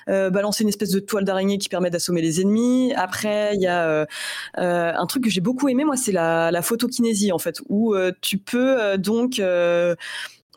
[0.09, 2.93] euh, balancer une espèce de toile d'araignée qui permet d'assommer les ennemis.
[2.95, 4.05] Après, il y a euh,
[4.57, 8.11] un truc que j'ai beaucoup aimé, moi, c'est la, la photokinésie, en fait, où euh,
[8.21, 9.95] tu peux donc euh,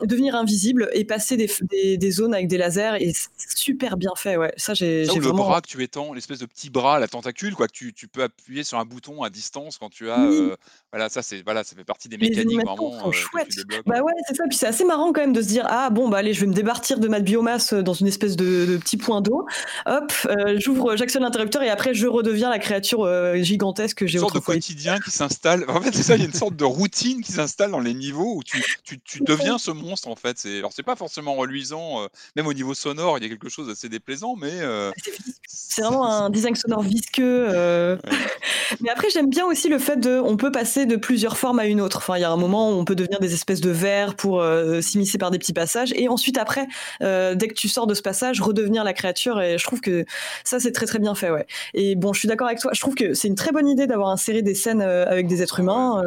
[0.05, 4.11] devenir invisible et passer des, des, des zones avec des lasers et c'est super bien
[4.15, 4.53] fait, ouais.
[4.57, 5.43] Ça, j'ai le vraiment.
[5.43, 8.23] bras que tu étends, l'espèce de petit bras, la tentacule, quoi, que tu, tu peux
[8.23, 10.19] appuyer sur un bouton à distance quand tu as.
[10.19, 10.35] Oui.
[10.35, 10.55] euh,
[10.91, 13.85] voilà, ça, c'est, voilà, ça fait partie des Les mécaniques vraiment sont euh, débloques.
[13.85, 14.43] Bah ouais, c'est ça.
[14.49, 16.47] Puis c'est assez marrant quand même de se dire ah bon bah allez, je vais
[16.47, 19.45] me départir de ma biomasse dans une espèce de, de petit point d'eau.
[19.85, 24.15] Hop, euh, j'ouvre, j'actionne l'interrupteur et après je redeviens la créature euh, gigantesque que j'ai
[24.17, 25.65] une sorte de quotidien qui s'installe.
[25.67, 27.93] En fait, c'est ça, il y a une sorte de routine qui s'installe dans les
[27.93, 30.37] niveaux où tu, tu, tu deviens ce monstre, en fait.
[30.37, 33.49] C'est, alors, c'est pas forcément reluisant, euh, même au niveau sonore, il y a quelque
[33.49, 34.51] chose d'assez déplaisant, mais.
[34.61, 35.11] euh, C'est-
[35.47, 37.47] C'est vraiment un design sonore visqueux.
[37.51, 37.97] euh.
[38.79, 41.65] Mais après, j'aime bien aussi le fait de, on peut passer de plusieurs formes à
[41.65, 41.97] une autre.
[41.97, 44.41] Enfin, il y a un moment où on peut devenir des espèces de vers pour
[44.81, 46.67] s'immiscer par des petits passages, et ensuite après,
[47.01, 49.41] dès que tu sors de ce passage, redevenir la créature.
[49.41, 50.05] Et je trouve que
[50.45, 51.45] ça, c'est très très bien fait, ouais.
[51.73, 52.71] Et bon, je suis d'accord avec toi.
[52.73, 55.59] Je trouve que c'est une très bonne idée d'avoir inséré des scènes avec des êtres
[55.59, 56.01] humains.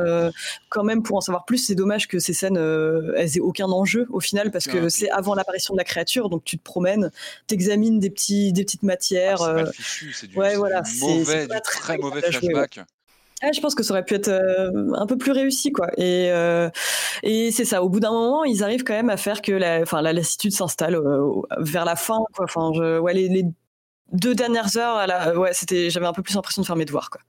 [0.71, 2.57] quand même, pour en savoir plus, c'est dommage que ces scènes,
[3.17, 4.89] elles aient aucun enjeu au final, parce que Aucun.
[4.89, 7.11] c'est avant l'apparition de la créature, donc tu te promènes,
[7.47, 9.43] t'examines des petits, des petites matières.
[9.43, 11.61] Ah, c'est euh, mal fichu, c'est du, ouais, c'est voilà, du mauvais, c'est pas du
[11.63, 12.55] très très mauvais jouer, ouais.
[12.55, 12.87] flashback.
[13.43, 15.89] Ah, je pense que ça aurait pu être euh, un peu plus réussi, quoi.
[15.99, 16.71] Et, euh,
[17.23, 17.83] et c'est ça.
[17.83, 20.53] Au bout d'un moment, ils arrivent quand même à faire que la, enfin, la lassitude
[20.53, 22.47] s'installe euh, vers la fin, quoi.
[22.47, 23.45] Enfin, je, ouais, les, les
[24.13, 26.87] deux dernières heures, à la, ouais, c'était, j'avais un peu plus l'impression de faire mes
[26.87, 27.21] devoirs, quoi.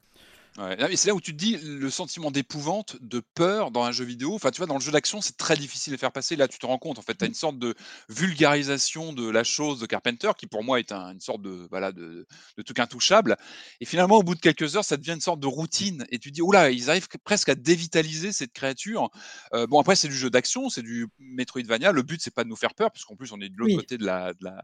[0.58, 0.78] Ouais.
[0.78, 4.06] Mais c'est là où tu te dis le sentiment d'épouvante, de peur dans un jeu
[4.06, 4.36] vidéo.
[4.36, 6.38] Enfin, tu vois, dans le jeu d'action, c'est très difficile de faire passer.
[6.38, 7.76] Là, tu te rends compte, en fait, tu as une sorte de
[8.08, 11.92] vulgarisation de la chose de Carpenter, qui pour moi est un- une sorte de, voilà,
[11.92, 12.26] de,
[12.58, 13.36] de truc intouchable.
[13.82, 16.06] Et finalement, au bout de quelques heures, ça devient une sorte de routine.
[16.10, 19.10] Et tu te dis, oula, ils arrivent presque à dévitaliser cette créature.
[19.54, 21.92] Euh, bon, après, c'est du jeu d'action, c'est du Metroidvania.
[21.92, 23.78] Le but, c'est pas de nous faire peur, puisqu'en plus, on est de l'autre Oui.
[23.78, 24.64] côté de la, de la,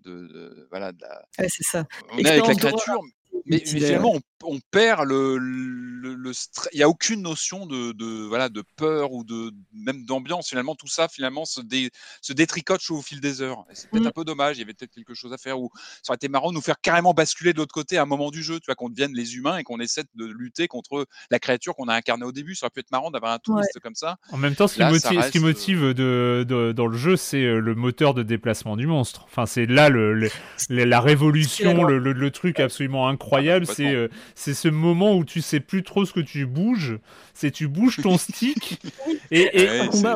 [0.00, 1.86] de, de- voilà, de la, Ouais, c'est ça.
[2.12, 3.00] on est avec la créature,
[3.46, 4.20] mais, finalement, on,
[4.54, 6.32] on perd le, le,
[6.72, 10.48] Il n'y a aucune notion de, de, voilà, de peur ou de même d'ambiance.
[10.48, 11.90] Finalement, tout ça, finalement, se, dé-
[12.22, 13.64] se détricote au fil des heures.
[13.72, 14.08] C'est peut-être Mm.
[14.08, 14.56] un peu dommage.
[14.56, 15.60] Il y avait peut-être quelque chose à faire.
[15.60, 15.70] Ou
[16.02, 18.30] ça aurait été marrant de nous faire carrément basculer de l'autre côté à un moment
[18.30, 18.60] du jeu.
[18.60, 21.88] Tu vois, qu'on devienne les humains et qu'on essaie de lutter contre la créature qu'on
[21.88, 22.54] a incarnée au début.
[22.54, 24.16] Ça aurait pu être marrant d'avoir un twist comme ça.
[24.32, 26.96] En même temps, ce qui Là, motive, ce qui euh, motive de, de- dans le
[26.96, 29.24] jeu, c'est euh, le moteur de déplacement du monstre.
[29.24, 30.28] Enfin, c'est là le,
[30.68, 31.90] la révolution, loi.
[31.90, 33.29] le, le- le truc absolument incroyable.
[33.70, 36.98] Ah, c'est euh, c'est ce moment où tu sais plus trop ce que tu bouges.
[37.34, 38.80] C'est tu bouges ton stick
[39.30, 40.14] et, Ouais, combat,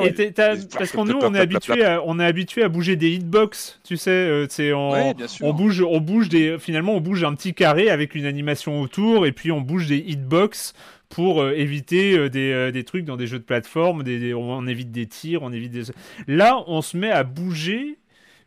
[0.78, 3.81] parce qu'on nous on est habitué à, on est habitué à bouger des hitbox.
[3.85, 5.15] Tu sais, euh, c'est on, Ouais,
[5.53, 6.59] bouge, on bouge des.
[6.59, 9.99] Finalement, on bouge un petit carré avec une animation autour et puis on bouge des
[9.99, 10.74] hitbox
[11.11, 14.35] pour euh, éviter euh, des, euh, des trucs dans des jeux de plateforme, des, des-
[14.35, 15.82] on évite des tirs, on évite des...
[16.27, 17.99] Là, on se met à bouger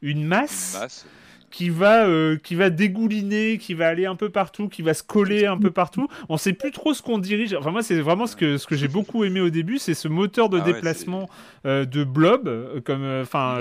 [0.02, 1.06] une masse, Une masse.
[1.52, 5.04] Qui va euh, qui va dégouliner, qui va aller un peu partout, qui va se
[5.04, 6.08] coller un peu partout.
[6.30, 7.54] On sait plus trop ce qu'on dirige.
[7.54, 10.08] Enfin moi c'est vraiment ce que ce que j'ai beaucoup aimé au début, c'est ce
[10.08, 11.30] moteur de Ah ouais, déplacement
[11.66, 13.60] euh, de blob euh, comme enfin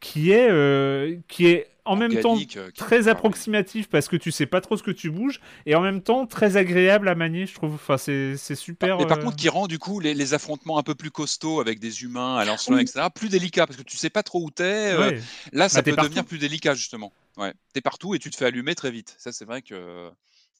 [0.00, 4.46] qui est euh, qui est en même temps euh, très approximatif parce que tu sais
[4.46, 7.54] pas trop ce que tu bouges et en même temps très agréable à manier je
[7.54, 10.78] trouve enfin c'est super Mais par euh, contre, qui rend du coup les, les affrontements
[10.78, 12.82] un peu plus costauds avec des humains à Oui.
[12.82, 14.92] etc., plus délicats parce que tu sais pas trop où t'es.
[14.92, 15.20] euh, ouais.
[15.52, 17.12] Là, ça t'es peut devenir plus délicat, justement.
[17.36, 17.52] Ouais.
[17.72, 19.14] T'es partout et tu te fais allumer très vite.
[19.18, 20.10] Ça, c'est vrai que.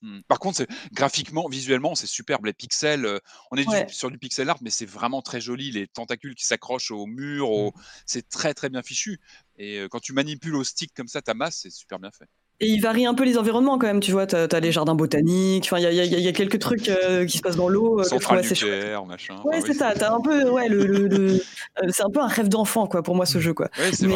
[0.03, 0.21] Hmm.
[0.27, 2.45] Par contre, c'est- graphiquement, visuellement, c'est superbe.
[2.47, 3.19] Les pixels, euh,
[3.53, 5.71] on est du- sur du pixel art, mais c'est vraiment très joli.
[5.71, 7.73] Les tentacules qui s'accrochent au mur, au-
[8.05, 9.21] c'est très très bien fichu.
[9.59, 12.27] Et euh, quand tu manipules au stick comme ça ta masse, c'est super bien fait.
[12.63, 14.95] Et il varie un peu les environnements quand même, tu vois, t'as as les jardins
[14.95, 17.37] botaniques, enfin il y a, il y a- il y a quelques trucs euh, qui
[17.39, 19.35] se passent dans l'eau euh, Centrale nucléaire, machin.
[19.45, 21.33] Ouais, Enfin, c'est oui, ça, t'as un peu, ouais, le, le- le-
[21.83, 23.69] euh, c'est un peu un rêve d'enfant quoi pour moi ce jeu quoi.
[23.79, 24.07] Ouais, c'est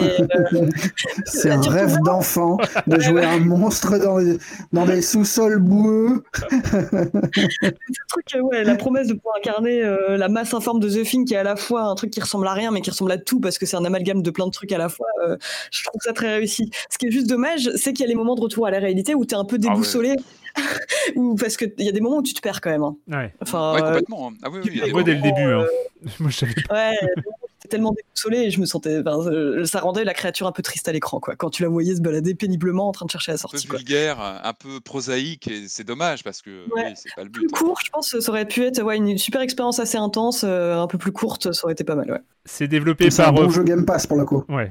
[1.50, 2.56] euh, un rêve d'enfant
[2.86, 4.38] de jouer un monstre dans les,
[4.72, 6.22] dans des sous-sols boueux.
[6.52, 7.70] ce
[8.08, 11.34] truc, ouais, la promesse de pouvoir incarner euh, la masse informe de The Thing qui
[11.34, 13.40] est à la fois un truc qui ressemble à rien mais qui ressemble à tout
[13.40, 15.36] parce que c'est un amalgame de plein de trucs à la fois, euh,
[15.72, 16.70] je trouve ça très réussi.
[16.90, 18.78] Ce qui est juste dommage, c'est qu'il y a les moments de retour à la
[18.78, 19.72] réalité où t'es un peu Ah ouais.
[19.72, 20.14] déboussolé.
[21.16, 22.82] ou parce qu'il y a des moments où tu te perds quand même.
[22.84, 22.96] hein.
[23.08, 24.28] ouais Enfin, Ouais, euh, complètement.
[24.30, 24.34] hein.
[24.42, 25.60] Ah oui, oui, il y a des moi dès le moments- début hein.
[25.60, 26.74] euh, moi je savais pas.
[26.74, 29.02] Ouais, j'étais tellement déboussolé et je me sentais.
[29.06, 31.36] euh, ça rendait la créature un peu triste à l'écran, quoi.
[31.36, 33.66] Quand tu la voyais se balader péniblement en train de chercher la un peu sortie,
[33.66, 33.76] quoi.
[33.78, 36.84] vulgaire, un peu prosaïque, et c'est dommage parce que Ouais.
[36.86, 37.40] oui, c'est pas le but.
[37.40, 40.76] Plus court, je pense, ça aurait pu être ouais, une super expérience assez intense, euh,
[40.78, 42.20] un peu plus courte, ça aurait été pas mal, ouais.
[42.46, 44.44] c'est développé C'est un par bon euh, jeu Game Pass pour le coup.
[44.48, 44.70] Ouais,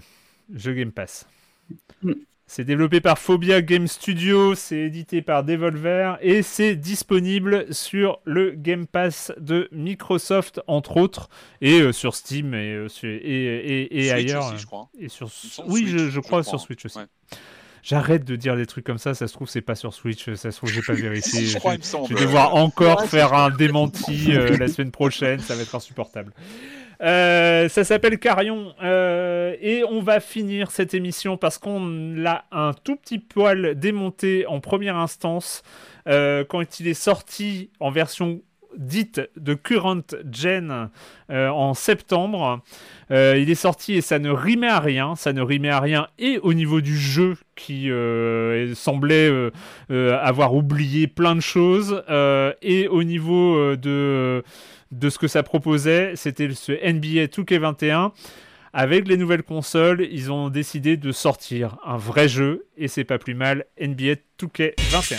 [0.53, 1.25] jeu Game Pass.
[2.01, 2.13] Mm.
[2.47, 8.51] C'est développé par Phobia Game Studio, c'est édité par Devolver et c'est disponible sur le
[8.51, 11.27] Game Pass de Microsoft entre autres
[11.61, 14.45] et euh, sur Steam et, euh, sur- et, et, et Switch ailleurs.
[14.47, 14.89] aussi, je crois.
[14.99, 15.27] Et sur...
[15.67, 16.59] Oui, Switch, je, je je crois sur.
[16.59, 16.99] Switch aussi.
[16.99, 17.05] Ouais.
[17.81, 20.51] J'arrête de dire des trucs comme ça, ça se trouve c'est pas sur Switch, ça
[20.51, 21.45] se trouve j'ai pas vérifié.
[21.47, 25.55] je crois, je, vais devoir encore Ouais, faire un démenti euh, la semaine prochaine, ça
[25.55, 26.31] va être insupportable.
[27.01, 32.71] Euh, ça s'appelle Carion euh, et on va finir cette émission parce qu'on l'a un
[32.73, 35.61] tout petit poil démonté en première instance
[36.07, 38.41] euh, quand il est sorti en version
[38.77, 40.89] dite de current gen
[41.29, 42.61] en septembre.
[43.09, 46.39] Il est sorti et ça ne rimait à rien, ça ne rimait à rien et
[46.39, 47.89] au niveau du jeu qui
[48.73, 49.31] semblait
[49.89, 52.03] avoir oublié plein de choses
[52.61, 54.43] et au niveau de
[54.99, 58.11] de ce que ça proposait, c'était ce NBA 2K21.
[58.73, 63.17] Avec les nouvelles consoles, ils ont décidé de sortir un vrai jeu et c'est pas
[63.17, 65.17] plus mal, NBA 2K21.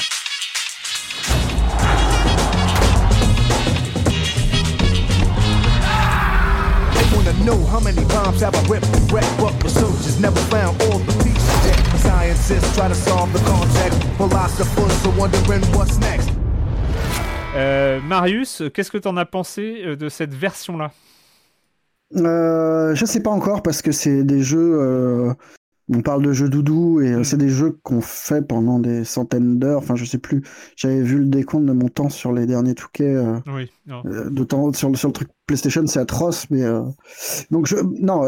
[6.92, 10.80] They wanna know how many bombs have I ripped and wrecked, but researchers never found
[10.82, 11.78] all the pieces yet.
[12.00, 16.30] Scientists try to solve the context, philosophers are wondering what's next.
[17.56, 20.92] Euh, Marius, qu'est-ce que t'en as pensé euh, de cette version-là?
[22.16, 24.78] Euh, je sais pas encore parce que c'est des jeux.
[24.80, 25.32] euh,
[25.92, 29.78] On parle de jeux doudou et c'est des jeux qu'on fait pendant des centaines d'heures.
[29.78, 30.42] Enfin, je sais plus.
[30.76, 33.14] J'avais vu le décompte de mon temps sur les derniers Touquet.
[33.14, 34.02] Euh, Oui, non.
[34.04, 36.48] de temps sur, le- sur le truc PlayStation, c'est atroce.
[36.50, 36.62] Mais
[37.50, 38.22] donc je non.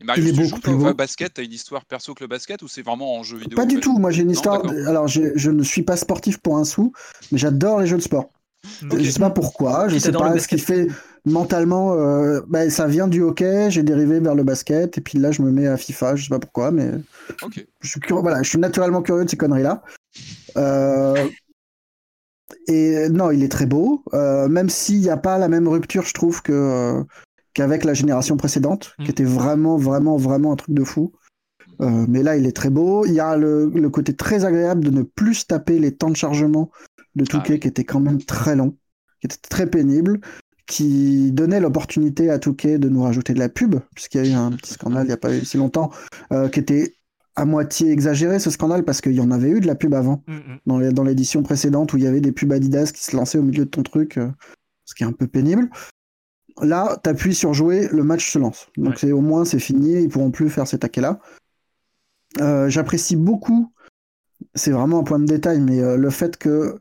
[0.00, 0.94] Et Marius, il est tu beaucoup joues plus beau.
[0.94, 3.66] basket, t'as une histoire perso que le basket ou c'est vraiment en jeu vidéo Pas
[3.66, 3.98] du fait tout.
[3.98, 4.62] Moi, j'ai une histoire.
[4.86, 6.92] Alors, je ne suis pas sportif pour un sou,
[7.32, 8.30] mais j'adore les jeux de sport.
[8.90, 8.98] Ok.
[8.98, 9.88] Je sais pas pourquoi.
[9.88, 10.86] Je sais pas ce qui fait
[11.24, 11.94] mentalement.
[11.94, 13.70] euh, bah, ça vient du hockey.
[13.70, 16.16] J'ai dérivé vers le basket et puis là, je me mets à FIFA.
[16.16, 16.90] Je sais pas pourquoi, mais
[17.42, 17.64] Ok.
[17.80, 18.22] je suis curieux.
[18.22, 19.82] Voilà, je suis naturellement curieux de ces conneries-là.
[20.56, 21.28] Euh,
[22.68, 24.02] Et non, il est très beau.
[24.14, 27.02] euh, même s'il n'y a pas la même rupture, je trouve que euh,
[27.54, 29.04] qu'avec la génération précédente, Mm.
[29.04, 31.12] qui était vraiment, vraiment, vraiment un truc de fou.
[31.80, 33.04] Euh, mais là, il est très beau.
[33.06, 36.16] Il y a le, le côté très agréable de ne plus taper les temps de
[36.16, 36.70] chargement
[37.16, 37.60] de Touquet, Ah oui.
[37.60, 38.76] qui étaient quand même très longs,
[39.20, 40.20] qui étaient très pénibles,
[40.66, 44.34] qui donnait l'opportunité à Touquet de nous rajouter de la pub, puisqu'il y a eu
[44.34, 45.90] un petit scandale il n'y a pas eu si longtemps,
[46.32, 46.94] euh, qui était
[47.34, 50.22] à moitié exagéré ce scandale, parce qu'il y en avait eu de la pub avant,
[50.28, 50.58] Mm, mm.
[50.66, 53.38] dans les- dans l'édition précédente, où il y avait des pubs Adidas qui se lançaient
[53.38, 54.28] au milieu de ton truc, euh,
[54.84, 55.70] ce qui est un peu pénible.
[56.62, 58.68] Là, t'appuies sur jouer, le match se lance.
[58.76, 58.96] Donc Ouais.
[58.98, 61.20] c'est au moins c'est fini, ils pourront plus faire ces taquets-là.
[62.40, 63.72] Euh, J'apprécie beaucoup,
[64.54, 66.76] c'est vraiment un point de détail, mais euh, le fait que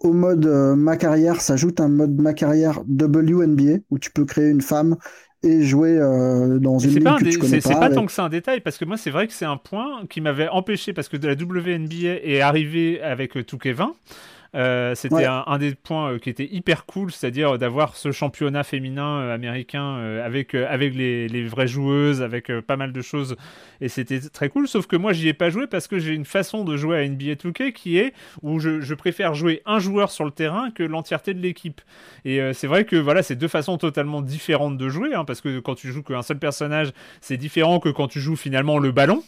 [0.00, 4.48] au mode euh, ma carrière s'ajoute un mode ma carrière WNBA où tu peux créer
[4.50, 4.96] une femme
[5.44, 7.74] et jouer euh, dans une C'est ligue pas, un que dé- tu connais c'est- c'est
[7.74, 7.86] pas.
[7.86, 10.06] avec- tant que c'est un détail, parce que moi, c'est vrai que c'est un point
[10.08, 13.92] qui m'avait empêché, parce que de la WNBA est arrivé avec euh, Touquet 20.
[14.54, 15.24] Euh, C'était Ouais.
[15.24, 19.34] un, un des points euh, qui était hyper cool, c'est-à-dire d'avoir ce championnat féminin euh,
[19.34, 23.36] américain euh, avec, euh, avec les, les vraies joueuses, avec euh, pas mal de choses,
[23.80, 24.68] et c'était très cool.
[24.68, 27.08] Sauf que moi, j'y ai pas joué parce que j'ai une façon de jouer à
[27.08, 28.12] NBA 2K qui est
[28.42, 31.80] où je, je préfère jouer un joueur sur le terrain que l'entièreté de l'équipe.
[32.26, 35.40] Et euh, c'est vrai que voilà, c'est deux façons totalement différentes de jouer, hein, parce
[35.40, 36.92] que quand tu joues qu'un seul personnage,
[37.22, 39.22] c'est différent que quand tu joues finalement le ballon,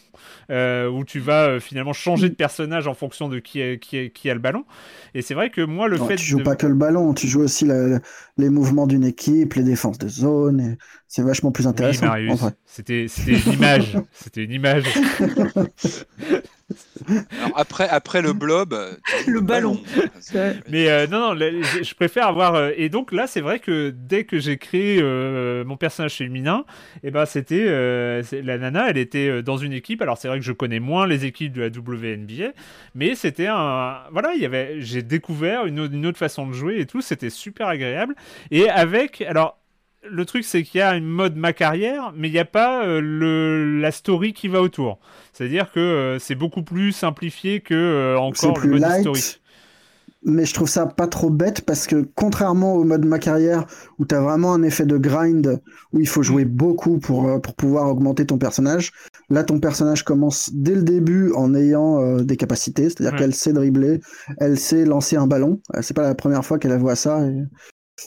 [0.51, 3.97] euh, où tu vas euh, finalement changer de personnage en fonction de qui, est- qui,
[3.97, 4.65] est- qui a le ballon.
[5.15, 6.43] Et c'est vrai que moi, le Non, fait tu joues de...
[6.43, 8.01] pas que le ballon, tu joues aussi la-
[8.37, 10.61] les mouvements d'une équipe, les défenses de zone.
[10.61, 10.79] et
[11.09, 12.07] C'est vachement plus Oui, intéressant.
[12.09, 13.97] en c'était c'était une image.
[14.13, 14.85] C'était une image.
[17.09, 18.75] Alors, après, après le blob,
[19.25, 19.81] joues Le ballon.
[20.21, 22.55] C'est- Mais euh, non, non, là, je, je préfère avoir.
[22.55, 26.65] euh, et donc là, c'est vrai que dès que j'ai créé euh, mon personnage féminin,
[27.03, 30.03] et ben c'était euh, la nana, elle était euh, dans une équipe.
[30.03, 32.53] Alors c'est vrai que je connais moins les équipes de la WNBA,
[32.95, 33.99] mais c'était un.
[34.13, 34.77] Voilà, il y avait.
[34.81, 37.01] J'ai découvert une autre façon de jouer et tout.
[37.01, 38.15] C'était super agréable.
[38.51, 39.21] Et avec.
[39.23, 39.59] Alors.
[40.11, 42.85] Le truc, c'est qu'il y a une mode ma carrière, mais il n'y a pas
[42.87, 44.99] euh, le, la story qui va autour.
[45.33, 48.99] C'est-à-dire que euh, c'est beaucoup plus simplifié que euh, C'est encore le mode light.
[48.99, 49.41] historique.
[50.27, 53.67] Mais je trouve ça pas trop bête parce que contrairement au mode ma carrière
[53.99, 55.61] où tu as vraiment un effet de grind
[55.93, 58.91] où il faut jouer beaucoup pour, euh, pour pouvoir augmenter ton personnage,
[59.29, 63.19] là ton personnage commence dès le début en ayant des capacités, c'est-à-dire Ouais.
[63.19, 64.01] qu'elle sait dribbler,
[64.39, 65.61] elle sait lancer un ballon.
[65.83, 67.21] C'est pas la première fois qu'elle voit ça.
[67.27, 67.43] Et,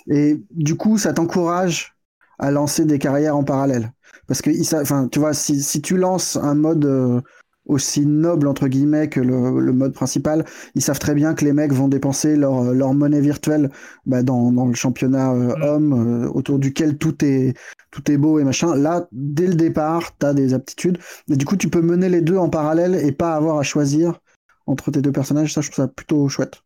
[0.10, 1.96] et du coup, ça t'encourage
[2.40, 3.92] à lancer des carrières en parallèle.
[4.28, 4.52] Parce que,
[4.82, 7.22] enfin, tu vois, si, si tu lances un mode euh,
[7.66, 10.46] aussi noble entre guillemets que le, le mode principal,
[10.76, 13.70] ils savent très bien que les mecs vont dépenser leur, leur monnaie virtuelle
[14.06, 15.64] bah, dans, dans le championnat euh, Mm.
[15.64, 17.54] homme euh, autour duquel tout est,
[17.92, 18.76] tout est beau et machin.
[18.76, 20.98] Là, dès le départ, tu as des aptitudes.
[21.30, 24.20] Et du coup, tu peux mener les deux en parallèle et pas avoir à choisir
[24.68, 25.54] entre tes deux personnages.
[25.54, 26.62] Ça, je trouve ça plutôt chouette.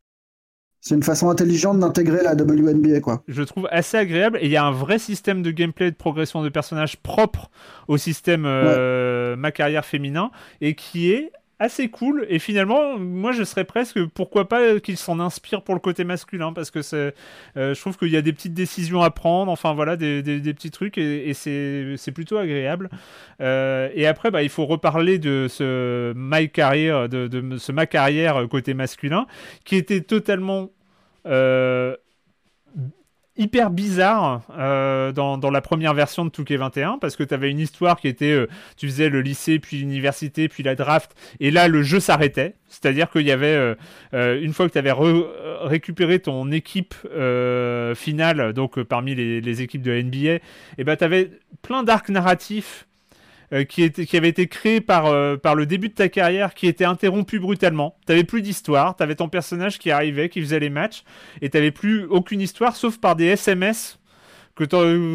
[0.82, 3.22] C'est une façon intelligente d'intégrer la WNBA, quoi.
[3.28, 5.96] je trouve assez agréable et il y a un vrai système de gameplay et de
[5.96, 7.52] progression de personnages propre
[7.88, 11.32] au système euh, ma carrière féminin et qui est
[11.62, 12.26] assez cool.
[12.28, 16.54] Et finalement moi je serais presque pourquoi pas qu'il s'en inspire pour le côté masculin
[16.54, 17.14] parce que c'est
[17.56, 20.54] euh, je trouve qu'il y a des petites décisions à prendre enfin voilà des, des-
[20.54, 22.90] petits trucs et, c'est c'est plutôt agréable.
[23.42, 27.86] Euh, et après bah il faut reparler de ce my carrière de, de ce ma
[27.86, 29.28] carrière côté masculin
[29.64, 30.72] qui était totalement
[31.28, 31.96] euh,
[33.38, 37.50] hyper bizarre euh, dans, dans la première version de Touquet 21 parce que tu avais
[37.50, 41.50] une histoire qui était euh, tu faisais le lycée puis l'université puis la draft et
[41.50, 42.56] là le jeu s'arrêtait.
[42.68, 43.76] C'est à dire qu'il y avait
[44.14, 44.94] euh, une fois que tu avais
[45.62, 46.96] récupéré ton équipe
[47.96, 50.44] finale donc parmi les, équipes de NBA
[50.78, 51.32] et ben tu avais
[51.62, 52.88] plein d'arcs narratifs
[53.54, 56.54] euh, qui, était, qui avait été créé par, euh, par le début de ta carrière,
[56.54, 57.96] qui était interrompu brutalement.
[58.06, 61.04] T'avais plus d'histoire, t'avais ton personnage qui arrivait, qui faisait les matchs,
[61.42, 64.01] et t'avais plus aucune histoire, sauf par des SMS
[64.56, 64.66] que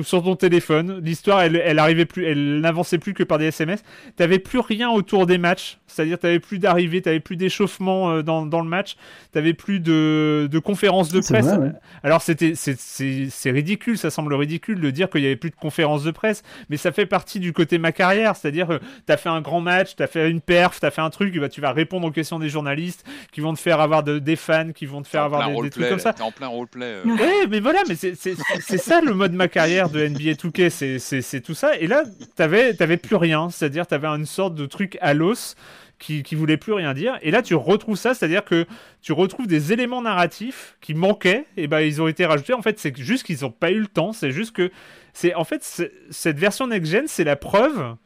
[0.03, 1.01] sur ton téléphone.
[1.05, 3.83] L'histoire, elle, elle arrivait plus, elle n'avançait plus que par des SMS.
[4.17, 8.47] T'avais plus rien autour des matchs, c'est-à-dire t'avais plus d'arrivée, t'avais plus d'échauffement euh, dans,
[8.47, 8.97] dans le match,
[9.33, 11.47] t'avais plus de, de conférences de presse.
[11.47, 11.73] vrai, ouais.
[12.03, 16.03] Alors c'était c'est- ridicule, ça semble ridicule de dire qu'il y avait plus de conférences
[16.05, 19.41] de presse, mais ça fait partie du côté ma carrière, c'est-à-dire que t'as fait un
[19.41, 22.11] grand match, t'as fait une perf, t'as fait un truc, bah, tu vas répondre aux
[22.11, 25.23] questions des journalistes qui vont te faire avoir de- des fans, qui vont te faire
[25.23, 26.13] avoir des, des trucs comme ça.
[26.13, 26.87] T'es en plein roleplay.
[26.87, 27.05] euh.
[27.05, 30.71] Ouais, mais voilà, mais c'est- c'est c'est ça le mode ma carrière de NBA 2K,
[30.71, 31.77] c'est- c'est c'est tout ça.
[31.79, 32.05] Et là,
[32.37, 35.55] t'avais t'avais plus rien, c'est-à-dire t'avais une sorte de truc à l'os
[35.99, 37.19] qui, qui voulait plus rien dire.
[37.23, 38.67] Et là, tu retrouves ça, c'est-à-dire que
[39.01, 42.53] tu retrouves des éléments narratifs qui manquaient, et ben ils ont été rajoutés.
[42.53, 44.13] En fait, c'est juste qu'ils ont pas eu le temps.
[44.13, 44.71] C'est juste que
[45.15, 47.97] c'est en fait c'est- cette version next gen, c'est la preuve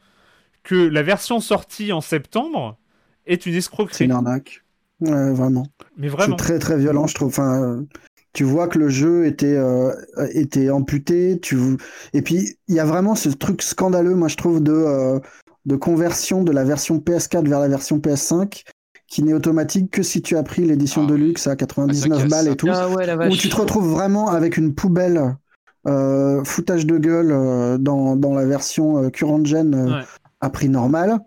[0.63, 2.77] que la version sortie en septembre
[3.25, 4.05] est une C'est escroquerie.
[4.05, 4.63] une arnaque.
[5.01, 5.65] Vraiment.
[5.97, 7.29] Mais C'est très très violent, je trouve.
[7.29, 7.81] Enfin, euh,
[8.33, 9.91] tu vois que le jeu était euh,
[10.33, 11.39] était amputé.
[11.41, 11.57] Tu
[12.13, 15.19] et puis il y a vraiment ce truc scandaleux, moi je trouve, de euh,
[15.65, 18.63] de conversion de la version PS4 vers la version PS5
[19.07, 21.99] qui n'est automatique que si tu as pris l'édition Ah de luxe à Ah, 99
[22.17, 24.73] ça casse, balles et tout, Ah ouais, la où tu te retrouves vraiment avec une
[24.73, 25.35] poubelle
[25.87, 30.03] euh, foutage de gueule euh, dans, dans la version euh, current gen euh, Ouais.
[30.39, 31.19] à prix normal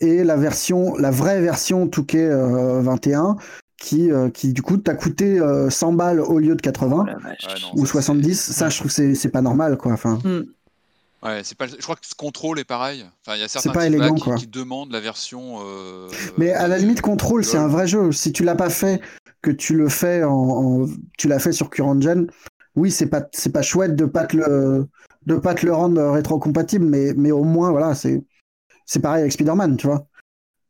[0.00, 3.36] et la version la vraie version Touquet euh, 21
[3.78, 7.04] qui euh, qui du coup t'a coûté euh, 100 balles au lieu de 80 Oh
[7.06, 7.46] la vache.
[7.46, 10.18] Ouais, non, ou ça, 70 ça je trouve que c'est c'est pas normal quoi enfin
[10.22, 10.44] c'est-
[11.20, 11.66] Ouais, c'est pas.
[11.66, 13.04] Je crois que ce contrôle est pareil.
[13.26, 14.34] Enfin, il y a certains pas élégant, qui, quoi.
[14.36, 15.56] qui demandent la version.
[15.66, 16.06] euh,
[16.36, 19.00] mais à la limite contrôle c'est un vrai jeu si tu l'as pas fait
[19.42, 20.86] que tu le fais en, en-
[21.16, 22.28] tu l'as fait sur current gen
[22.76, 24.86] oui c'est pas c'est pas chouette de pas te le
[25.26, 28.22] de pas te le rendre rétro-compatible mais mais au moins voilà c'est
[28.86, 30.06] c'est pareil avec Spider-Man tu vois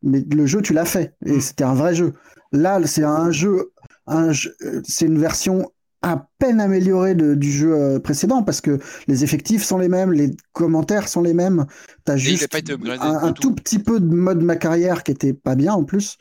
[0.03, 1.15] mais le jeu tu l'as fait.
[1.27, 1.41] Et Mm.
[1.41, 2.15] c'était un vrai jeu.
[2.53, 3.73] Là c'est un jeu
[4.07, 5.71] un jeu- euh, c'est une version
[6.01, 10.13] à peine améliorée de- du jeu euh, précédent parce que les effectifs sont les mêmes
[10.13, 11.67] les commentaires sont les mêmes.
[12.05, 13.43] T'as juste pas été un, tout.
[13.43, 16.17] tout petit peu de mode ma carrière qui était pas bien en plus.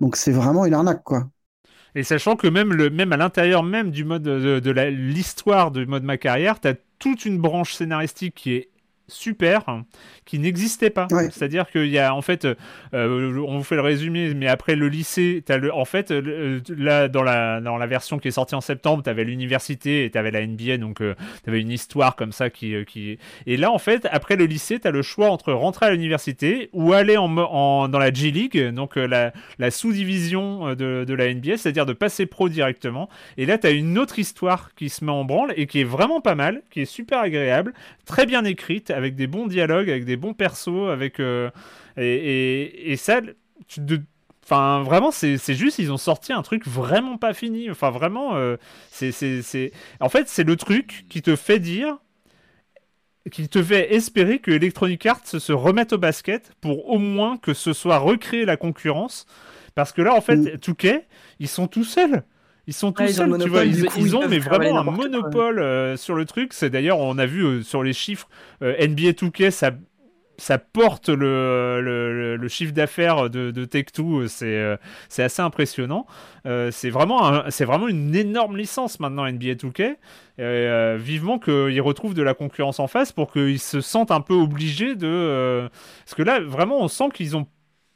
[0.00, 1.28] Donc c'est vraiment une arnaque quoi.
[1.94, 5.72] Et sachant que même, le, même à l'intérieur même du mode de, de la- l'histoire
[5.72, 8.68] du mode ma carrière, tu as toute une branche scénaristique qui est
[9.08, 9.64] super,
[10.24, 11.08] qui n'existait pas.
[11.10, 11.28] Ouais.
[11.30, 12.46] C'est-à-dire qu'il y a en fait,
[12.94, 16.62] euh, on vous fait le résumé, mais après le lycée, as le, en fait, le-
[16.76, 20.10] là dans la, dans la version qui est sortie en septembre, tu avais l'université et
[20.10, 21.14] tu avais la NBA, donc tu
[21.50, 23.18] avais une histoire comme ça qui, euh, qui...
[23.46, 26.68] Et là en fait, après le lycée, tu as le choix entre rentrer à l'université
[26.72, 31.04] ou aller en, en, dans la G League, donc euh, la, la sous-division euh, de,
[31.06, 33.08] de la NBA, c'est-à-dire de passer pro directement.
[33.36, 35.84] Et là, tu as une autre histoire qui se met en branle et qui est
[35.84, 37.72] vraiment pas mal, qui est super agréable,
[38.06, 41.50] très bien écrite, avec des bons dialogues, avec des bons persos, avec euh,
[41.96, 43.20] et, et, et ça,
[43.68, 44.02] tu- de-
[44.50, 47.70] Enfin, vraiment, c'est juste, ils ont sorti un truc vraiment pas fini.
[47.70, 48.56] Enfin, vraiment, euh,
[48.90, 51.98] c'est, c'est, c'est- En fait, c'est le truc qui te fait dire,
[53.30, 57.52] qui te fait espérer que Electronic Arts se remette au basket pour au moins que
[57.52, 59.26] ce soit recréer la concurrence.
[59.74, 60.58] Parce que là, en fait, Mm.
[60.58, 61.06] Touquet,
[61.38, 62.22] ils sont tout seuls.
[62.68, 63.64] Ils sont Ouais, ils ont seuls, tu vois.
[63.64, 64.92] Ils, coup, ont mais vraiment un quoi.
[64.92, 66.52] monopole euh, sur le truc.
[66.52, 68.28] C'est d'ailleurs, on a vu euh, sur les chiffres,
[68.62, 69.72] euh, NBA 2K, ça,
[70.36, 74.28] ça porte le, le, le- le chiffre d'affaires de, de Take-Two.
[74.28, 74.76] C'est
[75.08, 76.06] c'est assez impressionnant.
[76.70, 79.82] C'est vraiment, un- vraiment une énorme licence maintenant, NBA 2K.
[79.82, 79.96] Et,
[80.38, 84.34] euh, vivement qu'ils retrouvent de la concurrence en face pour qu'ils se sentent un peu
[84.34, 85.68] obligés de.
[86.04, 87.46] Parce que là, vraiment, on sent qu'ils ont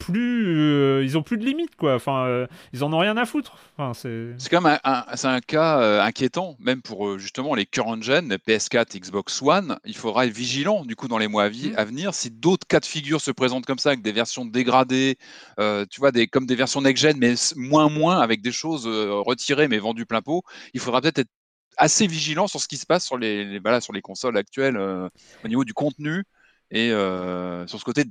[0.04, 1.94] plus, euh, ils ont plus de limites, quoi.
[1.94, 3.56] Enfin, euh, ils en ont rien à foutre.
[3.76, 4.34] Enfin, c'est.
[4.38, 8.02] C'est quand même un, un- c'est un cas euh, inquiétant, même pour justement les current
[8.02, 9.78] gen, les PS4, Xbox One.
[9.84, 11.74] Il faudra être vigilant du coup dans les mois à, Mm.
[11.76, 12.14] à venir.
[12.14, 15.16] Si d'autres cas de figure se présentent comme ça, avec des versions dégradées,
[15.58, 19.68] tu vois, des, comme des versions next-gen, mais s- moins moins, avec des choses retirées
[19.68, 20.42] mais vendues plein pot,
[20.74, 21.30] il faudra peut-être être
[21.76, 24.76] assez vigilant sur ce qui se passe sur les, les- voilà, sur les consoles actuelles
[24.76, 26.24] au niveau du contenu
[26.70, 28.04] et euh, sur ce côté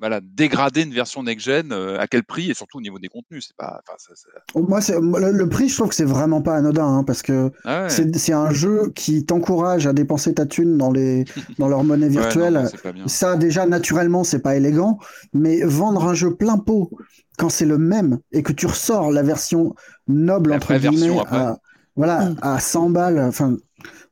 [0.00, 3.44] voilà, dégrader une version next-gen, euh, à quel prix et surtout au niveau des contenus.
[3.48, 6.40] C'est pas, enfin, ça- ça- moi c'est le, le prix je trouve que c'est vraiment
[6.42, 8.10] pas anodin hein, parce que Ah ouais.
[8.16, 11.24] c'est un jeu qui t'encourage à dépenser ta thune dans les
[11.58, 12.68] dans leur monnaie Ouais, non, virtuelle.
[13.06, 14.98] Ça, déjà, naturellement, c'est pas élégant,
[15.34, 16.90] mais vendre un jeu plein pot
[17.38, 19.74] quand c'est le même et que tu ressors la version
[20.08, 21.36] noble, La entre guillemets, après.
[21.36, 21.58] à,
[21.96, 22.36] voilà, Mm.
[22.42, 23.56] à 100 balles, enfin,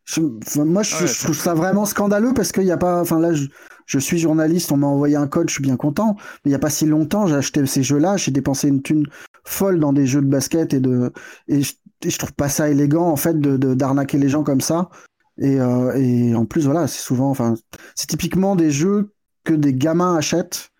[0.04, 3.00] je- moi, je, Ouais, je c'est trouve ça vraiment scandaleux parce qu'il n'y a pas,
[3.00, 3.46] enfin, là, je,
[3.88, 6.54] je suis journaliste, on m'a envoyé un code, je suis bien content, mais il n'y
[6.54, 9.06] a pas si longtemps, j'ai acheté ces jeux-là, j'ai dépensé une thune
[9.44, 11.10] folle dans des jeux de basket et de,
[11.48, 11.72] et je,
[12.04, 14.90] et je trouve pas ça élégant, en fait, de, d'arnaquer les gens comme ça.
[15.38, 17.54] Et, euh, et en plus, voilà, c'est souvent, enfin,
[17.94, 19.12] c'est typiquement des jeux
[19.44, 20.70] que des gamins achètent,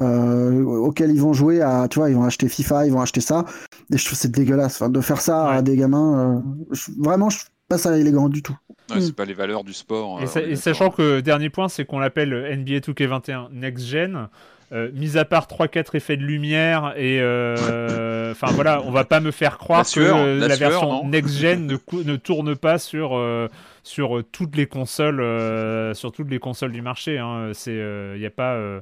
[0.00, 3.20] euh, auxquels ils vont jouer à, tu vois, ils vont acheter FIFA, ils vont acheter
[3.20, 3.44] ça.
[3.92, 4.76] Et je trouve c'est dégueulasse.
[4.76, 6.40] Enfin, de faire ça à des gamins, euh,
[6.72, 8.56] je- vraiment, je trouve pas ça élégant du tout.
[8.94, 10.20] Ouais, C'est pas les valeurs du sport.
[10.20, 14.28] Et, euh, sa- et sachant que dernier point, c'est qu'on l'appelle NBA 2K21 Next Gen.
[14.72, 17.56] Euh, mis à part 3-4 effets de lumière et euh,
[18.30, 20.70] enfin voilà, on va pas me faire croire La sueur, que euh, la la, sueur,
[20.70, 23.48] version non next gen ne, tourne pas sur euh,
[23.82, 27.18] sur toutes les consoles euh, sur toutes les consoles du marché.
[27.18, 27.50] Hein.
[27.52, 27.74] C'est
[28.14, 28.80] il y a pas euh,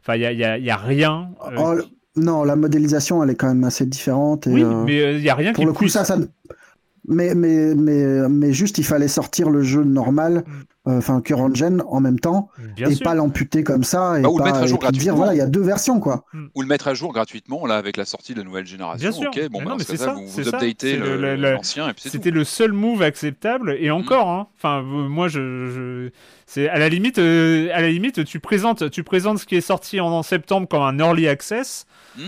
[0.00, 1.28] enfin il y a, y a- y a rien.
[1.52, 1.74] euh, Oh,
[2.16, 4.46] non, la modélisation, elle est quand même assez différente.
[4.46, 6.16] Et, oui, euh, mais il y a rien pour qui le coup, puisse- ça, ça.
[7.08, 10.50] Mais, mais, mais, mais juste, il fallait sortir le jeu normal, euh,
[10.86, 13.04] enfin, current gen en même temps, Bien et sûr.
[13.04, 14.92] pas l'amputer comme ça, et, Bah, ou le pas, mettre à et jour puis dire,
[14.92, 15.16] gratuitement.
[15.16, 16.24] voilà, il y a deux versions, quoi.
[16.54, 19.08] Ou le mettre à jour gratuitement, là, avec la sortie de la nouvelle génération.
[19.10, 19.28] Bien sûr.
[19.30, 20.56] Ok, bon, Mais bah, non, mais c'est ça, vous, c'est vous ça.
[20.56, 21.92] updatez le- le- la- l'ancien.
[21.96, 26.10] C'était le seul move acceptable et encore hein, enfin euh, moi je, je-
[26.46, 29.60] c'est à la limite euh, à la limite tu présentes tu présentes ce qui est
[29.60, 31.86] sorti en, en septembre comme un early access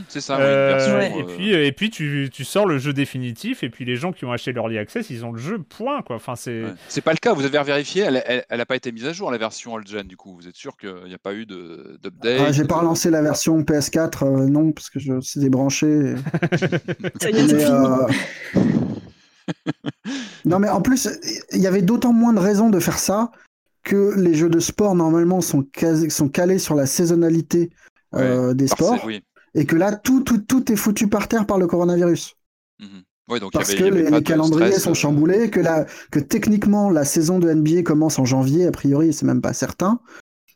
[0.08, 2.92] c'est ça, oui, euh, version, et euh, puis et puis tu, tu sors le jeu
[2.92, 6.02] définitif et puis les gens qui ont acheté l'early access ils ont le jeu point
[6.02, 6.72] quoi enfin c'est ouais.
[6.88, 9.12] C'est pas le cas, vous avez vérifié, elle, elle, elle a pas été mise à
[9.12, 10.34] jour, la version old gen, du coup.
[10.34, 12.40] Vous êtes sûr qu'il n'y a pas eu de- d'update?
[12.46, 15.86] Ah, J'ai pas relancé la version PS4, euh, non, parce que je c'est débranché.
[15.88, 16.14] et-
[17.20, 17.76] Ça y est, c'est Mais, fini.
[17.76, 18.06] euh,
[20.44, 21.08] non, mais en plus,
[21.52, 23.30] il y avait d'autant moins de raisons de faire ça
[23.84, 27.70] que les jeux de sport, normalement, sont, cas- sont calés sur la saisonnalité
[28.14, 29.02] euh, des sports.
[29.04, 29.22] Oui.
[29.54, 32.34] Et que là, tout, tout, tout est foutu par terre par le coronavirus.
[32.80, 33.02] Mhm.
[33.28, 35.60] Donc y Parce avait- que il y avait les, calendriers stress, sont euh, chamboulés, que,
[35.60, 39.52] la, que techniquement, la saison de NBA commence en janvier, a priori, c'est même pas
[39.52, 40.00] certain.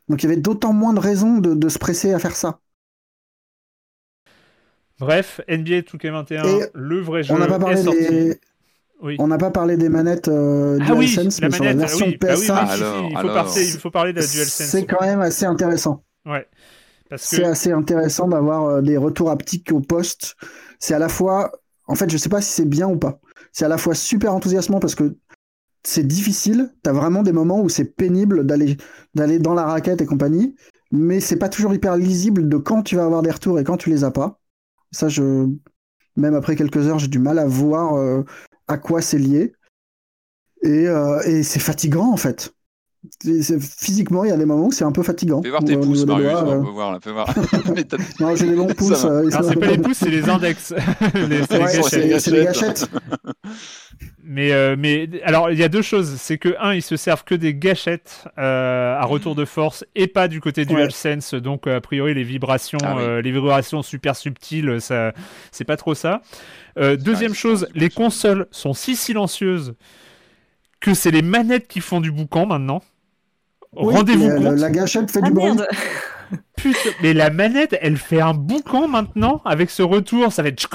[0.08, 2.60] Donc il y avait d'autant moins de raisons de, de se presser à faire ça.
[4.98, 8.40] bref NBA 2K21 Et le vrai jeu On n'a pas parlé est sorti des...
[9.00, 11.74] oui On n'a pas parlé des manettes euh, ah oui DualSense, la mais sur la
[11.74, 13.34] manette version oui, bah oui, oui, PS5, si, si, Alors, il faut alors.
[13.34, 16.04] parler il faut parler de la DualSense c'est quand même assez intéressant.
[16.26, 16.46] ouais
[17.08, 20.34] parce C'est que assez intéressant d'avoir euh, des retours haptiques au poste.
[20.78, 21.52] C'est à la fois,
[21.86, 23.20] en fait, je sais pas si c'est bien ou pas.
[23.52, 25.16] C'est à la fois super enthousiasmant parce que
[25.84, 26.72] c'est difficile.
[26.82, 30.54] T'as vraiment des moments où c'est pénible d'aller dans la raquette et compagnie,
[30.90, 33.76] mais c'est pas toujours hyper lisible de quand tu vas avoir des retours et quand
[33.76, 34.40] tu les as pas.
[34.92, 35.48] Ça, je
[36.16, 38.22] même après quelques heures, j'ai du mal à voir euh,
[38.68, 39.54] à quoi c'est lié.
[40.62, 42.54] Et, euh, et c'est fatigant en fait.
[43.20, 45.42] Physiquement, il y a des moments où c'est un peu fatigant.
[45.42, 46.62] Fais voir tes pouces, Marius, doigts, on euh.
[46.62, 47.28] peut voir, là, fais voir.
[48.20, 49.04] Non, j'ai des longs Ça pouces.
[49.04, 50.72] euh, sont- c'est pas les pouces c'est les index
[51.28, 52.26] Les- c'est les Ouais, gâchettes.
[52.28, 52.88] les gâchettes.
[54.24, 56.14] Mais, euh, mais alors, il y a deux choses.
[56.18, 60.06] C'est que, un, ils se servent que des gâchettes euh, à retour de force et
[60.06, 60.66] pas du côté Ouais.
[60.66, 61.34] DualSense.
[61.34, 63.02] Donc, a priori, les vibrations, Ah oui.
[63.02, 65.12] euh, les vibrations super subtiles, ça,
[65.50, 66.22] c'est pas trop ça.
[66.78, 69.74] Euh, deuxième chose, du les consoles sont si silencieuses
[70.82, 72.82] que c'est les manettes qui font du boucan maintenant.
[73.74, 74.58] Oui, Rendez-vous euh, compte.
[74.58, 75.52] La gâchette fait Ah du bruit.
[76.56, 80.32] Putain, mais la manette, elle fait un boucan maintenant avec ce retour.
[80.32, 80.68] Ça va être.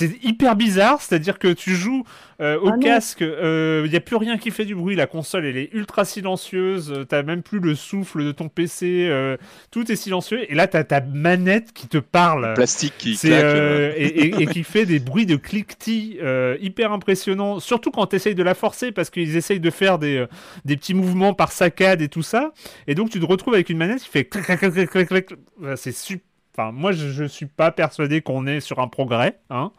[0.00, 2.04] C'est hyper bizarre, c'est-à-dire que tu joues
[2.40, 5.44] euh, au Ah casque, il n'y a plus rien qui fait du bruit, la console
[5.44, 9.36] elle est ultra silencieuse, euh, t'as même plus le souffle de ton PC, euh,
[9.70, 12.54] tout est silencieux, et là t'as ta manette qui te parle.
[12.54, 13.44] Plastique qui claque.
[13.44, 17.90] euh, euh, et, et- et qui fait des bruits de cliquetis euh, hyper impressionnants, surtout
[17.90, 20.26] quand tu essayes de la forcer parce qu'ils essayent de faire des, euh,
[20.64, 22.52] des petits mouvements par saccade et tout ça.
[22.86, 25.08] Et donc tu te retrouves avec une manette qui fait clac, clac, clac, clac, clac,
[25.08, 25.38] clac.
[25.58, 26.24] Voilà, C'est super.
[26.52, 29.72] Enfin, moi, je, je suis pas persuadé qu'on est sur un progrès, hein.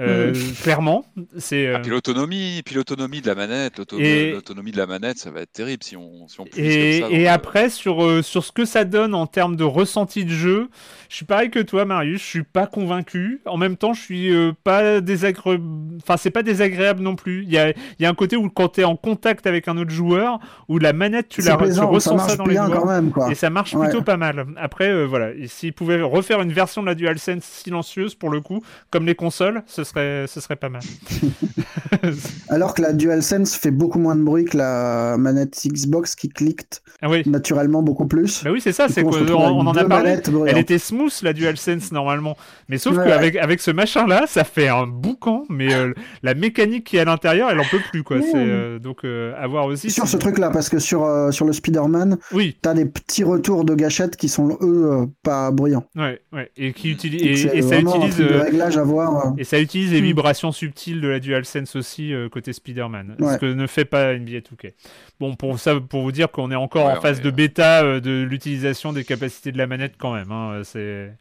[0.00, 1.04] Euh, clairement.
[1.38, 1.66] C'est.
[1.68, 5.18] euh, Ah, puis l'autonomie, puis l'autonomie de la manette, l'auto- Et- l'autonomie de la manette,
[5.18, 7.16] ça va être terrible si on, si on Et, comme ça.
[7.16, 10.30] et euh, après, sur, euh, sur ce que ça donne en termes de ressenti de
[10.30, 10.68] jeu,
[11.08, 13.40] je suis pareil que toi, Marius, je suis pas convaincu.
[13.46, 15.62] En même temps, je suis euh, pas désagréable.
[16.02, 17.44] Enfin, c'est pas désagréable non plus.
[17.44, 19.68] Il y a, il y a un côté où, quand tu es en contact avec
[19.68, 22.66] un autre joueur, où la manette, tu, la, tu plaisant, ressens ça dans les bien
[22.66, 22.78] doigts.
[22.80, 23.30] quand même, quoi.
[23.30, 23.86] Et ça marche Ouais.
[23.88, 24.44] plutôt pas mal.
[24.56, 28.62] Après, euh, voilà, s'ils pouvaient refaire une version de la DualSense silencieuse, pour le coup,
[28.90, 30.82] comme les consoles, ce serait, ce serait pas mal.
[32.48, 36.64] Alors que la DualSense fait beaucoup moins de bruit que la manette Xbox qui clique
[37.02, 37.22] Ah oui.
[37.26, 38.42] naturellement beaucoup plus.
[38.44, 40.18] Bah oui, c'est ça, c'est on qu'on on en a parlé.
[40.46, 42.36] Elle était smooth la DualSense normalement,
[42.68, 45.92] mais sauf Ouais, qu'avec avec ce machin là, ça fait un boucan, mais euh,
[46.22, 48.16] la mécanique qui est à l'intérieur, elle en peut plus quoi.
[48.18, 48.22] Ouais.
[48.30, 49.90] C'est euh, donc euh, à voir aussi.
[49.90, 53.64] Sur ce truc-là, parce que sur, euh, sur le Spider-Man, Oui, t'as des petits retours
[53.64, 55.84] de gâchettes qui sont, eux, pas bruyants.
[55.96, 58.82] ouais, ouais, et qui utilise Donc et, c'est et ça utilise truc de réglage à
[58.82, 59.34] voir.
[59.38, 60.04] et ça utilise les Hmm.
[60.04, 64.38] vibrations subtiles de la DualSense aussi euh, côté Spider-Man, ce que ne fait pas NBA
[64.40, 64.72] 2K.
[65.20, 67.84] Bon, pour ça, pour vous dire qu'on est encore Ouais, en phase de euh, bêta
[67.84, 70.30] euh, de l'utilisation des capacités de la manette quand même.
[70.32, 71.12] Hein, c'est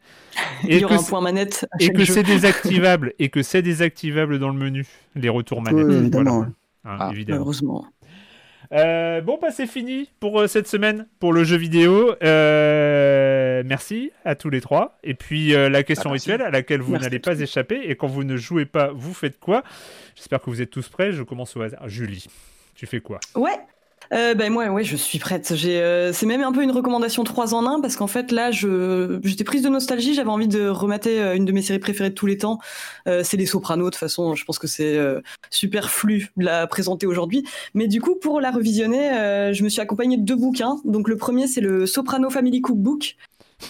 [0.63, 2.13] Il y et aura que un point manette à et chaque que jeu.
[2.13, 4.85] c'est désactivable et que c'est désactivable dans le menu
[5.15, 5.85] les retours manettes.
[5.87, 6.37] Oui, évidemment.
[6.37, 6.51] Voilà.
[6.85, 7.09] Hein, Ah.
[7.13, 7.39] évidemment.
[7.41, 7.85] Heureusement.
[8.73, 12.15] Euh, bon, bah c'est fini pour euh, cette semaine pour le jeu vidéo.
[12.23, 14.97] Euh, merci à tous les trois.
[15.03, 17.81] Et puis euh, la question Ah, rituelle à laquelle vous n'allez pas échapper.
[17.83, 19.63] Et quand vous ne jouez pas, vous faites quoi?
[20.15, 21.11] J'espère que vous êtes tous prêts.
[21.11, 21.87] Je commence au hasard.
[21.87, 22.25] Julie,
[22.75, 23.19] tu fais quoi?
[23.35, 23.51] Ouais.
[24.13, 25.51] Euh, ben moi, ouais, je suis prête.
[25.65, 29.19] Euh, c'est même un peu une recommandation 3 en 1 parce qu'en fait là, je,
[29.23, 30.13] j'étais prise de nostalgie.
[30.13, 32.59] J'avais envie de remater euh, une de mes séries préférées de tous les temps.
[33.05, 33.85] C'est Les Sopranos.
[33.85, 34.97] De toute façon, je pense que c'est
[35.49, 37.45] superflu de la présenter aujourd'hui.
[37.73, 40.77] Mais du coup, pour la revisionner, je me suis accompagnée de deux bouquins.
[40.85, 43.17] Donc le premier, c'est le Soprano Family Cookbook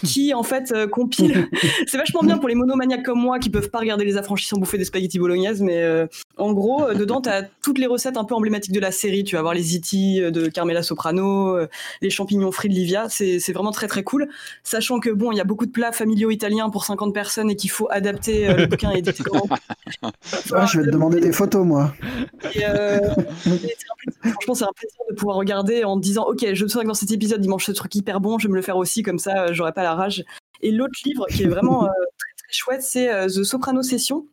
[0.02, 1.48] qui en fait euh, compile.
[1.86, 4.58] c'est vachement bien pour les monomaniaques comme moi qui peuvent pas regarder les affranchis sans
[4.58, 6.06] bouffer des spaghettis bolognaises, mais euh,
[6.36, 9.24] en gros, euh, dedans, tu as toutes les recettes un peu emblématiques de la série.
[9.24, 11.68] Tu vas avoir les ziti euh, de Carmela Soprano, euh,
[12.02, 13.06] les champignons frits de Livia.
[13.08, 14.28] C'est c'est vraiment très très cool.
[14.62, 17.56] Sachant que bon, il y a beaucoup de plats familiaux italiens pour 50 personnes et
[17.56, 19.48] qu'il faut adapter euh, le bouquin et éditer comment.
[20.52, 21.92] Ah, je vais te demander des photos, moi.
[22.54, 26.24] Et, et c'est un plaisir- franchement, c'est un plaisir de pouvoir regarder en te disant
[26.28, 28.46] Ok, je me souviens que dans cet épisode, il mange ce truc hyper bon, je
[28.46, 30.24] vais me le faire aussi, comme ça, euh, j'aurai pas la rage.
[30.64, 34.26] Et l'autre livre qui est vraiment euh, très très chouette, c'est euh, The Soprano Session,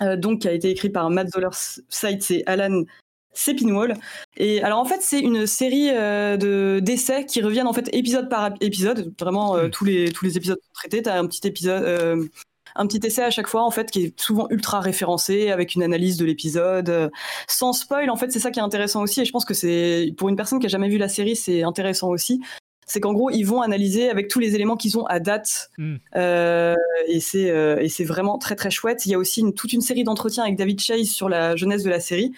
[0.00, 1.48] euh, donc qui a été écrit par Matt Zoller
[1.88, 2.84] Seitz et Alan
[3.32, 3.94] Sepinwall.
[4.36, 8.54] Et alors en fait, c'est une série de d'essais qui reviennent en fait épisode par
[8.60, 9.12] épisode.
[9.18, 9.70] Vraiment, euh, Mm.
[9.70, 11.02] tous les tous les épisodes sont traités.
[11.02, 12.28] T'as un petit épisode.
[12.74, 15.82] un petit essai à chaque fois en fait qui est souvent ultra référencé avec une
[15.82, 17.10] analyse de l'épisode
[17.46, 20.14] sans spoil en fait c'est ça qui est intéressant aussi et je pense que c'est
[20.16, 22.40] pour une personne qui a jamais vu la série c'est intéressant aussi
[22.86, 25.70] c'est qu'en gros ils vont analyser avec tous les éléments qu'ils ont à date.
[25.78, 25.94] Mm.
[26.16, 26.74] Euh,
[27.08, 29.06] et c'est euh, et c'est vraiment très très chouette.
[29.06, 31.82] Il y a aussi une- toute une série d'entretiens avec David Chase sur la jeunesse
[31.82, 32.32] de la série.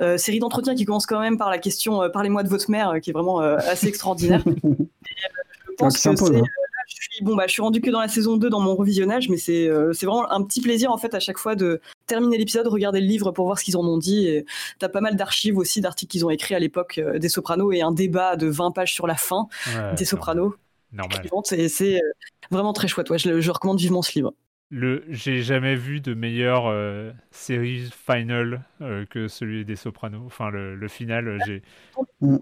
[0.00, 2.94] Euh, série d'entretiens qui commence quand même par la question euh, parlez-moi de votre mère
[3.02, 4.42] qui est vraiment euh, assez extraordinaire.
[4.46, 4.74] Et, euh,
[5.68, 6.24] je pense Ah, que c'est
[6.98, 9.28] je suis bon bah je suis rendu que dans la saison 2 dans mon revisionnage
[9.28, 12.38] mais c'est euh, c'est vraiment un petit plaisir en fait à chaque fois de terminer
[12.38, 14.44] l'épisode regarder le livre pour voir ce qu'ils en ont dit et
[14.78, 17.82] t'as pas mal d'archives aussi d'articles qu'ils ont écrits à l'époque euh, des Sopranos et
[17.82, 20.54] un débat de 20 pages sur la fin Ouais, des Sopranos
[20.92, 21.22] Normal.
[21.44, 22.00] c'est euh,
[22.50, 24.34] vraiment très chouette ouais, je, je recommande vivement ce livre
[24.70, 30.22] Le, j'ai jamais vu de meilleure euh, série final euh, que celui des Sopranos.
[30.26, 31.62] Enfin, le, le final, j'ai,
[32.20, 32.38] ouais.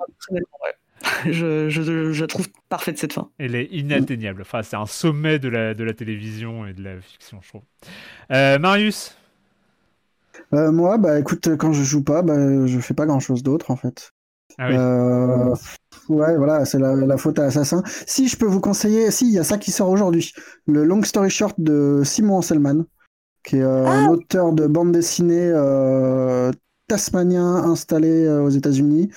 [1.26, 4.42] je, je, trouve parfaite cette fin elle est inatteignable.
[4.42, 7.62] Enfin, c'est un sommet de la, de la télévision et de la fiction, je trouve.
[8.32, 9.16] Euh, Marius,
[10.54, 13.70] Euh, moi, bah écoute, quand je joue pas, bah, je fais pas grand chose d'autre
[13.70, 14.12] en fait.
[14.58, 14.76] ah oui.
[14.76, 15.54] Euh,
[16.08, 17.82] ouais, voilà, c'est la, la faute à Assassin.
[18.06, 20.32] Si je peux vous conseiller, si, il y a ça qui sort aujourd'hui.
[20.66, 22.84] Le Long Story Short de Simon Anselman,
[23.44, 26.50] qui est euh, un auteur de bande dessinée euh,
[26.88, 29.10] tasmanien installé euh, aux États-Unis,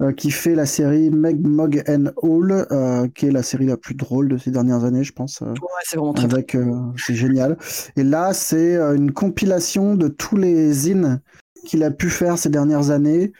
[0.00, 3.76] euh, qui fait la série Meg, Mog and All, euh, qui est la série la
[3.76, 5.40] plus drôle de ces dernières années, je pense.
[5.42, 6.56] ouais, c'est vraiment très, avec
[6.96, 7.56] c'est génial.
[7.96, 11.20] Et là, c'est une compilation de tous les zines
[11.64, 13.32] qu'il a pu faire ces dernières années,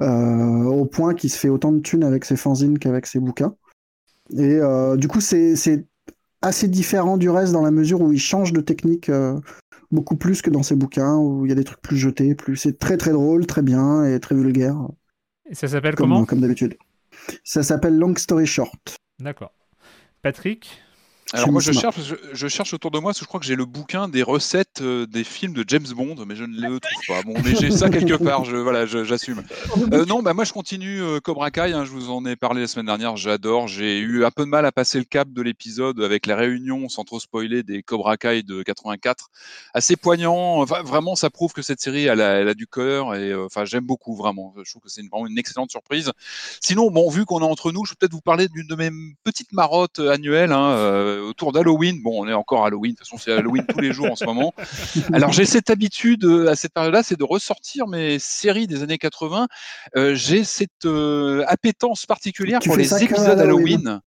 [0.00, 3.54] euh, au point qu'il se fait autant de thunes avec ses fanzines qu'avec ses bouquins.
[4.36, 5.86] Et euh, du coup, c'est c'est
[6.42, 9.38] assez différent du reste dans la mesure où il change de technique euh,
[9.90, 12.56] beaucoup plus que dans ses bouquins, où il y a des trucs plus jetés, plus
[12.56, 14.76] c'est très très drôle, très bien et très vulgaire,
[15.50, 16.24] Et ça s'appelle comme, comment?
[16.24, 16.76] comme d'habitude.
[17.44, 18.96] Ça s'appelle Long Story Short.
[19.18, 19.52] D'accord.
[20.22, 20.80] Patrick?
[21.34, 23.44] Alors moi je cherche, je, je cherche autour de moi parce que je crois que
[23.44, 26.80] j'ai le bouquin des recettes euh, des films de James Bond, mais je ne le
[26.80, 27.22] trouve pas.
[27.22, 28.44] Bon, mais j'ai ça quelque part.
[28.46, 29.42] Je, voilà, j'assume.
[29.92, 31.72] Euh, non, bah moi je continue euh, Cobra Kai.
[31.72, 33.16] hein, je vous en ai parlé la semaine dernière.
[33.16, 33.68] J'adore.
[33.68, 36.88] J'ai eu un peu de mal à passer le cap de l'épisode avec la réunion,
[36.88, 39.28] sans trop spoiler, des Cobra Kai de 84.
[39.74, 40.60] Assez poignant.
[40.60, 43.64] Enfin, vraiment, ça prouve que cette série, elle a, elle a du cœur et enfin
[43.64, 44.54] j'aime beaucoup vraiment.
[44.62, 46.10] Je trouve que c'est une- vraiment une excellente surprise.
[46.60, 48.90] Sinon, bon, vu qu'on est entre nous, je vais peut-être vous parler d'une de mes
[49.24, 52.02] petites marottes annuelles hein, autour d'Halloween.
[52.02, 52.92] Bon, on est encore à Halloween.
[52.92, 54.54] De toute façon, c'est Halloween tous les jours en ce moment.
[55.12, 58.98] Alors, j'ai cette habitude euh, à cette période-là, c'est de ressortir mes séries des années
[58.98, 59.48] 80.
[59.96, 63.86] Euh, j'ai cette euh, appétence particulière Tu pour les épisodes Halloween.
[63.86, 64.00] Halloween.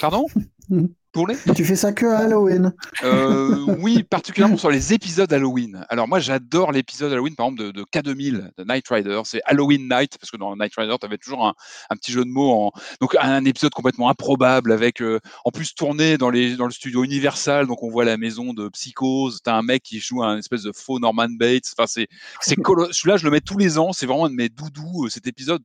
[0.00, 0.26] Pardon?
[1.54, 2.72] Tu fais ça que à Halloween.
[3.04, 5.84] euh, oui, particulièrement sur les épisodes Halloween.
[5.88, 9.20] Alors moi, j'adore l'épisode Halloween, par exemple, de, de K2000, de Night Rider.
[9.24, 11.54] C'est Halloween Night, parce que dans Night Rider, tu avais toujours un,
[11.90, 12.52] un petit jeu de mots.
[12.52, 12.72] En...
[13.00, 17.04] Donc un épisode complètement improbable, avec euh, en plus tourné dans, les, dans le studio
[17.04, 17.66] Universal.
[17.66, 19.40] Donc on voit la maison de Psychose.
[19.44, 21.72] Tu as un mec qui joue un espèce de faux Norman Bates.
[21.76, 22.08] Enfin, c'est,
[22.40, 23.92] c'est colo- Celui-là, je le mets tous les ans.
[23.92, 25.62] C'est vraiment un de mes doudous, euh, cet épisode.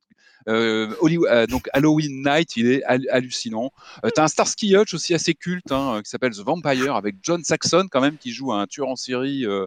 [0.49, 3.71] Euh, Hollywood- euh, donc Halloween Night, il est hal- hallucinant.
[4.03, 7.44] Euh, T'as un Starsky Hutch aussi assez culte hein, qui s'appelle The Vampire avec John
[7.44, 9.65] Saxon quand même qui joue un tueur en série euh,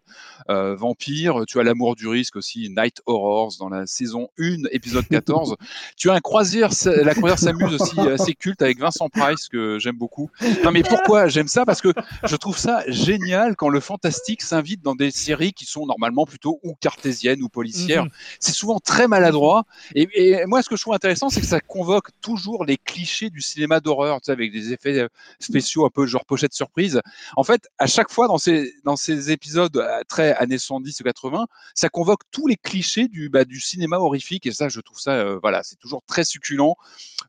[0.49, 1.45] euh, vampire.
[1.47, 5.57] Tu as l'amour du risque aussi, Night Horrors dans la saison 1, épisode 14.
[5.97, 9.97] tu as un croisière, la croisière s'amuse aussi assez culte avec Vincent Price que j'aime
[9.97, 10.31] beaucoup.
[10.65, 11.67] Non mais pourquoi j'aime ça?
[11.67, 11.93] Parce que
[12.25, 16.59] je trouve ça génial quand le fantastique s'invite dans des séries qui sont normalement plutôt
[16.63, 18.05] ou cartésiennes ou policières.
[18.05, 18.11] Mhm.
[18.41, 19.65] C'est souvent très maladroit.
[19.95, 23.29] Et, et moi, ce que je trouve intéressant, c'est que ça convoque toujours les clichés
[23.29, 25.09] du cinéma d'horreur, tu sais, avec des effets euh,
[25.61, 27.01] spéciaux un peu genre pochette surprise.
[27.37, 31.05] En fait, à chaque fois dans ces dans ces épisodes euh, très années 70 ou
[31.05, 34.99] 80, ça convoque tous les clichés du bah, du cinéma horrifique et ça, je trouve
[35.01, 36.75] ça euh, voilà, c'est toujours très succulent.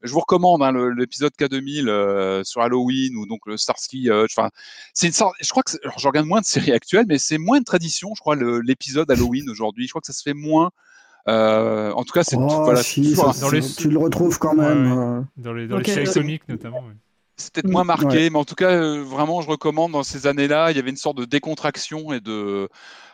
[0.04, 4.10] Je vous recommande hein, l'épisode K2000 euh, sur Halloween ou donc le Starsky.
[4.12, 4.50] Enfin,
[4.94, 5.34] c'est une sorte.
[5.42, 8.10] Je crois que je regarde moins de séries actuelles, mais c'est moins de tradition.
[8.16, 9.86] Je crois l'épisode Halloween aujourd'hui.
[9.86, 10.72] Je crois que ça se fait moins.
[11.30, 13.98] Euh, en tout cas, c'est Oh, voilà, si, toujours ça, un- dans les- tu le
[13.98, 14.92] retrouves quand même.
[15.20, 16.78] Ouais, Dans les, dans les séries euh, comiques notamment.
[16.86, 16.94] ouais.
[17.38, 18.30] C'est peut-être moins marqué, Ouais.
[18.30, 20.98] mais en tout cas, euh, vraiment, je recommande dans ces années-là, il y avait une
[20.98, 22.68] sorte de décontraction et de.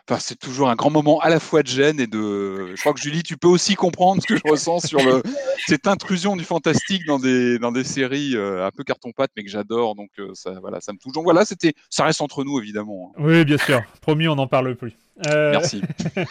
[0.10, 2.76] Enfin, c'est toujours un grand moment à la fois de gêne et de.
[2.76, 5.24] Je crois que Julie, tu peux aussi comprendre ce que je ressens sur le...
[5.68, 9.50] cette intrusion du fantastique dans des, dans des séries euh, un peu carton-pâte, mais que
[9.50, 9.96] j'adore.
[9.96, 11.14] Donc, euh, ça, voilà, ça me touche.
[11.14, 11.74] Donc, voilà, c'était...
[11.90, 13.14] ça reste entre nous, évidemment.
[13.18, 13.22] hein.
[13.24, 13.82] Oui, bien sûr.
[14.02, 14.92] Promis, on n'en parle plus.
[15.28, 15.82] Euh, Merci.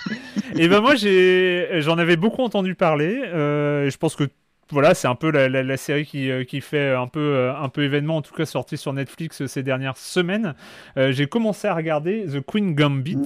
[0.56, 3.23] Et ben moi, j'ai, j'en avais beaucoup entendu parler.
[3.24, 4.24] euh, et je pense que
[4.73, 7.55] voilà, c'est un peu la, la- la série qui, euh, qui fait un peu, euh,
[7.55, 10.55] un peu événement, en tout cas sortie sur Netflix euh, ces dernières semaines.
[10.97, 13.16] Euh, j'ai commencé à regarder The Queen Gambit.
[13.16, 13.24] Mm.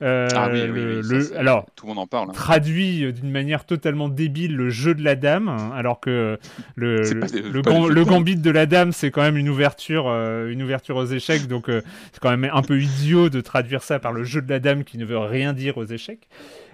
[0.00, 2.28] Euh, ah oui, oui, le- oui, ça, le- c'est- alors, Tout le monde en parle.
[2.30, 2.32] hein.
[2.32, 6.38] traduit euh, d'une manière totalement débile le jeu de la dame, hein, alors que
[6.76, 10.62] le, le, des- gam- gambit de la dame, c'est quand même une ouverture, euh, une
[10.62, 11.82] ouverture aux échecs, donc euh,
[12.12, 14.84] c'est quand même un peu idiot de traduire ça par le jeu de la dame
[14.84, 16.28] qui ne veut rien dire aux échecs.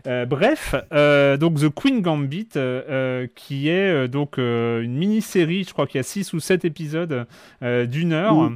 [0.06, 5.86] Euh, bref, euh, donc The Queen Gambit, euh, qui est donc une mini-série, je crois
[5.86, 7.26] qu'il y a 6 ou 7 épisodes
[7.62, 8.52] d'une heure.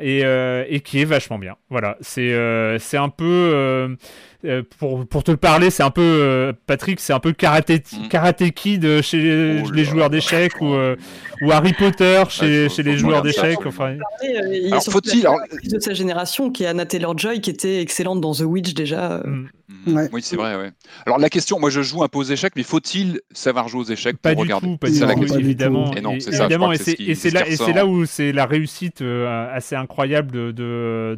[0.00, 1.56] Et, euh, et qui est vachement bien.
[1.70, 3.24] Voilà, c'est euh, c'est un peu...
[3.24, 7.82] euh, pour, pour te le parler, c'est un peu euh, Patrick, c'est un peu karaté,
[7.92, 8.08] Mm.
[8.08, 10.94] karaté Kid chez les, Oh les joueurs d'échecs ou, euh,
[11.42, 13.58] ou Harry Potter chez, faut- chez les joueurs d'échecs.
[13.66, 17.80] Enfin, il y a faut-il- alors- de sa génération qui est Anna Taylor-Joy qui était
[17.82, 19.22] excellente dans The Witch déjà.
[19.24, 19.48] mm.
[19.86, 20.08] Ouais.
[20.12, 20.56] Oui, c'est vrai.
[20.56, 20.70] Ouais.
[21.06, 23.84] Alors, la question, moi, je joue un peu aux échecs, mais faut-il savoir jouer aux
[23.84, 25.90] échecs pas pour du regarder tout, pas la évidemment.
[25.94, 31.16] Et c'est ce là, où c'est la réussite euh, assez incroyable de, de,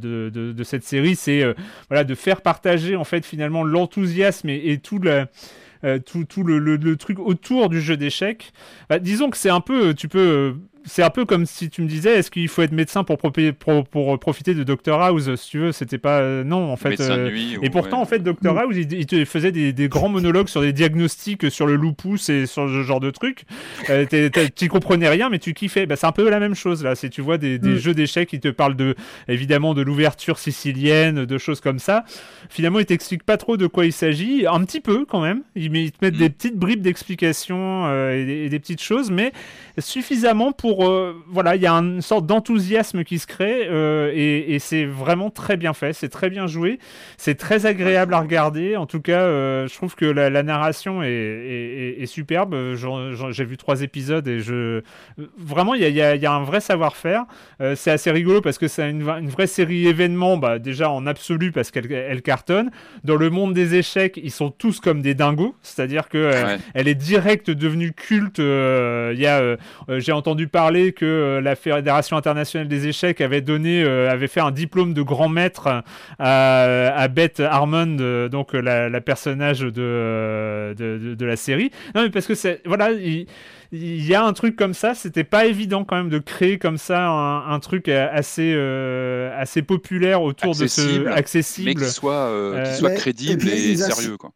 [0.53, 1.55] de, cette série, c'est euh,
[1.89, 5.27] voilà, de faire partager en fait finalement l'enthousiasme et, et tout le.
[5.85, 8.53] euh, tout, tout le, le- truc autour du jeu d'échecs.
[8.89, 10.53] Bah, disons que c'est un peu, tu peux, euh,
[10.85, 13.52] c'est un peu comme si tu me disais, est-ce qu'il faut être médecin pour, propi-
[13.52, 16.98] pour, pour profiter de Dr House, si tu veux, c'était pas, euh, non, en fait.
[17.01, 17.57] Euh, nuit.
[17.62, 18.02] et ou- pourtant, ouais.
[18.02, 21.51] en fait, Dr House, il, il te faisait des, des grands monologues sur des diagnostics
[21.51, 23.43] sur le lupus et sur ce genre de trucs.
[23.90, 24.07] Euh,
[24.57, 25.86] tu comprenais rien, mais tu kiffais.
[25.86, 26.94] Bah, c'est un peu la même chose là.
[26.94, 27.77] Si tu vois des, des Mm.
[27.77, 28.94] jeux d'échecs qui te parlent de,
[29.28, 32.05] évidemment, de l'ouverture sicilienne, de choses comme ça.
[32.48, 34.47] Finalement, ils t'expliquent pas trop de quoi il s'agit.
[34.47, 35.43] Un petit peu quand même.
[35.57, 36.19] Ils, te mettent Mm.
[36.19, 38.12] des petites bribes d'explications euh,
[38.44, 39.32] et des petites choses, mais
[39.78, 44.55] suffisamment pour, euh, voilà, il y a une sorte d'enthousiasme qui se crée euh, et,
[44.55, 45.93] et c'est vraiment très bien fait.
[45.93, 46.79] C'est très bien joué.
[47.17, 48.77] C'est très agréable à regarder.
[48.77, 52.55] En tout cas, euh, je trouve que la, la narration est, est- est- est superbe.
[53.31, 54.83] J'ai vu trois épisodes et je
[55.39, 57.25] vraiment il y a, il y a- il y a un vrai savoir-faire.
[57.75, 60.37] C'est assez rigolo parce que c'est une, une vraie série événement.
[60.37, 62.71] Bah, déjà en absolu parce qu'elle elle cartonne.
[63.05, 65.55] Dans le monde des échecs, ils sont tous comme des dingos.
[65.63, 66.59] C'est-à-dire que Ouais.
[66.75, 68.39] elle est directe devenue culte.
[68.39, 69.57] Il y a,
[69.99, 74.41] j'ai entendu parler que euh, la Fédération internationale des échecs avait donné, euh, avait fait
[74.41, 75.82] un diplôme de grand maître
[76.19, 81.27] à, à Beth Harmon, euh, donc euh, la, la personnage de, euh, de, de- de
[81.27, 81.70] la série.
[81.95, 83.27] Non, mais parce que c'est, voilà, il,
[83.73, 84.95] il y a un truc comme ça.
[84.95, 89.31] C'était pas évident quand même de créer comme ça un, un truc euh, assez, euh,
[89.41, 91.85] assez populaire autour Accessible, de ce mais accessible.
[91.87, 94.16] soit, euh, qu'il Euh, soit mais- crédible et puis, sérieux.
[94.16, 94.31] Quoi.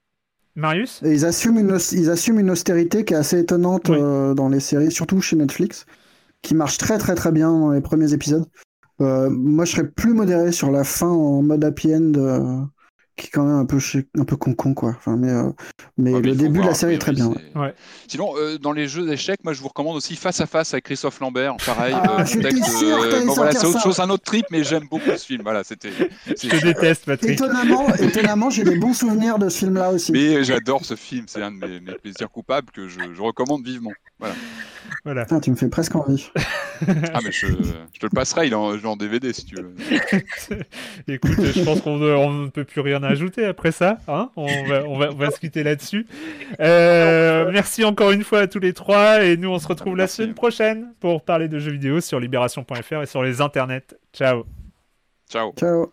[0.56, 1.00] Marius?
[1.04, 3.96] Et ils assument une, ils assument une austérité qui est assez étonnante Oui.
[4.00, 5.84] euh, dans les séries, surtout chez Netflix,
[6.44, 8.44] qui marche très très très bien dans les premiers épisodes.
[9.00, 12.60] Euh, moi, je serais plus modéré sur la fin en mode happy end, euh,
[13.16, 13.78] qui est quand même un peu
[14.18, 14.90] un peu con con quoi.
[14.90, 15.50] Enfin, mais euh,
[15.96, 17.32] mais Ouais, mais le début de voir, la a série est très bien.
[17.56, 17.74] Ouais.
[18.06, 20.84] Sinon, euh, dans les jeux d'échecs, moi je vous recommande aussi Face à Face avec
[20.84, 21.56] Christophe Lambert.
[21.64, 25.24] Pareil, Ah, euh, bon, voilà, c'est autre chose, un autre trip, mais j'aime beaucoup ce
[25.24, 25.42] film.
[25.42, 25.90] Voilà, c'était.
[26.26, 27.32] Je te déteste, Patrick.
[27.32, 30.12] Étonnamment, étonnamment, j'ai des bons souvenirs de ce film-là aussi.
[30.12, 33.64] Mais j'adore ce film, c'est un de mes, mes plaisirs coupables que je, je recommande
[33.64, 33.92] vivement.
[34.18, 34.34] Voilà.
[35.04, 35.22] Voilà.
[35.22, 36.30] Putain, tu me fais presque envie.
[37.14, 39.74] Ah, mais je, je te le passerai, il est en, en DVD si tu veux.
[41.08, 43.98] Écoute, je pense qu'on ne, on ne peut plus rien ajouter après ça.
[44.08, 46.06] Hein on, va, on, va, on va se quitter là-dessus.
[46.60, 49.24] Euh, merci encore une fois à tous les trois.
[49.24, 53.02] Et nous, on se retrouve la semaine prochaine pour parler de jeux vidéo sur libération.fr
[53.02, 53.94] et sur les internets.
[54.12, 54.44] Ciao.
[55.30, 55.52] Ciao.
[55.58, 55.92] Ciao.